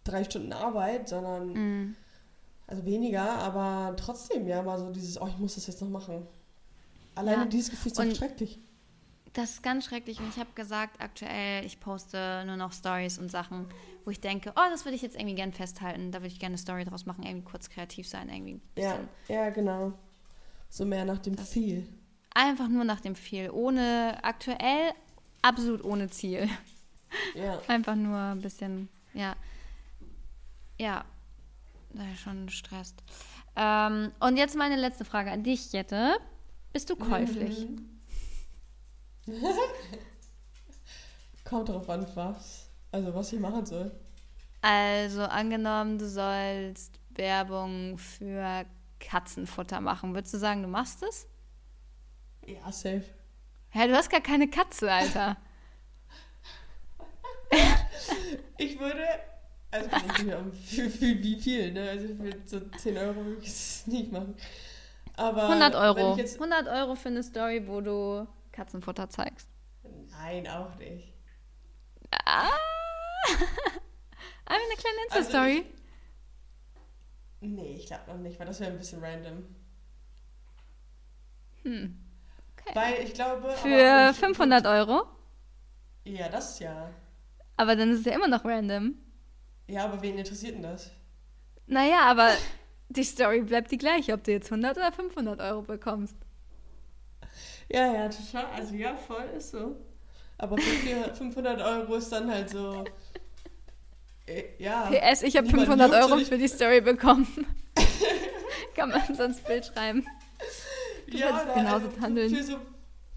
drei 0.04 0.24
Stunden 0.24 0.52
Arbeit, 0.52 1.08
sondern 1.08 1.52
Mm. 1.86 1.96
also 2.66 2.84
weniger, 2.84 3.30
aber 3.38 3.96
trotzdem 3.96 4.46
ja 4.46 4.62
mal 4.62 4.78
so 4.78 4.90
dieses, 4.90 5.18
oh, 5.18 5.26
ich 5.26 5.38
muss 5.38 5.54
das 5.54 5.66
jetzt 5.68 5.80
noch 5.80 5.88
machen. 5.88 6.26
Alleine 7.14 7.44
Ja. 7.44 7.48
dieses 7.48 7.70
Gefühl 7.70 7.92
ist 7.92 7.98
doch 7.98 8.14
schrecklich. 8.14 8.58
Das 9.34 9.50
ist 9.50 9.62
ganz 9.62 9.84
schrecklich 9.86 10.20
und 10.20 10.28
ich 10.28 10.38
habe 10.38 10.50
gesagt, 10.54 11.00
aktuell, 11.02 11.64
ich 11.66 11.80
poste 11.80 12.44
nur 12.46 12.56
noch 12.56 12.72
Stories 12.72 13.18
und 13.18 13.30
Sachen, 13.30 13.66
wo 14.04 14.10
ich 14.10 14.20
denke, 14.20 14.52
oh, 14.54 14.70
das 14.70 14.84
würde 14.84 14.94
ich 14.94 15.02
jetzt 15.02 15.16
irgendwie 15.16 15.34
gern 15.34 15.52
festhalten, 15.52 16.12
da 16.12 16.18
würde 16.20 16.28
ich 16.28 16.38
gerne 16.38 16.52
eine 16.52 16.58
Story 16.58 16.84
draus 16.84 17.04
machen, 17.04 17.24
irgendwie 17.24 17.44
kurz 17.44 17.68
kreativ 17.68 18.08
sein, 18.08 18.28
irgendwie 18.28 18.60
Ja, 18.78 18.98
ja, 19.28 19.50
genau. 19.50 19.92
So 20.68 20.84
mehr 20.86 21.04
nach 21.04 21.18
dem 21.18 21.34
Das- 21.36 21.50
Ziel. 21.50 21.86
Einfach 22.36 22.68
nur 22.68 22.84
nach 22.84 23.00
dem 23.00 23.14
Ziel, 23.14 23.50
ohne, 23.50 24.18
aktuell 24.22 24.92
absolut 25.42 25.84
ohne 25.84 26.08
Ziel. 26.10 26.48
Ja. 27.34 27.60
Einfach 27.68 27.94
nur 27.96 28.16
ein 28.18 28.40
bisschen, 28.40 28.88
ja, 29.14 29.34
ja, 30.78 31.04
da 31.92 32.02
ist 32.12 32.20
schon 32.20 32.48
stresst. 32.48 33.02
Ähm, 33.56 34.10
und 34.20 34.36
jetzt 34.36 34.56
meine 34.56 34.76
letzte 34.76 35.04
Frage 35.04 35.30
an 35.30 35.42
dich, 35.44 35.72
Jette. 35.72 36.16
Bist 36.72 36.90
du 36.90 36.96
käuflich? 36.96 37.68
Mhm. 37.68 37.93
Kommt 41.44 41.68
drauf 41.68 41.88
an, 41.88 42.06
was. 42.14 42.68
Also 42.92 43.14
was 43.14 43.32
ich 43.32 43.40
machen 43.40 43.66
soll. 43.66 43.90
Also 44.62 45.22
angenommen, 45.22 45.98
du 45.98 46.08
sollst 46.08 46.98
Werbung 47.10 47.98
für 47.98 48.64
Katzenfutter 49.00 49.80
machen. 49.80 50.14
Würdest 50.14 50.34
du 50.34 50.38
sagen, 50.38 50.62
du 50.62 50.68
machst 50.68 51.02
es? 51.02 51.26
Ja, 52.46 52.70
safe. 52.72 53.04
Hä, 53.70 53.88
du 53.88 53.94
hast 53.96 54.10
gar 54.10 54.20
keine 54.20 54.48
Katze, 54.48 54.90
Alter. 54.90 55.36
Ich 58.56 58.78
würde, 58.78 59.04
also 59.70 59.88
für, 60.66 60.90
für 60.90 61.22
wie 61.22 61.36
viel, 61.40 61.72
ne? 61.72 61.90
Also 61.90 62.08
für 62.08 62.32
so 62.44 62.60
10 62.78 62.96
Euro 62.98 63.24
würde 63.24 63.42
ich 63.42 63.48
es 63.48 63.86
nicht 63.86 64.12
machen. 64.12 64.34
Aber 65.16 65.48
100 65.48 65.74
Wenn 65.74 65.80
Euro. 65.80 66.16
jetzt, 66.16 66.34
100 66.34 66.68
Euro 66.68 66.94
für 66.94 67.08
eine 67.08 67.22
Story, 67.22 67.66
wo 67.66 67.80
du 67.80 68.26
Katzenfutter 68.54 69.08
zeigst. 69.10 69.48
nein, 70.10 70.46
auch 70.48 70.74
nicht. 70.76 71.12
Ah. 72.24 72.48
Einfach 74.46 74.64
eine 74.66 74.76
kleine 74.76 74.98
Also 75.10 75.18
Insta-Story. 75.18 75.66
Nee, 77.40 77.74
ich 77.76 77.86
glaube 77.86 78.04
noch 78.12 78.18
nicht, 78.18 78.38
weil 78.38 78.46
das 78.46 78.60
wäre 78.60 78.70
ein 78.70 78.78
bisschen 78.78 79.02
random. 79.04 79.44
hm. 81.62 81.98
Okay. 82.56 82.74
Weil 82.74 83.04
ich 83.04 83.14
glaube. 83.14 83.50
Für 83.50 84.08
nicht- 84.08 84.20
500 84.20 84.66
Euro. 84.66 85.06
Ja, 86.04 86.28
das 86.28 86.58
ja. 86.60 86.90
Aber 87.56 87.76
dann 87.76 87.90
ist 87.90 88.00
es 88.00 88.06
ja 88.06 88.12
immer 88.12 88.28
noch 88.28 88.44
random. 88.44 88.94
Ja, 89.66 89.84
aber 89.84 90.00
wen 90.02 90.18
interessiert 90.18 90.54
denn 90.54 90.62
das? 90.62 90.90
Naja, 91.66 92.00
aber 92.02 92.30
die 92.90 93.04
Story 93.04 93.40
bleibt 93.42 93.70
die 93.70 93.78
gleiche, 93.78 94.12
ob 94.12 94.24
du 94.24 94.32
jetzt 94.32 94.50
100 94.50 94.76
oder 94.76 94.92
500 94.92 95.40
Euro 95.40 95.62
bekommst. 95.62 96.16
Ja, 97.70 97.92
ja, 97.92 98.08
total. 98.08 98.46
Also 98.54 98.74
ja, 98.74 98.96
voll 98.96 99.24
ist 99.36 99.50
so. 99.50 99.76
Aber 100.38 100.56
für 100.58 100.62
400, 100.62 101.16
500 101.16 101.60
Euro 101.62 101.94
ist 101.96 102.10
dann 102.10 102.30
halt 102.30 102.50
so. 102.50 102.84
Äh, 104.26 104.44
ja. 104.58 104.90
PS, 104.90 105.22
ich 105.22 105.36
habe 105.36 105.46
Niemand 105.46 105.66
500 105.66 105.90
juckt 105.90 106.12
Euro 106.12 106.24
für 106.24 106.38
die 106.38 106.48
Story 106.48 106.80
bekommen. 106.80 107.26
Kann 108.74 108.90
man 108.90 109.14
sonst 109.14 109.46
Bild 109.46 109.66
schreiben. 109.66 110.04
Du 111.06 111.18
würdest 111.18 111.44
oder 111.44 111.54
genauso 111.54 111.86
also 111.86 112.00
handeln. 112.00 112.34
Für 112.34 112.42
so, 112.42 112.56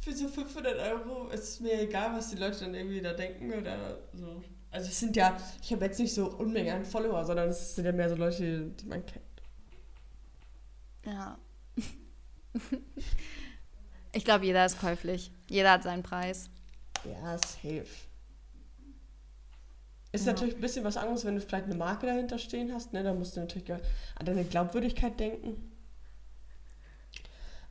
für 0.01 0.13
so 0.13 0.27
500 0.27 0.77
Euro 0.77 1.29
ist 1.29 1.43
es 1.43 1.59
mir 1.59 1.81
egal, 1.81 2.13
was 2.15 2.29
die 2.29 2.37
Leute 2.37 2.59
dann 2.59 2.75
irgendwie 2.75 3.01
da 3.01 3.13
denken 3.13 3.53
oder 3.53 3.97
so. 4.13 4.43
Also 4.69 4.89
es 4.89 4.99
sind 4.99 5.15
ja, 5.15 5.37
ich 5.61 5.71
habe 5.71 5.85
jetzt 5.85 5.99
nicht 5.99 6.13
so 6.13 6.27
Unmengen 6.27 6.75
an 6.75 6.85
Follower, 6.85 7.23
sondern 7.25 7.49
es 7.49 7.75
sind 7.75 7.85
ja 7.85 7.91
mehr 7.91 8.09
so 8.09 8.15
Leute, 8.15 8.67
die 8.67 8.85
man 8.85 9.05
kennt. 9.05 9.23
Ja. 11.05 11.37
Ich 14.13 14.25
glaube, 14.25 14.45
jeder 14.45 14.65
ist 14.65 14.79
käuflich. 14.79 15.31
Jeder 15.47 15.71
hat 15.71 15.83
seinen 15.83 16.03
Preis. 16.03 16.49
Ja, 17.05 17.37
safe. 17.37 17.85
Ist 20.11 20.25
Ja. 20.25 20.31
natürlich 20.33 20.55
ein 20.55 20.61
bisschen 20.61 20.83
was 20.83 20.97
anderes, 20.97 21.25
wenn 21.25 21.35
du 21.35 21.41
vielleicht 21.41 21.65
eine 21.65 21.75
Marke 21.75 22.05
dahinter 22.07 22.37
stehen 22.39 22.73
hast, 22.73 22.93
ne? 22.93 23.03
Da 23.03 23.13
musst 23.13 23.35
du 23.35 23.41
natürlich 23.41 23.71
an 23.71 23.81
deine 24.25 24.43
Glaubwürdigkeit 24.45 25.19
denken. 25.19 25.71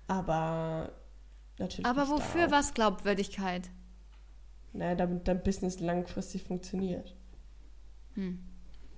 Aber 0.06 0.92
natürlich. 1.58 1.86
Aber 1.86 2.08
wofür 2.08 2.50
was 2.50 2.74
Glaubwürdigkeit? 2.74 3.68
Naja, 4.72 4.94
damit 4.94 5.26
dein 5.26 5.42
Business 5.42 5.80
langfristig 5.80 6.42
funktioniert. 6.44 7.14
Hm. 8.14 8.38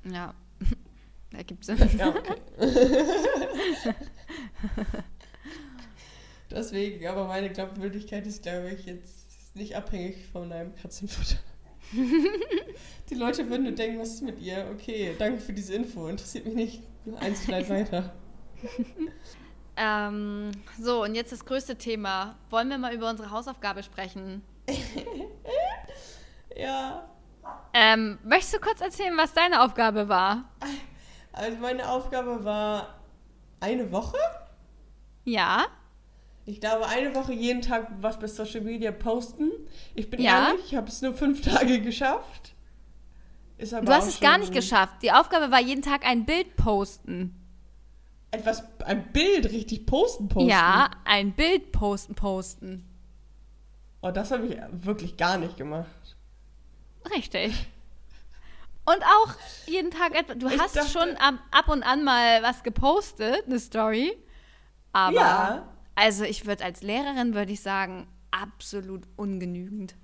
Ja. 0.05 0.34
Ergibt 1.32 1.64
Sinn. 1.64 1.78
Ja, 1.97 2.09
okay. 2.09 2.36
Deswegen, 6.51 7.07
aber 7.07 7.26
meine 7.26 7.51
Glaubwürdigkeit 7.51 8.26
ist, 8.26 8.42
glaube 8.42 8.70
ich, 8.70 8.86
jetzt 8.86 9.55
nicht 9.55 9.76
abhängig 9.76 10.26
von 10.32 10.51
einem 10.53 10.74
Katzenfutter. 10.74 11.36
Die 13.11 13.14
Leute 13.14 13.49
würden 13.49 13.62
nur 13.64 13.72
denken, 13.72 13.99
was 13.99 14.11
ist 14.14 14.22
mit 14.22 14.40
ihr? 14.40 14.68
Okay, 14.72 15.14
danke 15.18 15.40
für 15.40 15.53
diese 15.53 15.74
Info, 15.74 16.07
interessiert 16.09 16.44
mich 16.46 16.55
nicht. 16.55 16.82
Eins 17.20 17.40
vielleicht 17.44 17.70
weiter. 17.70 18.14
Ähm, 19.76 20.51
so, 20.78 21.03
und 21.05 21.14
jetzt 21.14 21.32
das 21.32 21.44
größte 21.44 21.76
Thema. 21.76 22.36
Wollen 22.51 22.68
wir 22.68 22.78
mal 22.78 22.92
über 22.94 23.09
unsere 23.09 23.30
Hausaufgabe 23.30 23.82
sprechen? 23.82 24.42
Ja, 26.57 27.09
Ähm, 27.72 28.18
möchtest 28.24 28.55
du 28.55 28.59
kurz 28.61 28.80
erzählen, 28.80 29.16
was 29.16 29.32
deine 29.32 29.62
Aufgabe 29.62 30.09
war? 30.09 30.51
also 31.32 31.57
meine 31.59 31.88
Aufgabe 31.88 32.44
war 32.44 32.99
eine 33.61 33.90
Woche. 33.92 34.18
Ja? 35.24 35.66
Ich 36.49 36.61
glaube, 36.62 36.86
eine 36.86 37.14
Woche 37.14 37.34
jeden 37.34 37.61
Tag 37.61 37.88
was 38.01 38.18
bei 38.18 38.26
Social 38.26 38.62
Media 38.62 38.90
posten. 38.90 39.51
Ich 39.94 40.09
bin 40.09 40.18
Ja. 40.22 40.49
ehrlich, 40.49 40.64
ich 40.68 40.74
habe 40.76 40.88
es 40.88 41.03
nur 41.03 41.12
fünf 41.12 41.42
Tage 41.42 41.82
geschafft. 41.82 42.55
Ist 43.59 43.74
aber 43.74 43.84
Du 43.84 43.92
hast 43.92 44.09
es 44.09 44.18
gar 44.18 44.38
nicht 44.38 44.55
geschafft. 44.55 44.94
Die 45.03 45.12
Aufgabe 45.12 45.51
war 45.51 45.61
jeden 45.61 45.82
Tag 45.82 46.07
ein 46.07 46.24
Bild 46.24 46.57
posten. 46.57 47.34
Etwas, 48.30 48.62
ein 48.86 49.12
Bild 49.12 49.51
richtig 49.53 49.84
posten, 49.84 50.28
posten. 50.28 50.49
Ja, 50.49 50.90
ein 51.05 51.32
Bild 51.32 51.70
posten, 51.70 52.14
posten. 52.14 52.88
Oh, 54.01 54.11
das 54.11 54.30
habe 54.30 54.46
ich 54.46 54.57
wirklich 54.70 55.18
gar 55.18 55.36
nicht 55.36 55.59
gemacht. 55.59 56.16
Richtig. 57.14 57.53
Und 58.86 59.03
auch 59.03 59.34
jeden 59.66 59.90
Tag 59.90 60.14
etwa. 60.18 60.34
Du 60.34 60.49
Ich 60.49 60.59
hast 60.59 60.76
dachte- 60.76 60.88
schon 60.88 61.14
ab, 61.18 61.34
ab 61.51 61.68
und 61.68 61.82
an 61.82 62.05
mal 62.05 62.42
was 62.42 62.62
gepostet, 62.62 63.44
eine 63.46 63.59
Story. 63.59 64.16
Aber 64.94 65.14
Ja. 65.14 65.68
Also 65.99 66.24
ich 66.24 66.46
würde 66.46 66.64
als 66.64 66.82
Lehrerin 66.82 67.34
würde 67.34 67.53
ich 67.53 67.61
sagen, 67.61 68.07
absolut 68.30 69.03
ungenügend. 69.16 69.94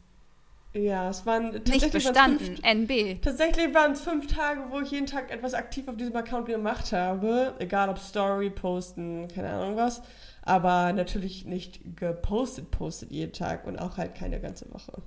Ja, 0.72 1.08
es 1.08 1.24
waren 1.24 1.50
Nicht 1.52 1.66
tatsächlich 1.66 2.04
waren's 2.04 2.38
bestanden, 2.38 2.46
fünf, 2.56 2.60
NB. 2.64 3.22
tatsächlich 3.22 3.72
waren 3.74 3.92
es 3.92 4.00
fünf 4.00 4.26
Tage, 4.26 4.60
wo 4.70 4.80
ich 4.80 4.90
jeden 4.90 5.06
Tag 5.06 5.30
etwas 5.30 5.54
aktiv 5.54 5.86
auf 5.86 5.96
diesem 5.96 6.16
Account 6.16 6.46
gemacht 6.46 6.92
habe. 6.92 7.54
Egal 7.60 7.88
ob 7.90 7.98
Story, 7.98 8.50
Posten, 8.50 9.28
keine 9.28 9.50
Ahnung 9.50 9.76
was. 9.76 10.02
Aber 10.42 10.92
natürlich 10.92 11.44
nicht 11.44 11.80
gepostet, 11.96 12.72
postet 12.72 13.12
jeden 13.12 13.32
Tag 13.32 13.64
und 13.66 13.78
auch 13.78 13.96
halt 13.98 14.16
keine 14.16 14.40
ganze 14.40 14.68
Woche. 14.74 15.00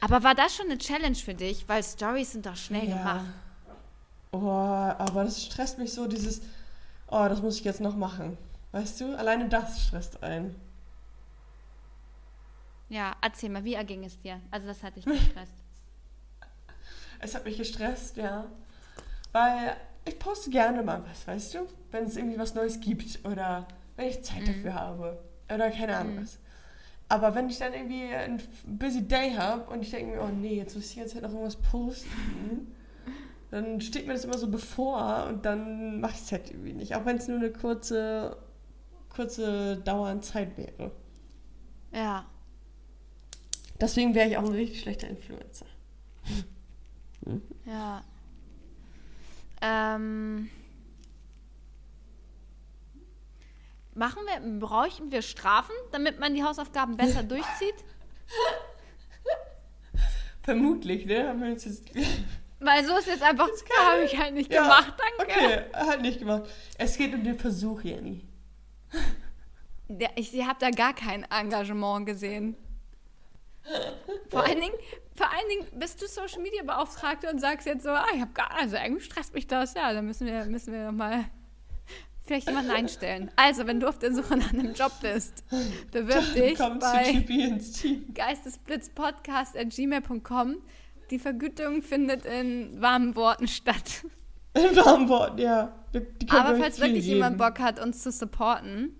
Aber 0.00 0.24
war 0.24 0.34
das 0.34 0.56
schon 0.56 0.66
eine 0.66 0.76
Challenge 0.78 1.14
für 1.14 1.34
dich? 1.34 1.68
Weil 1.68 1.82
Stories 1.84 2.32
sind 2.32 2.44
doch 2.44 2.56
schnell 2.56 2.88
Ja. 2.88 2.96
gemacht. 2.98 3.26
Oh, 4.32 4.38
aber 4.50 5.24
das 5.24 5.42
stresst 5.44 5.78
mich 5.78 5.92
so, 5.92 6.06
dieses, 6.08 6.42
oh, 7.08 7.26
das 7.28 7.40
muss 7.42 7.58
ich 7.58 7.64
jetzt 7.64 7.80
noch 7.80 7.96
machen. 7.96 8.36
Weißt 8.76 9.00
du, 9.00 9.16
alleine 9.16 9.48
das 9.48 9.80
stresst 9.86 10.22
einen. 10.22 10.54
Ja, 12.90 13.16
erzähl 13.22 13.48
mal, 13.48 13.64
wie 13.64 13.72
erging 13.72 14.04
es 14.04 14.20
dir? 14.20 14.38
Also 14.50 14.66
das 14.66 14.82
hat 14.82 14.96
dich 14.96 15.04
gestresst. 15.06 15.54
Es 17.18 17.34
hat 17.34 17.46
mich 17.46 17.56
gestresst, 17.56 18.18
ja. 18.18 18.44
Weil 19.32 19.76
ich 20.04 20.18
poste 20.18 20.50
gerne 20.50 20.82
mal 20.82 21.02
was, 21.08 21.26
weißt 21.26 21.54
du? 21.54 21.58
Wenn 21.90 22.04
es 22.04 22.18
irgendwie 22.18 22.38
was 22.38 22.54
Neues 22.54 22.78
gibt 22.78 23.24
oder 23.24 23.66
wenn 23.96 24.08
ich 24.10 24.22
Zeit 24.22 24.46
dafür 24.46 24.74
habe. 24.74 25.18
Oder 25.50 25.70
keine 25.70 25.96
Ahnung 25.96 26.16
Mhm. 26.16 26.22
was. 26.22 26.38
Aber 27.08 27.34
wenn 27.34 27.48
ich 27.48 27.56
dann 27.58 27.72
irgendwie 27.72 28.12
einen 28.12 28.42
busy 28.66 29.08
Day 29.08 29.32
habe 29.36 29.70
und 29.72 29.80
ich 29.80 29.90
denke 29.90 30.16
mir, 30.16 30.22
oh 30.22 30.28
nee, 30.28 30.56
jetzt 30.56 30.76
muss 30.76 30.90
ich 30.90 30.96
ganze 30.98 31.14
Zeit 31.14 31.22
noch 31.22 31.30
irgendwas 31.30 31.56
posten, 31.56 32.74
dann 33.50 33.80
steht 33.80 34.06
mir 34.06 34.12
das 34.12 34.26
immer 34.26 34.36
so 34.36 34.50
bevor 34.50 35.24
und 35.30 35.46
dann 35.46 35.98
mache 36.00 36.12
ich 36.16 36.20
es 36.24 36.32
halt 36.32 36.50
irgendwie 36.50 36.74
nicht. 36.74 36.94
Auch 36.94 37.06
wenn 37.06 37.16
es 37.16 37.26
nur 37.26 37.38
eine 37.38 37.50
kurze, 37.52 38.36
kurze 39.16 39.78
Dauer 39.78 40.08
an 40.08 40.22
Zeit 40.22 40.56
wäre. 40.58 40.92
Ja. 41.92 42.26
Deswegen 43.80 44.14
wäre 44.14 44.28
ich 44.28 44.36
auch 44.36 44.44
ein 44.44 44.52
richtig 44.52 44.82
schlechter 44.82 45.08
Influencer. 45.08 45.66
Ja. 47.64 48.04
Ähm, 49.62 50.50
machen 53.94 54.22
wir, 54.26 54.60
bräuchten 54.60 55.10
wir 55.10 55.22
Strafen, 55.22 55.74
damit 55.92 56.20
man 56.20 56.34
die 56.34 56.44
Hausaufgaben 56.44 56.96
besser 56.96 57.22
durchzieht? 57.24 57.74
Vermutlich, 60.42 61.06
ne? 61.06 61.28
Haben 61.28 61.40
wir 61.40 61.50
jetzt 61.50 61.66
Weil 62.60 62.86
so 62.86 62.96
ist 62.96 63.06
jetzt 63.06 63.22
einfach, 63.22 63.48
habe 63.78 64.04
ich 64.04 64.16
halt 64.16 64.34
nicht 64.34 64.52
Ja, 64.52 64.62
gemacht, 64.62 64.94
danke. 65.18 65.32
Okay, 65.32 65.64
hat 65.74 66.00
nicht 66.00 66.20
gemacht. 66.20 66.44
Es 66.78 66.96
geht 66.96 67.12
um 67.14 67.22
den 67.24 67.38
Versuch, 67.38 67.82
Jenny. 67.82 68.26
Der, 69.88 70.10
ich 70.16 70.32
habe 70.44 70.58
da 70.58 70.70
gar 70.70 70.94
kein 70.94 71.22
Engagement 71.30 72.06
gesehen. 72.06 72.56
Vor 74.28 74.44
allen, 74.44 74.60
Dingen, 74.60 74.74
vor 75.14 75.30
allen 75.30 75.48
Dingen 75.48 75.66
bist 75.78 76.02
du 76.02 76.06
Social 76.06 76.42
Media 76.42 76.62
Beauftragte 76.62 77.28
und 77.30 77.40
sagst 77.40 77.66
jetzt 77.66 77.82
so, 77.82 77.90
ah, 77.90 78.06
ich 78.14 78.20
habe 78.20 78.32
gar, 78.32 78.52
also 78.56 78.76
irgendwie 78.76 79.02
stresst 79.02 79.34
mich 79.34 79.46
das, 79.46 79.74
ja, 79.74 79.92
dann 79.92 80.06
müssen 80.06 80.26
wir, 80.26 80.46
müssen 80.46 80.72
wir 80.72 80.90
mal 80.92 81.24
vielleicht 82.24 82.48
jemanden 82.48 82.70
einstellen. 82.72 83.30
Also, 83.36 83.66
wenn 83.66 83.80
du 83.80 83.88
auf 83.88 83.98
der 83.98 84.14
Suche 84.14 84.36
nach 84.36 84.52
einem 84.52 84.74
Job 84.74 84.92
bist, 85.00 85.44
bewirb 85.90 86.34
dich 86.34 86.58
bei 86.58 87.24
geistesblitzpodcast.gmail.com. 88.14 90.56
Die 91.10 91.18
Vergütung 91.20 91.82
findet 91.82 92.26
in 92.26 92.80
warmen 92.80 93.14
Worten 93.14 93.46
statt. 93.48 94.04
In 94.56 94.76
warmen 94.76 95.08
Worten, 95.08 95.38
ja. 95.38 95.72
Können 95.92 96.06
Aber 96.30 96.56
falls 96.56 96.78
wirklich 96.80 97.06
jemand 97.06 97.38
geben. 97.38 97.48
Bock 97.48 97.58
hat, 97.60 97.80
uns 97.80 98.02
zu 98.02 98.10
supporten, 98.10 98.94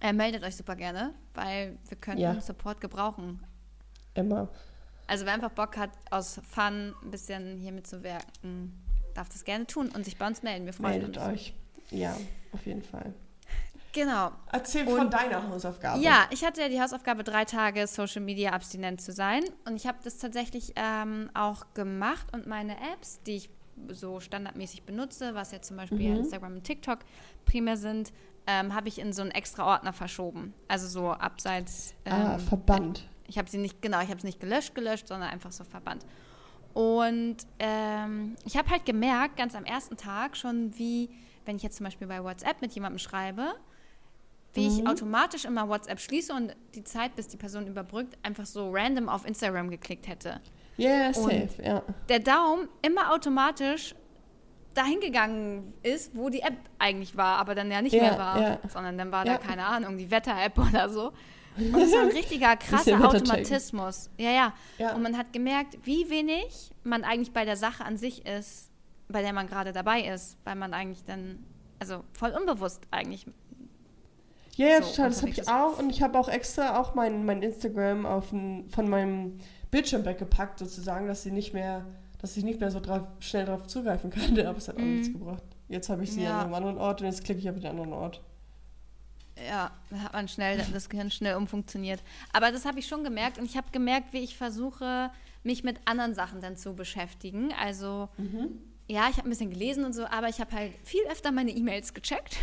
äh, 0.00 0.12
meldet 0.12 0.44
euch 0.44 0.56
super 0.56 0.76
gerne, 0.76 1.14
weil 1.34 1.78
wir 1.88 1.96
könnten 1.96 2.20
Ja. 2.20 2.40
Support 2.40 2.80
gebrauchen. 2.80 3.40
Immer. 4.14 4.48
Also 5.06 5.24
wer 5.24 5.32
einfach 5.34 5.50
Bock 5.50 5.76
hat, 5.76 5.90
aus 6.10 6.40
Fun 6.50 6.94
ein 7.02 7.10
bisschen 7.10 7.56
hier 7.58 7.72
mitzuwirken, 7.72 8.74
darf 9.14 9.28
das 9.30 9.44
gerne 9.44 9.66
tun 9.66 9.88
und 9.94 10.04
sich 10.04 10.18
bei 10.18 10.26
uns 10.26 10.42
melden. 10.42 10.66
Wir 10.66 10.72
freuen 10.74 10.98
Meldet 11.00 11.16
uns. 11.16 11.26
euch. 11.26 11.54
Ja, 11.90 12.14
auf 12.52 12.66
jeden 12.66 12.82
Fall. 12.82 13.14
Genau. 13.92 14.32
Erzähl 14.52 14.86
Und- 14.86 14.98
von 14.98 15.10
deiner 15.10 15.48
Hausaufgabe. 15.48 16.00
Ja, 16.00 16.26
ich 16.30 16.44
hatte 16.44 16.60
ja 16.60 16.68
die 16.68 16.80
Hausaufgabe, 16.80 17.24
drei 17.24 17.46
Tage 17.46 17.86
Social 17.86 18.20
Media 18.20 18.50
abstinent 18.52 19.00
zu 19.00 19.12
sein. 19.12 19.42
Und 19.66 19.76
ich 19.76 19.86
habe 19.86 19.98
das 20.04 20.18
tatsächlich 20.18 20.74
ähm, 20.76 21.30
auch 21.32 21.64
gemacht 21.72 22.26
und 22.32 22.46
meine 22.46 22.76
Apps, 22.92 23.22
die 23.22 23.36
ich 23.36 23.50
so 23.88 24.20
standardmäßig 24.20 24.84
benutze, 24.84 25.34
was 25.34 25.52
jetzt 25.52 25.68
zum 25.68 25.76
Beispiel 25.76 26.10
Mhm. 26.10 26.16
Instagram 26.18 26.54
und 26.54 26.64
TikTok 26.64 27.00
primär 27.44 27.76
sind, 27.76 28.12
ähm, 28.46 28.74
habe 28.74 28.88
ich 28.88 28.98
in 28.98 29.12
so 29.12 29.22
einen 29.22 29.30
extra 29.30 29.66
Ordner 29.66 29.92
verschoben. 29.92 30.54
Also 30.68 30.86
so 30.86 31.10
abseits. 31.10 31.94
Ähm, 32.04 32.12
ah, 32.14 32.38
verbannt. 32.38 33.08
Ich 33.26 33.36
habe 33.38 33.48
sie 33.50 33.58
nicht, 33.58 33.82
genau, 33.82 34.00
ich 34.00 34.08
habe 34.08 34.16
es 34.16 34.24
nicht 34.24 34.40
gelöscht, 34.40 34.74
gelöscht, 34.74 35.08
sondern 35.08 35.28
einfach 35.30 35.52
so 35.52 35.64
verbannt. 35.64 36.06
Und 36.72 37.36
ähm, 37.58 38.36
ich 38.44 38.56
habe 38.56 38.70
halt 38.70 38.86
gemerkt, 38.86 39.36
ganz 39.36 39.54
am 39.54 39.64
ersten 39.64 39.96
Tag 39.96 40.36
schon, 40.36 40.78
wie, 40.78 41.10
wenn 41.44 41.56
ich 41.56 41.62
jetzt 41.62 41.76
zum 41.76 41.84
Beispiel 41.84 42.06
bei 42.06 42.22
WhatsApp 42.22 42.60
mit 42.62 42.72
jemandem 42.72 42.98
schreibe, 42.98 43.54
wie 44.54 44.66
ich 44.66 44.86
automatisch 44.88 45.44
immer 45.44 45.68
WhatsApp 45.68 46.00
schließe 46.00 46.32
und 46.32 46.56
die 46.74 46.82
Zeit, 46.84 47.14
bis 47.16 47.28
die 47.28 47.36
Person 47.36 47.66
überbrückt, 47.66 48.16
einfach 48.22 48.46
so 48.46 48.70
random 48.72 49.08
auf 49.08 49.26
Instagram 49.26 49.70
geklickt 49.70 50.08
hätte. 50.08 50.40
Yeah, 50.78 51.08
Und- 51.08 51.14
safe, 51.14 51.48
ja. 51.62 51.82
Der 52.08 52.20
Daumen 52.20 52.68
immer 52.82 53.12
automatisch 53.12 53.94
dahin 54.74 55.00
gegangen 55.00 55.74
ist, 55.82 56.14
wo 56.16 56.28
die 56.28 56.40
App 56.40 56.56
eigentlich 56.78 57.16
war, 57.16 57.38
aber 57.38 57.54
dann 57.56 57.70
ja 57.70 57.82
nicht 57.82 57.94
Ja, 57.94 58.02
mehr 58.02 58.18
war, 58.18 58.40
ja. 58.40 58.58
sondern 58.68 58.96
dann 58.96 59.10
war 59.10 59.26
Ja. 59.26 59.36
da, 59.36 59.38
keine 59.38 59.66
Ahnung, 59.66 59.98
die 59.98 60.10
Wetter-App 60.10 60.56
oder 60.68 60.88
so. 60.88 61.12
Und 61.56 61.72
das 61.72 61.90
war 61.92 62.02
ein 62.02 62.08
richtiger 62.12 62.56
krasser. 62.56 63.04
Automatismus. 63.04 64.10
Ja, 64.18 64.30
ja, 64.30 64.52
Ja. 64.78 64.94
Und 64.94 65.02
man 65.02 65.18
hat 65.18 65.32
gemerkt, 65.32 65.78
wie 65.84 66.08
wenig 66.08 66.70
man 66.84 67.02
eigentlich 67.02 67.32
bei 67.32 67.44
der 67.44 67.56
Sache 67.56 67.84
an 67.84 67.96
sich 67.96 68.24
ist, 68.24 68.70
bei 69.08 69.22
der 69.22 69.32
man 69.32 69.48
gerade 69.48 69.72
dabei 69.72 70.02
ist, 70.02 70.36
weil 70.44 70.54
man 70.54 70.72
eigentlich 70.74 71.04
dann, 71.04 71.44
also 71.80 72.04
voll 72.12 72.30
unbewusst 72.30 72.82
eigentlich. 72.92 73.26
Ja, 74.54 74.66
ja, 74.68 74.82
so 74.82 74.90
total. 74.90 75.08
Das 75.08 75.20
habe 75.22 75.30
ich 75.30 75.48
auch. 75.48 75.78
Und 75.80 75.90
ich 75.90 76.02
habe 76.02 76.18
auch 76.18 76.28
extra 76.28 76.78
auch 76.78 76.94
mein, 76.94 77.24
mein 77.24 77.42
Instagram 77.42 78.06
auf 78.06 78.28
von 78.28 78.88
meinem 78.88 79.38
Bildschirm 79.70 80.04
weggepackt, 80.04 80.58
sozusagen, 80.58 81.06
dass 81.06 81.22
sie 81.22 81.30
nicht 81.30 81.52
mehr, 81.54 81.84
dass 82.20 82.36
ich 82.36 82.44
nicht 82.44 82.60
mehr 82.60 82.70
so 82.70 82.80
drauf, 82.80 83.06
schnell 83.20 83.46
darauf 83.46 83.66
zugreifen 83.66 84.10
kann. 84.10 84.38
Aber 84.46 84.58
es 84.58 84.68
hat 84.68 84.76
auch 84.76 84.80
nichts 84.80 85.12
gebracht. 85.12 85.42
Jetzt 85.68 85.88
habe 85.88 86.02
ich 86.04 86.12
sie 86.12 86.20
Mhm. 86.20 86.24
Ja. 86.26 86.38
an 86.38 86.44
einem 86.46 86.54
anderen 86.54 86.78
Ort 86.78 87.00
und 87.02 87.06
jetzt 87.08 87.24
klicke 87.24 87.40
ich 87.40 87.50
auf 87.50 87.56
den 87.56 87.66
anderen 87.66 87.92
Ort. 87.92 88.22
Ja, 89.46 89.70
da 89.90 89.98
hat 90.00 90.12
man 90.14 90.26
schnell, 90.26 90.64
das 90.72 90.88
Gehirn 90.88 91.10
schnell 91.12 91.36
umfunktioniert. 91.36 92.02
Aber 92.32 92.50
das 92.50 92.64
habe 92.64 92.78
ich 92.80 92.88
schon 92.88 93.04
gemerkt 93.04 93.38
und 93.38 93.44
ich 93.44 93.56
habe 93.56 93.68
gemerkt, 93.70 94.12
wie 94.12 94.18
ich 94.18 94.36
versuche, 94.36 95.10
mich 95.44 95.62
mit 95.62 95.78
anderen 95.84 96.12
Sachen 96.14 96.40
dann 96.40 96.56
zu 96.56 96.74
beschäftigen. 96.74 97.52
Also, 97.62 98.08
ja, 98.88 99.08
ich 99.10 99.16
habe 99.18 99.28
ein 99.28 99.30
bisschen 99.30 99.50
gelesen 99.50 99.84
und 99.84 99.92
so, 99.92 100.06
aber 100.06 100.28
ich 100.28 100.40
habe 100.40 100.50
halt 100.56 100.72
viel 100.82 101.02
öfter 101.08 101.30
meine 101.30 101.52
E-Mails 101.52 101.94
gecheckt. 101.94 102.36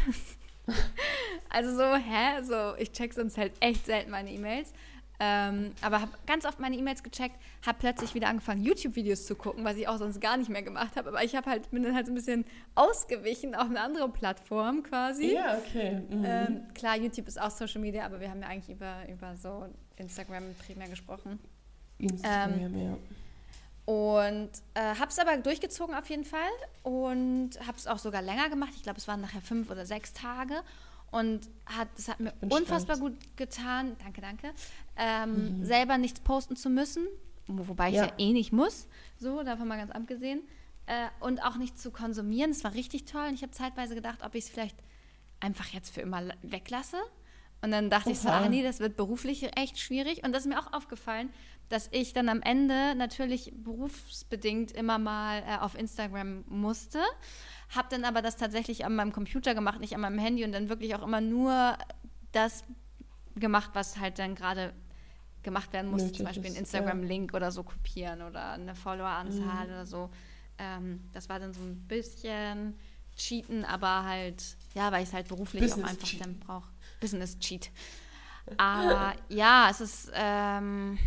also 1.50 1.76
so, 1.76 1.96
hä? 1.96 2.42
So, 2.44 2.76
ich 2.78 2.92
check 2.92 3.14
sonst 3.14 3.38
halt 3.38 3.52
echt 3.60 3.86
selten 3.86 4.12
meine 4.12 4.32
E-Mails. 4.32 4.72
Ähm, 5.20 5.72
aber 5.82 6.02
habe 6.02 6.12
ganz 6.26 6.46
oft 6.46 6.60
meine 6.60 6.76
E-Mails 6.76 7.04
gecheckt, 7.04 7.38
habe 7.66 7.78
plötzlich 7.80 8.14
wieder 8.16 8.28
angefangen, 8.28 8.64
YouTube-Videos 8.64 9.26
zu 9.26 9.36
gucken, 9.36 9.64
was 9.64 9.78
ich 9.78 9.88
auch 9.88 9.98
sonst 9.98 10.20
gar 10.20 10.38
nicht 10.38 10.50
mehr 10.50 10.62
gemacht 10.62 10.96
habe. 10.96 11.10
Aber 11.10 11.24
ich 11.24 11.36
habe 11.36 11.50
halt, 11.50 11.72
bin 11.72 11.84
dann 11.84 11.96
halt 11.96 12.06
so 12.06 12.12
ein 12.12 12.16
bisschen 12.16 12.46
ausgewichen 12.76 13.56
auf 13.56 13.70
eine 13.70 13.80
andere 13.82 14.10
Plattform 14.10 14.84
quasi. 14.84 15.34
Ja, 15.34 15.58
okay. 15.58 16.02
Mhm. 16.10 16.26
Ähm, 16.26 16.62
klar, 16.74 16.98
YouTube 16.98 17.28
ist 17.28 17.40
auch 17.40 17.52
Social 17.52 17.82
Media, 17.82 18.06
aber 18.06 18.20
wir 18.20 18.30
haben 18.30 18.42
ja 18.42 18.48
eigentlich 18.48 18.76
über, 18.76 19.08
über 19.10 19.36
so 19.36 19.68
Instagram 19.96 20.54
primär 20.66 20.90
gesprochen. 20.90 21.40
Instagram, 21.98 22.60
ähm, 22.60 22.78
ja. 22.78 22.98
Und 23.86 24.50
äh, 24.74 24.96
habe 24.96 25.10
es 25.10 25.20
aber 25.20 25.38
durchgezogen 25.38 25.94
auf 25.94 26.10
jeden 26.10 26.24
Fall 26.24 26.40
und 26.82 27.52
habe 27.68 27.78
es 27.78 27.86
auch 27.86 28.00
sogar 28.00 28.24
länger 28.24 28.50
gemacht. 28.50 28.72
Ich 28.76 28.82
glaube, 28.82 28.98
es 28.98 29.08
waren 29.08 29.22
nachher 29.22 29.42
fünf 29.42 29.70
oder 29.70 29.86
sechs 29.86 30.12
Tage. 30.12 30.56
Und 31.20 31.50
hat, 31.66 31.88
das 31.96 32.10
hat 32.10 32.20
mir 32.20 32.34
unfassbar 32.42 32.98
stolz. 32.98 33.14
gut 33.18 33.38
getan, 33.38 33.96
danke, 34.04 34.20
danke, 34.22 34.52
ähm, 34.98 35.64
selber 35.64 35.98
nichts 35.98 36.20
posten 36.20 36.56
zu 36.58 36.70
müssen, 36.70 37.08
wo- 37.48 37.68
wobei 37.70 37.90
ich 37.90 37.96
Ja. 37.96 38.06
ja 38.08 38.12
eh 38.18 38.34
nicht 38.34 38.52
muss, 38.52 38.88
so, 39.18 39.42
davon 39.44 39.68
mal 39.68 39.78
ganz 39.78 39.92
abgesehen. 39.92 40.42
Äh, 40.88 41.08
und 41.22 41.42
auch 41.42 41.56
nicht 41.56 41.80
zu 41.80 41.90
konsumieren, 41.92 42.52
das 42.52 42.64
war 42.64 42.74
richtig 42.74 43.06
toll. 43.06 43.28
Und 43.30 43.34
ich 43.36 43.42
habe 43.44 43.52
zeitweise 43.54 43.96
gedacht, 43.96 44.20
ob 44.24 44.36
ich 44.36 44.44
es 44.46 44.50
vielleicht 44.50 44.78
einfach 45.40 45.68
jetzt 45.68 45.94
für 45.94 46.02
immer 46.02 46.22
la- 46.22 46.36
weglasse. 46.44 46.98
Und 47.62 47.72
dann 47.72 47.90
dachte 47.90 48.12
ich 48.12 48.20
so, 48.20 48.30
ah 48.30 48.48
nee, 48.50 48.62
das 48.62 48.80
wird 48.80 48.96
beruflich 48.98 49.58
echt 49.58 49.80
schwierig. 49.80 50.24
Und 50.24 50.34
das 50.34 50.44
ist 50.46 50.50
mir 50.50 50.60
auch 50.60 50.74
aufgefallen, 50.74 51.30
dass 51.70 51.88
ich 51.92 52.14
dann 52.14 52.30
am 52.30 52.42
Ende 52.44 52.94
natürlich 52.96 53.52
berufsbedingt 53.56 54.72
immer 54.74 55.00
mal 55.00 55.42
äh, 55.48 55.58
auf 55.62 55.76
Instagram 55.76 56.44
musste. 56.48 57.00
Habe 57.70 57.88
dann 57.90 58.06
aber 58.06 58.22
das 58.22 58.38
tatsächlich 58.38 58.86
an 58.86 58.96
meinem 58.96 59.12
Computer 59.12 59.56
gemacht, 59.56 59.80
nicht 59.80 59.96
an 59.96 60.02
meinem 60.02 60.20
Handy 60.20 60.44
und 60.44 60.52
dann 60.52 60.70
wirklich 60.70 60.96
auch 60.96 61.04
immer 61.04 61.22
nur 61.22 61.78
das 62.32 62.64
gemacht, 63.36 63.72
was 63.74 63.98
halt 63.98 64.20
dann 64.20 64.36
gerade 64.36 64.74
gemacht 65.44 65.74
werden 65.74 65.90
musste. 65.92 66.06
Nötig 66.08 66.18
Zum 66.18 66.26
Beispiel 66.26 66.46
einen 66.46 66.56
ist, 66.64 66.74
ja. 66.74 66.80
Instagram-Link 66.80 67.34
oder 67.34 67.52
so 67.52 67.64
kopieren 67.64 68.22
oder 68.22 68.52
eine 68.52 68.76
Follower-Anzahl 68.76 69.66
Mhm. 69.68 69.74
oder 69.74 69.86
so. 69.86 70.10
Ähm, 70.58 71.02
das 71.12 71.28
war 71.30 71.40
dann 71.40 71.54
so 71.54 71.62
ein 71.62 71.76
bisschen 71.88 72.76
Cheaten, 73.18 73.66
aber 73.66 74.04
halt, 74.04 74.44
ja, 74.74 74.92
weil 74.92 75.04
ich 75.04 75.10
es 75.10 75.14
halt 75.14 75.28
beruflich 75.28 75.64
auch 75.72 75.78
einfach 75.78 75.90
Business-Cheat. 75.92 76.22
dann 76.22 76.40
brauche. 76.40 76.70
Business-Cheat. 77.00 77.72
Aber 78.58 79.16
ja, 79.28 79.70
es 79.72 79.82
ist, 79.82 80.12
ähm, 80.14 81.00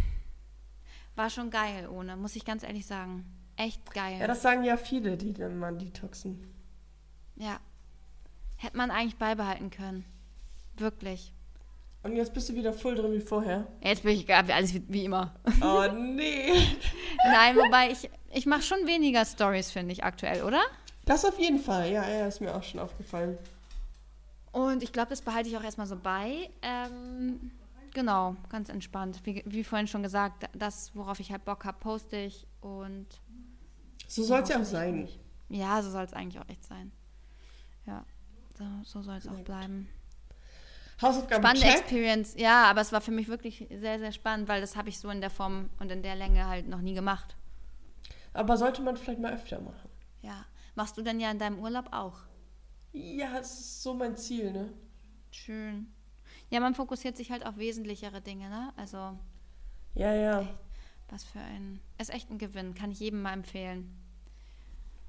war 1.14 1.30
schon 1.30 1.50
geil 1.50 1.88
ohne, 1.88 2.16
muss 2.16 2.34
ich 2.34 2.44
ganz 2.44 2.62
ehrlich 2.64 2.84
sagen. 2.84 3.24
Echt 3.58 3.92
geil. 3.92 4.18
Ja, 4.20 4.28
das 4.28 4.40
sagen 4.40 4.62
ja 4.62 4.76
viele, 4.76 5.16
die 5.16 5.32
dann 5.32 5.58
mal 5.58 5.76
detoxen. 5.76 6.48
Ja. 7.34 7.58
Hätte 8.56 8.76
man 8.76 8.90
eigentlich 8.90 9.16
beibehalten 9.16 9.70
können. 9.70 10.04
Wirklich. 10.76 11.32
Und 12.04 12.14
jetzt 12.14 12.32
bist 12.32 12.48
du 12.48 12.54
wieder 12.54 12.72
voll 12.72 12.94
drin 12.94 13.12
wie 13.12 13.20
vorher. 13.20 13.66
Jetzt 13.82 14.04
bin 14.04 14.12
ich 14.14 14.26
gar 14.26 14.48
alles 14.48 14.72
wie, 14.74 14.82
wie 14.88 15.04
immer. 15.04 15.34
Oh 15.60 15.84
nee. 15.92 16.52
Nein, 17.24 17.56
wobei 17.56 17.90
ich, 17.90 18.08
ich 18.32 18.46
mache 18.46 18.62
schon 18.62 18.86
weniger 18.86 19.24
Stories, 19.24 19.72
finde 19.72 19.92
ich, 19.92 20.04
aktuell, 20.04 20.44
oder? 20.44 20.62
Das 21.04 21.24
auf 21.24 21.38
jeden 21.40 21.58
Fall. 21.58 21.90
Ja, 21.90 22.08
ja, 22.08 22.28
ist 22.28 22.40
mir 22.40 22.54
auch 22.54 22.62
schon 22.62 22.78
aufgefallen. 22.78 23.38
Und 24.52 24.84
ich 24.84 24.92
glaube, 24.92 25.10
das 25.10 25.20
behalte 25.20 25.48
ich 25.48 25.56
auch 25.56 25.64
erstmal 25.64 25.88
so 25.88 25.96
bei. 25.96 26.48
Ähm, 26.62 27.50
genau, 27.92 28.36
ganz 28.50 28.68
entspannt. 28.68 29.20
Wie, 29.24 29.42
wie 29.46 29.64
vorhin 29.64 29.88
schon 29.88 30.04
gesagt, 30.04 30.48
das, 30.52 30.94
worauf 30.94 31.18
ich 31.18 31.32
halt 31.32 31.44
Bock 31.44 31.64
habe, 31.64 31.78
poste 31.80 32.16
ich. 32.16 32.46
Und 32.60 33.06
So 34.08 34.24
soll 34.24 34.40
es 34.40 34.48
ja 34.48 34.60
auch 34.60 34.64
sein. 34.64 35.08
ja, 35.48 35.80
so 35.82 35.90
soll 35.90 36.04
es 36.04 36.12
eigentlich 36.12 36.42
auch 36.42 36.48
echt 36.48 36.64
sein. 36.64 36.90
Ja, 37.86 38.04
so, 38.56 38.64
so 38.84 39.02
soll 39.02 39.16
es 39.16 39.28
auch 39.28 39.38
bleiben. 39.40 39.88
Hausaufgaben 41.00 41.42
Spannende 41.44 41.66
check. 41.68 41.80
Experience, 41.80 42.34
ja, 42.36 42.64
aber 42.64 42.80
es 42.80 42.90
war 42.90 43.00
für 43.00 43.12
mich 43.12 43.28
wirklich 43.28 43.66
sehr, 43.70 44.00
sehr 44.00 44.10
spannend, 44.10 44.48
weil 44.48 44.60
das 44.60 44.74
habe 44.74 44.88
ich 44.88 44.98
so 44.98 45.08
in 45.10 45.20
der 45.20 45.30
Form 45.30 45.70
und 45.78 45.92
in 45.92 46.02
der 46.02 46.16
Länge 46.16 46.46
halt 46.48 46.66
noch 46.68 46.80
nie 46.80 46.94
gemacht. 46.94 47.36
Aber 48.32 48.56
sollte 48.56 48.82
man 48.82 48.96
vielleicht 48.96 49.20
mal 49.20 49.32
öfter 49.32 49.60
machen. 49.60 49.88
Ja. 50.22 50.44
Machst 50.74 50.96
du 50.96 51.02
denn 51.02 51.20
ja 51.20 51.30
in 51.30 51.38
deinem 51.38 51.58
Urlaub 51.60 51.92
auch? 51.92 52.18
Ja, 52.92 53.34
das 53.38 53.60
ist 53.60 53.82
so 53.82 53.94
mein 53.94 54.16
Ziel, 54.16 54.50
ne? 54.52 54.72
Schön. 55.30 55.92
Ja, 56.50 56.60
man 56.60 56.74
fokussiert 56.74 57.16
sich 57.16 57.30
halt 57.30 57.44
auf 57.46 57.58
wesentlichere 57.58 58.20
Dinge, 58.20 58.48
ne? 58.48 58.72
Also, 58.76 59.18
Ja, 59.94 60.14
ja. 60.14 60.48
Was 61.10 61.24
für 61.24 61.40
ein. 61.40 61.80
Ist 62.00 62.12
echt 62.12 62.30
ein 62.30 62.38
Gewinn, 62.38 62.74
kann 62.74 62.90
ich 62.90 63.00
jedem 63.00 63.22
mal 63.22 63.32
empfehlen. 63.32 63.94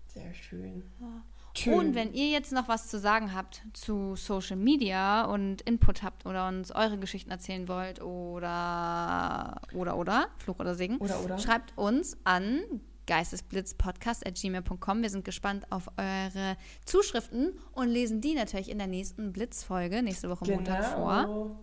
Sehr 0.07 0.33
schön. 0.33 0.83
Ja. 0.99 1.23
Schön. 1.55 1.73
Und 1.73 1.95
wenn 1.95 2.13
ihr 2.13 2.29
jetzt 2.29 2.51
noch 2.51 2.67
was 2.67 2.87
zu 2.87 2.99
sagen 2.99 3.33
habt 3.33 3.63
zu 3.73 4.15
Social 4.15 4.55
Media 4.55 5.25
und 5.25 5.61
Input 5.63 6.03
habt 6.03 6.25
oder 6.25 6.47
uns 6.47 6.71
eure 6.71 6.97
Geschichten 6.97 7.31
erzählen 7.31 7.67
wollt 7.67 8.01
oder 8.01 9.59
oder 9.73 9.97
oder 9.97 10.27
Fluch 10.37 10.59
oder 10.59 10.75
Segen, 10.75 10.97
Oder, 10.97 11.23
oder? 11.23 11.37
schreibt 11.37 11.77
uns 11.77 12.17
an 12.23 12.61
geistesblitzpodcast.gmail.com. 13.07 15.01
Wir 15.01 15.09
sind 15.09 15.25
gespannt 15.25 15.65
auf 15.71 15.89
eure 15.97 16.55
Zuschriften 16.85 17.53
und 17.73 17.89
lesen 17.89 18.21
die 18.21 18.35
natürlich 18.35 18.69
in 18.69 18.77
der 18.77 18.87
nächsten 18.87 19.33
Blitzfolge, 19.33 20.03
nächste 20.03 20.29
Woche 20.29 20.45
Montag 20.45 20.85
vor. 20.85 21.21
Genau. 21.23 21.59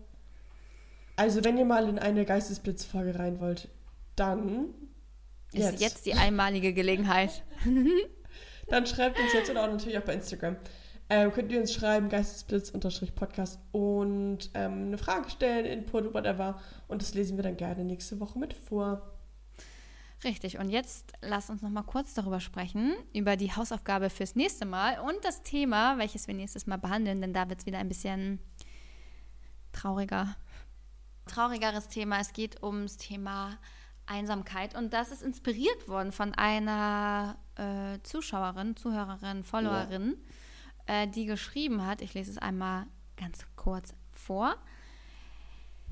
Also, 1.14 1.44
wenn 1.44 1.56
ihr 1.56 1.64
mal 1.64 1.88
in 1.88 1.98
eine 1.98 2.26
Geistesblitzfolge 2.26 3.18
rein 3.18 3.40
wollt, 3.40 3.70
dann 4.16 4.74
Ist 5.52 5.80
jetzt 5.80 6.06
die 6.06 6.14
einmalige 6.14 6.72
Gelegenheit. 6.72 7.44
Dann 8.68 8.84
schreibt 8.84 9.20
uns 9.20 9.32
jetzt 9.32 9.48
oder 9.48 9.62
auch 9.62 9.70
natürlich 9.70 9.96
auch 9.96 10.02
bei 10.02 10.14
Instagram. 10.14 10.56
Ähm, 11.08 11.32
könnt 11.32 11.52
ihr 11.52 11.60
uns 11.60 11.72
schreiben, 11.72 12.08
geistesblitz-podcast 12.08 13.60
und 13.70 14.50
ähm, 14.54 14.86
eine 14.86 14.98
Frage 14.98 15.30
stellen, 15.30 15.64
Input, 15.64 16.12
whatever. 16.12 16.60
Und 16.88 17.00
das 17.00 17.14
lesen 17.14 17.36
wir 17.38 17.44
dann 17.44 17.56
gerne 17.56 17.84
nächste 17.84 18.18
Woche 18.18 18.40
mit 18.40 18.54
vor. 18.54 19.12
Richtig, 20.24 20.58
und 20.58 20.70
jetzt 20.70 21.12
lasst 21.20 21.50
uns 21.50 21.62
noch 21.62 21.70
mal 21.70 21.82
kurz 21.82 22.14
darüber 22.14 22.40
sprechen, 22.40 22.96
über 23.12 23.36
die 23.36 23.52
Hausaufgabe 23.52 24.10
fürs 24.10 24.34
nächste 24.34 24.64
Mal 24.64 24.98
und 24.98 25.24
das 25.24 25.42
Thema, 25.42 25.98
welches 25.98 26.26
wir 26.26 26.34
nächstes 26.34 26.66
Mal 26.66 26.78
behandeln, 26.78 27.20
denn 27.20 27.32
da 27.32 27.48
wird 27.48 27.60
es 27.60 27.66
wieder 27.66 27.78
ein 27.78 27.88
bisschen 27.88 28.40
trauriger. 29.72 30.34
Traurigeres 31.26 31.88
Thema, 31.88 32.18
es 32.18 32.32
geht 32.32 32.62
ums 32.62 32.96
Thema 32.96 33.58
Einsamkeit 34.06 34.74
und 34.74 34.92
das 34.92 35.10
ist 35.10 35.22
inspiriert 35.22 35.88
worden 35.88 36.12
von 36.12 36.34
einer 36.34 37.36
äh, 37.56 37.98
Zuschauerin, 38.02 38.76
Zuhörerin, 38.76 39.44
Followerin, 39.44 40.16
äh, 40.86 41.08
die 41.08 41.26
geschrieben 41.26 41.86
hat, 41.86 42.00
ich 42.00 42.14
lese 42.14 42.30
es 42.30 42.38
einmal 42.38 42.86
ganz 43.16 43.46
kurz 43.56 43.94
vor. 44.12 44.56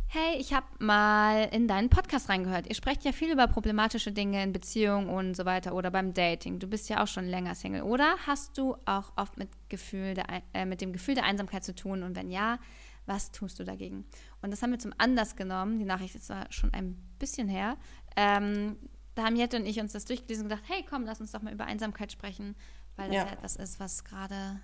Hey, 0.07 0.37
ich 0.39 0.55
habe 0.55 0.67
mal 0.79 1.49
in 1.51 1.67
deinen 1.67 1.89
Podcast 1.89 2.29
reingehört. 2.29 2.69
Ihr 2.69 2.77
sprecht 2.77 3.05
ja 3.05 3.11
viel 3.11 3.33
über 3.33 3.49
problematische 3.49 4.13
Dinge 4.13 4.45
in 4.45 4.53
Beziehungen 4.53 5.09
und 5.09 5.35
so 5.35 5.45
weiter 5.45 5.75
oder 5.75 5.91
beim 5.91 6.15
Dating. 6.15 6.61
Du 6.61 6.69
bist 6.69 6.89
ja 6.89 7.03
auch 7.03 7.09
schon 7.09 7.27
länger 7.27 7.57
Single, 7.57 7.83
oder? 7.83 8.15
Hast 8.25 8.57
du 8.57 8.77
auch 8.85 9.11
oft 9.17 9.37
mit, 9.39 9.49
Gefühl 9.69 10.15
der, 10.15 10.27
äh, 10.53 10.67
mit 10.67 10.81
dem 10.81 10.93
Gefühl 10.93 11.17
der 11.17 11.25
Einsamkeit 11.25 11.65
zu 11.65 11.75
tun? 11.75 12.05
Und 12.05 12.15
wenn 12.15 12.31
ja, 12.31 12.61
was 13.07 13.31
tust 13.33 13.59
du 13.59 13.65
dagegen? 13.65 14.05
Und 14.43 14.51
das 14.51 14.63
haben 14.63 14.71
wir 14.71 14.79
zum 14.79 14.93
Anlass 14.99 15.37
genommen. 15.37 15.79
Die 15.79 15.85
Nachricht 15.85 16.15
ist 16.15 16.27
zwar 16.27 16.51
schon 16.51 16.73
ein 16.73 16.95
bisschen 17.19 17.49
her. 17.49 17.77
Ähm, 18.17 18.77
da 19.15 19.25
haben 19.25 19.37
Jette 19.37 19.57
und 19.57 19.67
ich 19.67 19.79
uns 19.81 19.93
das 19.93 20.05
durchgelesen 20.07 20.45
und 20.45 20.49
gedacht, 20.51 20.65
hey, 20.69 20.85
komm, 20.89 21.05
lass 21.05 21.21
uns 21.21 21.33
doch 21.33 21.43
mal 21.43 21.53
über 21.53 21.67
Einsamkeit 21.67 22.11
sprechen, 22.13 22.57
weil 22.97 23.09
das 23.09 23.17
ja, 23.17 23.27
Ja. 23.27 23.33
etwas 23.33 23.57
ist, 23.57 23.79
was 23.79 24.05
gerade 24.05 24.61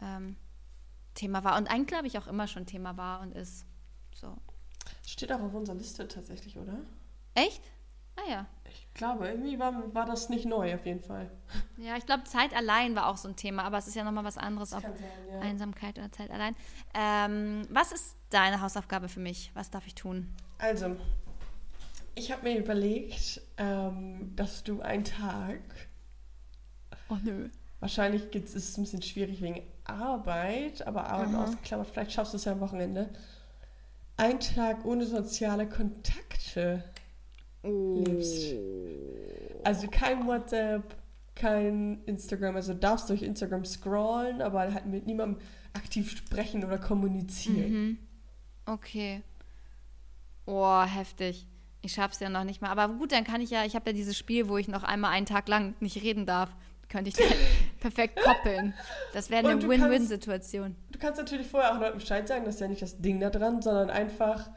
ähm, 0.00 0.36
Thema 1.14 1.44
war. 1.44 1.58
Und 1.58 1.68
eigentlich, 1.70 1.88
glaube 1.88 2.06
ich, 2.06 2.16
auch 2.18 2.26
immer 2.26 2.46
schon 2.46 2.66
Thema 2.66 2.96
war 2.96 3.20
und 3.20 3.32
ist. 3.32 3.66
So. 4.14 4.36
Steht 5.06 5.32
auch 5.32 5.40
auf 5.40 5.52
unserer 5.52 5.76
Liste 5.76 6.06
tatsächlich, 6.08 6.56
oder? 6.56 6.78
Echt? 7.34 7.62
Ah 8.16 8.30
ja. 8.30 8.46
Ich 8.72 8.94
glaube, 8.94 9.28
irgendwie 9.28 9.58
war, 9.58 9.94
war 9.94 10.06
das 10.06 10.28
nicht 10.28 10.46
neu 10.46 10.74
auf 10.74 10.86
jeden 10.86 11.02
Fall. 11.02 11.30
Ja, 11.76 11.96
ich 11.96 12.06
glaube, 12.06 12.24
Zeit 12.24 12.54
allein 12.54 12.94
war 12.94 13.06
auch 13.08 13.16
so 13.16 13.28
ein 13.28 13.36
Thema, 13.36 13.64
aber 13.64 13.78
es 13.78 13.88
ist 13.88 13.94
ja 13.96 14.04
nochmal 14.04 14.24
was 14.24 14.38
anderes, 14.38 14.72
ob 14.72 14.82
sein, 14.82 14.94
ja. 15.28 15.38
Einsamkeit 15.40 15.98
oder 15.98 16.12
Zeit 16.12 16.30
allein. 16.30 16.54
Ähm, 16.94 17.66
was 17.70 17.92
ist 17.92 18.16
deine 18.30 18.60
Hausaufgabe 18.60 19.08
für 19.08 19.20
mich? 19.20 19.50
Was 19.54 19.70
darf 19.70 19.86
ich 19.86 19.94
tun? 19.94 20.28
Also, 20.58 20.96
ich 22.14 22.30
habe 22.32 22.42
mir 22.48 22.58
überlegt, 22.58 23.40
ähm, 23.56 24.34
dass 24.36 24.62
du 24.62 24.80
einen 24.82 25.04
Tag, 25.04 25.60
Oh 27.08 27.16
nö. 27.22 27.48
wahrscheinlich 27.80 28.34
ist 28.34 28.54
es 28.54 28.76
ein 28.76 28.82
bisschen 28.82 29.02
schwierig 29.02 29.40
wegen 29.40 29.62
Arbeit, 29.84 30.86
aber 30.86 31.06
Arbeit 31.08 31.34
Aha. 31.34 31.44
ausgeklammert, 31.44 31.88
vielleicht 31.88 32.12
schaffst 32.12 32.32
du 32.34 32.36
es 32.36 32.44
ja 32.44 32.52
am 32.52 32.60
Wochenende, 32.60 33.10
einen 34.16 34.40
Tag 34.40 34.84
ohne 34.84 35.06
soziale 35.06 35.66
Kontakte 35.68 36.84
lebst. 37.62 38.54
Also 39.64 39.88
kein 39.88 40.26
WhatsApp, 40.26 40.96
kein 41.34 42.02
Instagram, 42.04 42.56
also 42.56 42.74
darfst 42.74 43.08
durch 43.10 43.22
Instagram 43.22 43.64
scrollen, 43.64 44.42
aber 44.42 44.72
halt 44.72 44.86
mit 44.86 45.06
niemandem 45.06 45.40
aktiv 45.72 46.10
sprechen 46.10 46.64
oder 46.64 46.78
kommunizieren. 46.78 47.72
Mhm. 47.72 47.98
Okay. 48.66 49.22
Oh, 50.46 50.82
heftig. 50.82 51.46
Ich 51.82 51.92
schaff's 51.92 52.20
ja 52.20 52.28
noch 52.28 52.44
nicht 52.44 52.60
mal. 52.60 52.70
Aber 52.70 52.88
gut, 52.88 53.12
dann 53.12 53.24
kann 53.24 53.40
ich 53.40 53.50
ja, 53.50 53.64
ich 53.64 53.74
habe 53.74 53.90
ja 53.90 53.92
dieses 53.94 54.16
Spiel, 54.18 54.48
wo 54.48 54.58
ich 54.58 54.68
noch 54.68 54.82
einmal 54.82 55.12
einen 55.12 55.26
Tag 55.26 55.48
lang 55.48 55.74
nicht 55.80 56.02
reden 56.02 56.26
darf. 56.26 56.54
Könnte 56.88 57.08
ich 57.08 57.14
dann 57.14 57.26
perfekt 57.80 58.20
koppeln. 58.20 58.74
Das 59.12 59.30
wäre 59.30 59.48
eine 59.48 59.62
Win-Win-Situation. 59.62 60.76
Du 60.90 60.98
kannst 60.98 61.18
natürlich 61.18 61.46
vorher 61.46 61.74
auch 61.74 61.80
Leuten 61.80 61.98
Bescheid 61.98 62.26
sagen, 62.26 62.44
das 62.44 62.56
ist 62.56 62.60
ja 62.60 62.68
nicht 62.68 62.82
das 62.82 62.98
Ding 63.00 63.20
da 63.20 63.30
dran, 63.30 63.62
sondern 63.62 63.90
einfach 63.90 64.50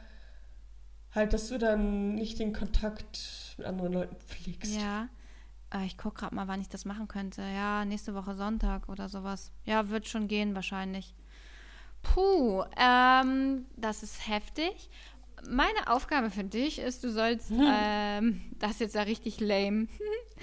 halt, 1.14 1.32
dass 1.32 1.48
du 1.48 1.58
dann 1.58 2.14
nicht 2.14 2.38
den 2.38 2.52
Kontakt 2.52 3.54
mit 3.58 3.66
anderen 3.66 3.92
Leuten 3.92 4.16
pflegst. 4.16 4.74
Ja. 4.74 5.08
Äh, 5.72 5.86
Ich 5.86 5.96
gucke 5.96 6.20
gerade 6.20 6.34
mal, 6.34 6.48
wann 6.48 6.60
ich 6.60 6.68
das 6.68 6.84
machen 6.84 7.08
könnte. 7.08 7.42
Ja, 7.42 7.84
nächste 7.84 8.14
Woche 8.14 8.34
Sonntag 8.34 8.88
oder 8.88 9.08
sowas. 9.08 9.52
Ja, 9.64 9.88
wird 9.90 10.08
schon 10.08 10.28
gehen 10.28 10.54
wahrscheinlich. 10.54 11.14
Puh, 12.02 12.64
ähm, 12.76 13.66
das 13.76 14.02
ist 14.02 14.28
heftig. 14.28 14.90
Meine 15.48 15.88
Aufgabe 15.88 16.30
für 16.30 16.44
dich 16.44 16.78
ist, 16.78 17.04
du 17.04 17.10
sollst, 17.10 17.50
ähm, 17.50 18.40
das 18.58 18.72
ist 18.72 18.80
jetzt 18.80 18.94
ja 18.94 19.02
richtig 19.02 19.40
lame. 19.40 19.88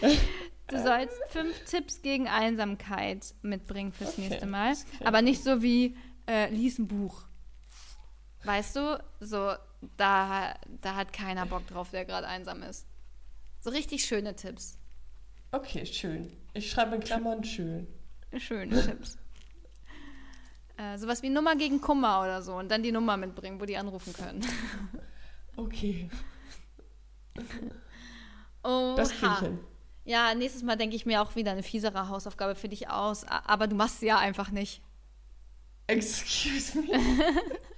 Du 0.67 0.81
sollst 0.81 1.17
fünf 1.27 1.65
Tipps 1.65 2.01
gegen 2.01 2.29
Einsamkeit 2.29 3.33
mitbringen 3.41 3.91
fürs 3.91 4.13
Okay, 4.13 4.29
nächste 4.29 4.45
Mal. 4.45 4.73
Aber 5.03 5.21
nicht 5.21 5.43
so 5.43 5.61
wie, 5.61 5.97
äh, 6.29 6.49
lies 6.49 6.79
ein 6.79 6.87
Buch. 6.87 7.23
Weißt 8.45 8.77
du, 8.77 9.03
so, 9.19 9.51
da, 9.97 10.53
da 10.81 10.95
hat 10.95 11.13
keiner 11.13 11.45
Bock 11.45 11.67
drauf, 11.67 11.91
der 11.91 12.05
gerade 12.05 12.27
einsam 12.27 12.63
ist. 12.63 12.87
So 13.59 13.69
richtig 13.69 14.05
schöne 14.05 14.35
Tipps. 14.35 14.77
Okay, 15.51 15.85
schön. 15.85 16.31
Ich 16.53 16.69
schreibe 16.71 16.95
in 16.95 17.01
Klammern 17.01 17.43
schön. 17.43 17.87
Schöne 18.37 18.81
Tipps. 18.81 19.17
Äh, 20.77 20.97
sowas 20.97 21.21
wie 21.21 21.29
Nummer 21.29 21.55
gegen 21.55 21.81
Kummer 21.81 22.21
oder 22.21 22.41
so 22.41 22.55
und 22.55 22.69
dann 22.71 22.81
die 22.81 22.91
Nummer 22.91 23.17
mitbringen, 23.17 23.59
wo 23.59 23.65
die 23.65 23.77
anrufen 23.77 24.13
können. 24.13 24.45
Okay, 25.57 26.09
Oha. 28.63 28.95
das 28.95 29.11
kriege 29.11 29.31
ich 29.33 29.39
hin. 29.39 29.59
Ja, 30.03 30.33
nächstes 30.33 30.63
Mal 30.63 30.77
denke 30.77 30.95
ich 30.95 31.05
mir 31.05 31.21
auch 31.21 31.35
wieder 31.35 31.51
eine 31.51 31.63
fiesere 31.63 32.09
Hausaufgabe 32.09 32.55
für 32.55 32.69
dich 32.69 32.89
aus, 32.89 33.25
aber 33.27 33.67
du 33.67 33.75
machst 33.75 33.99
sie 33.99 34.07
ja 34.07 34.17
einfach 34.17 34.51
nicht. 34.51 34.81
Excuse 35.87 36.79
me. 36.79 36.87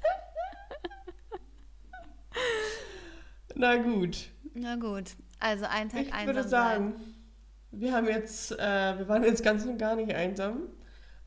Na 3.55 3.77
gut. 3.77 4.29
Na 4.53 4.75
gut, 4.75 5.11
also 5.39 5.65
ein 5.65 5.89
Tag 5.89 6.01
Ich 6.01 6.13
einsam 6.13 6.36
würde 6.36 6.47
sagen, 6.47 6.93
wir 7.71 7.93
haben 7.93 8.07
jetzt, 8.07 8.51
äh, 8.51 8.97
wir 8.97 9.07
waren 9.07 9.23
jetzt 9.23 9.43
ganz 9.43 9.65
und 9.65 9.77
gar 9.77 9.95
nicht 9.95 10.13
einsam 10.13 10.67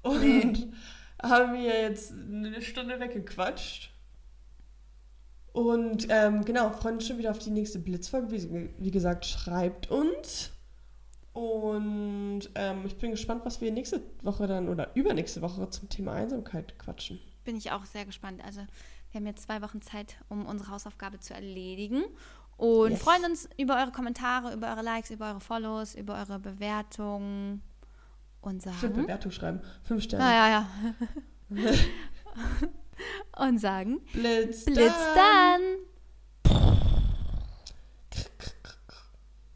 und 0.03 0.73
haben 1.23 1.57
hier 1.57 1.81
jetzt 1.83 2.13
eine 2.13 2.63
Stunde 2.63 3.01
weggequatscht. 3.01 3.91
Und 5.53 6.09
ähm, 6.11 6.45
genau, 6.45 6.71
freuen 6.71 6.97
uns 6.97 7.07
schon 7.07 7.17
wieder 7.19 7.31
auf 7.31 7.39
die 7.39 7.51
nächste 7.51 7.79
Blitzfolge. 7.79 8.31
Wie, 8.31 8.71
wie 8.79 8.91
gesagt, 8.91 9.25
schreibt 9.25 9.91
uns. 9.91 10.51
Und 11.33 12.51
ähm, 12.55 12.85
ich 12.87 12.97
bin 12.99 13.11
gespannt, 13.11 13.43
was 13.45 13.61
wir 13.61 13.73
nächste 13.73 14.03
Woche 14.23 14.47
dann 14.47 14.69
oder 14.69 14.95
übernächste 14.95 15.43
Woche 15.43 15.69
zum 15.71 15.89
Thema 15.89 16.13
Einsamkeit 16.13 16.79
quatschen. 16.79 17.21
Bin 17.45 17.57
ich 17.57 17.73
auch 17.73 17.85
sehr 17.85 18.05
gespannt. 18.05 18.43
Also 18.45 18.63
wir 19.17 19.21
haben 19.21 19.27
jetzt 19.29 19.45
zwei 19.45 19.63
Wochen 19.63 19.81
Zeit, 19.81 20.17
um 20.29 20.45
unsere 20.45 20.71
Hausaufgabe 20.71 21.19
zu 21.21 21.33
erledigen. 21.33 22.05
Und 22.59 22.91
Yes. 22.91 23.01
freuen 23.03 23.25
uns 23.25 23.49
über 23.57 23.77
eure 23.77 23.91
Kommentare, 23.91 24.53
über 24.53 24.69
eure 24.69 24.83
Likes, 24.83 25.11
über 25.11 25.29
eure 25.31 25.41
Follows, 25.41 25.95
über 25.95 26.17
eure 26.19 26.39
Bewertungen. 26.39 27.63
Und 28.43 28.61
Stimmt, 28.61 28.81
sagen. 28.81 28.95
Bewertung 28.95 29.31
schreiben. 29.31 29.61
Fünf 29.83 30.03
Sterne. 30.03 30.23
Ah, 30.25 30.33
ja, 30.33 30.67
ja. 31.51 31.67
und 33.47 33.59
sagen. 33.59 34.01
Blitz, 34.13 34.67
Blitz 34.67 34.93
dann! 35.15 35.63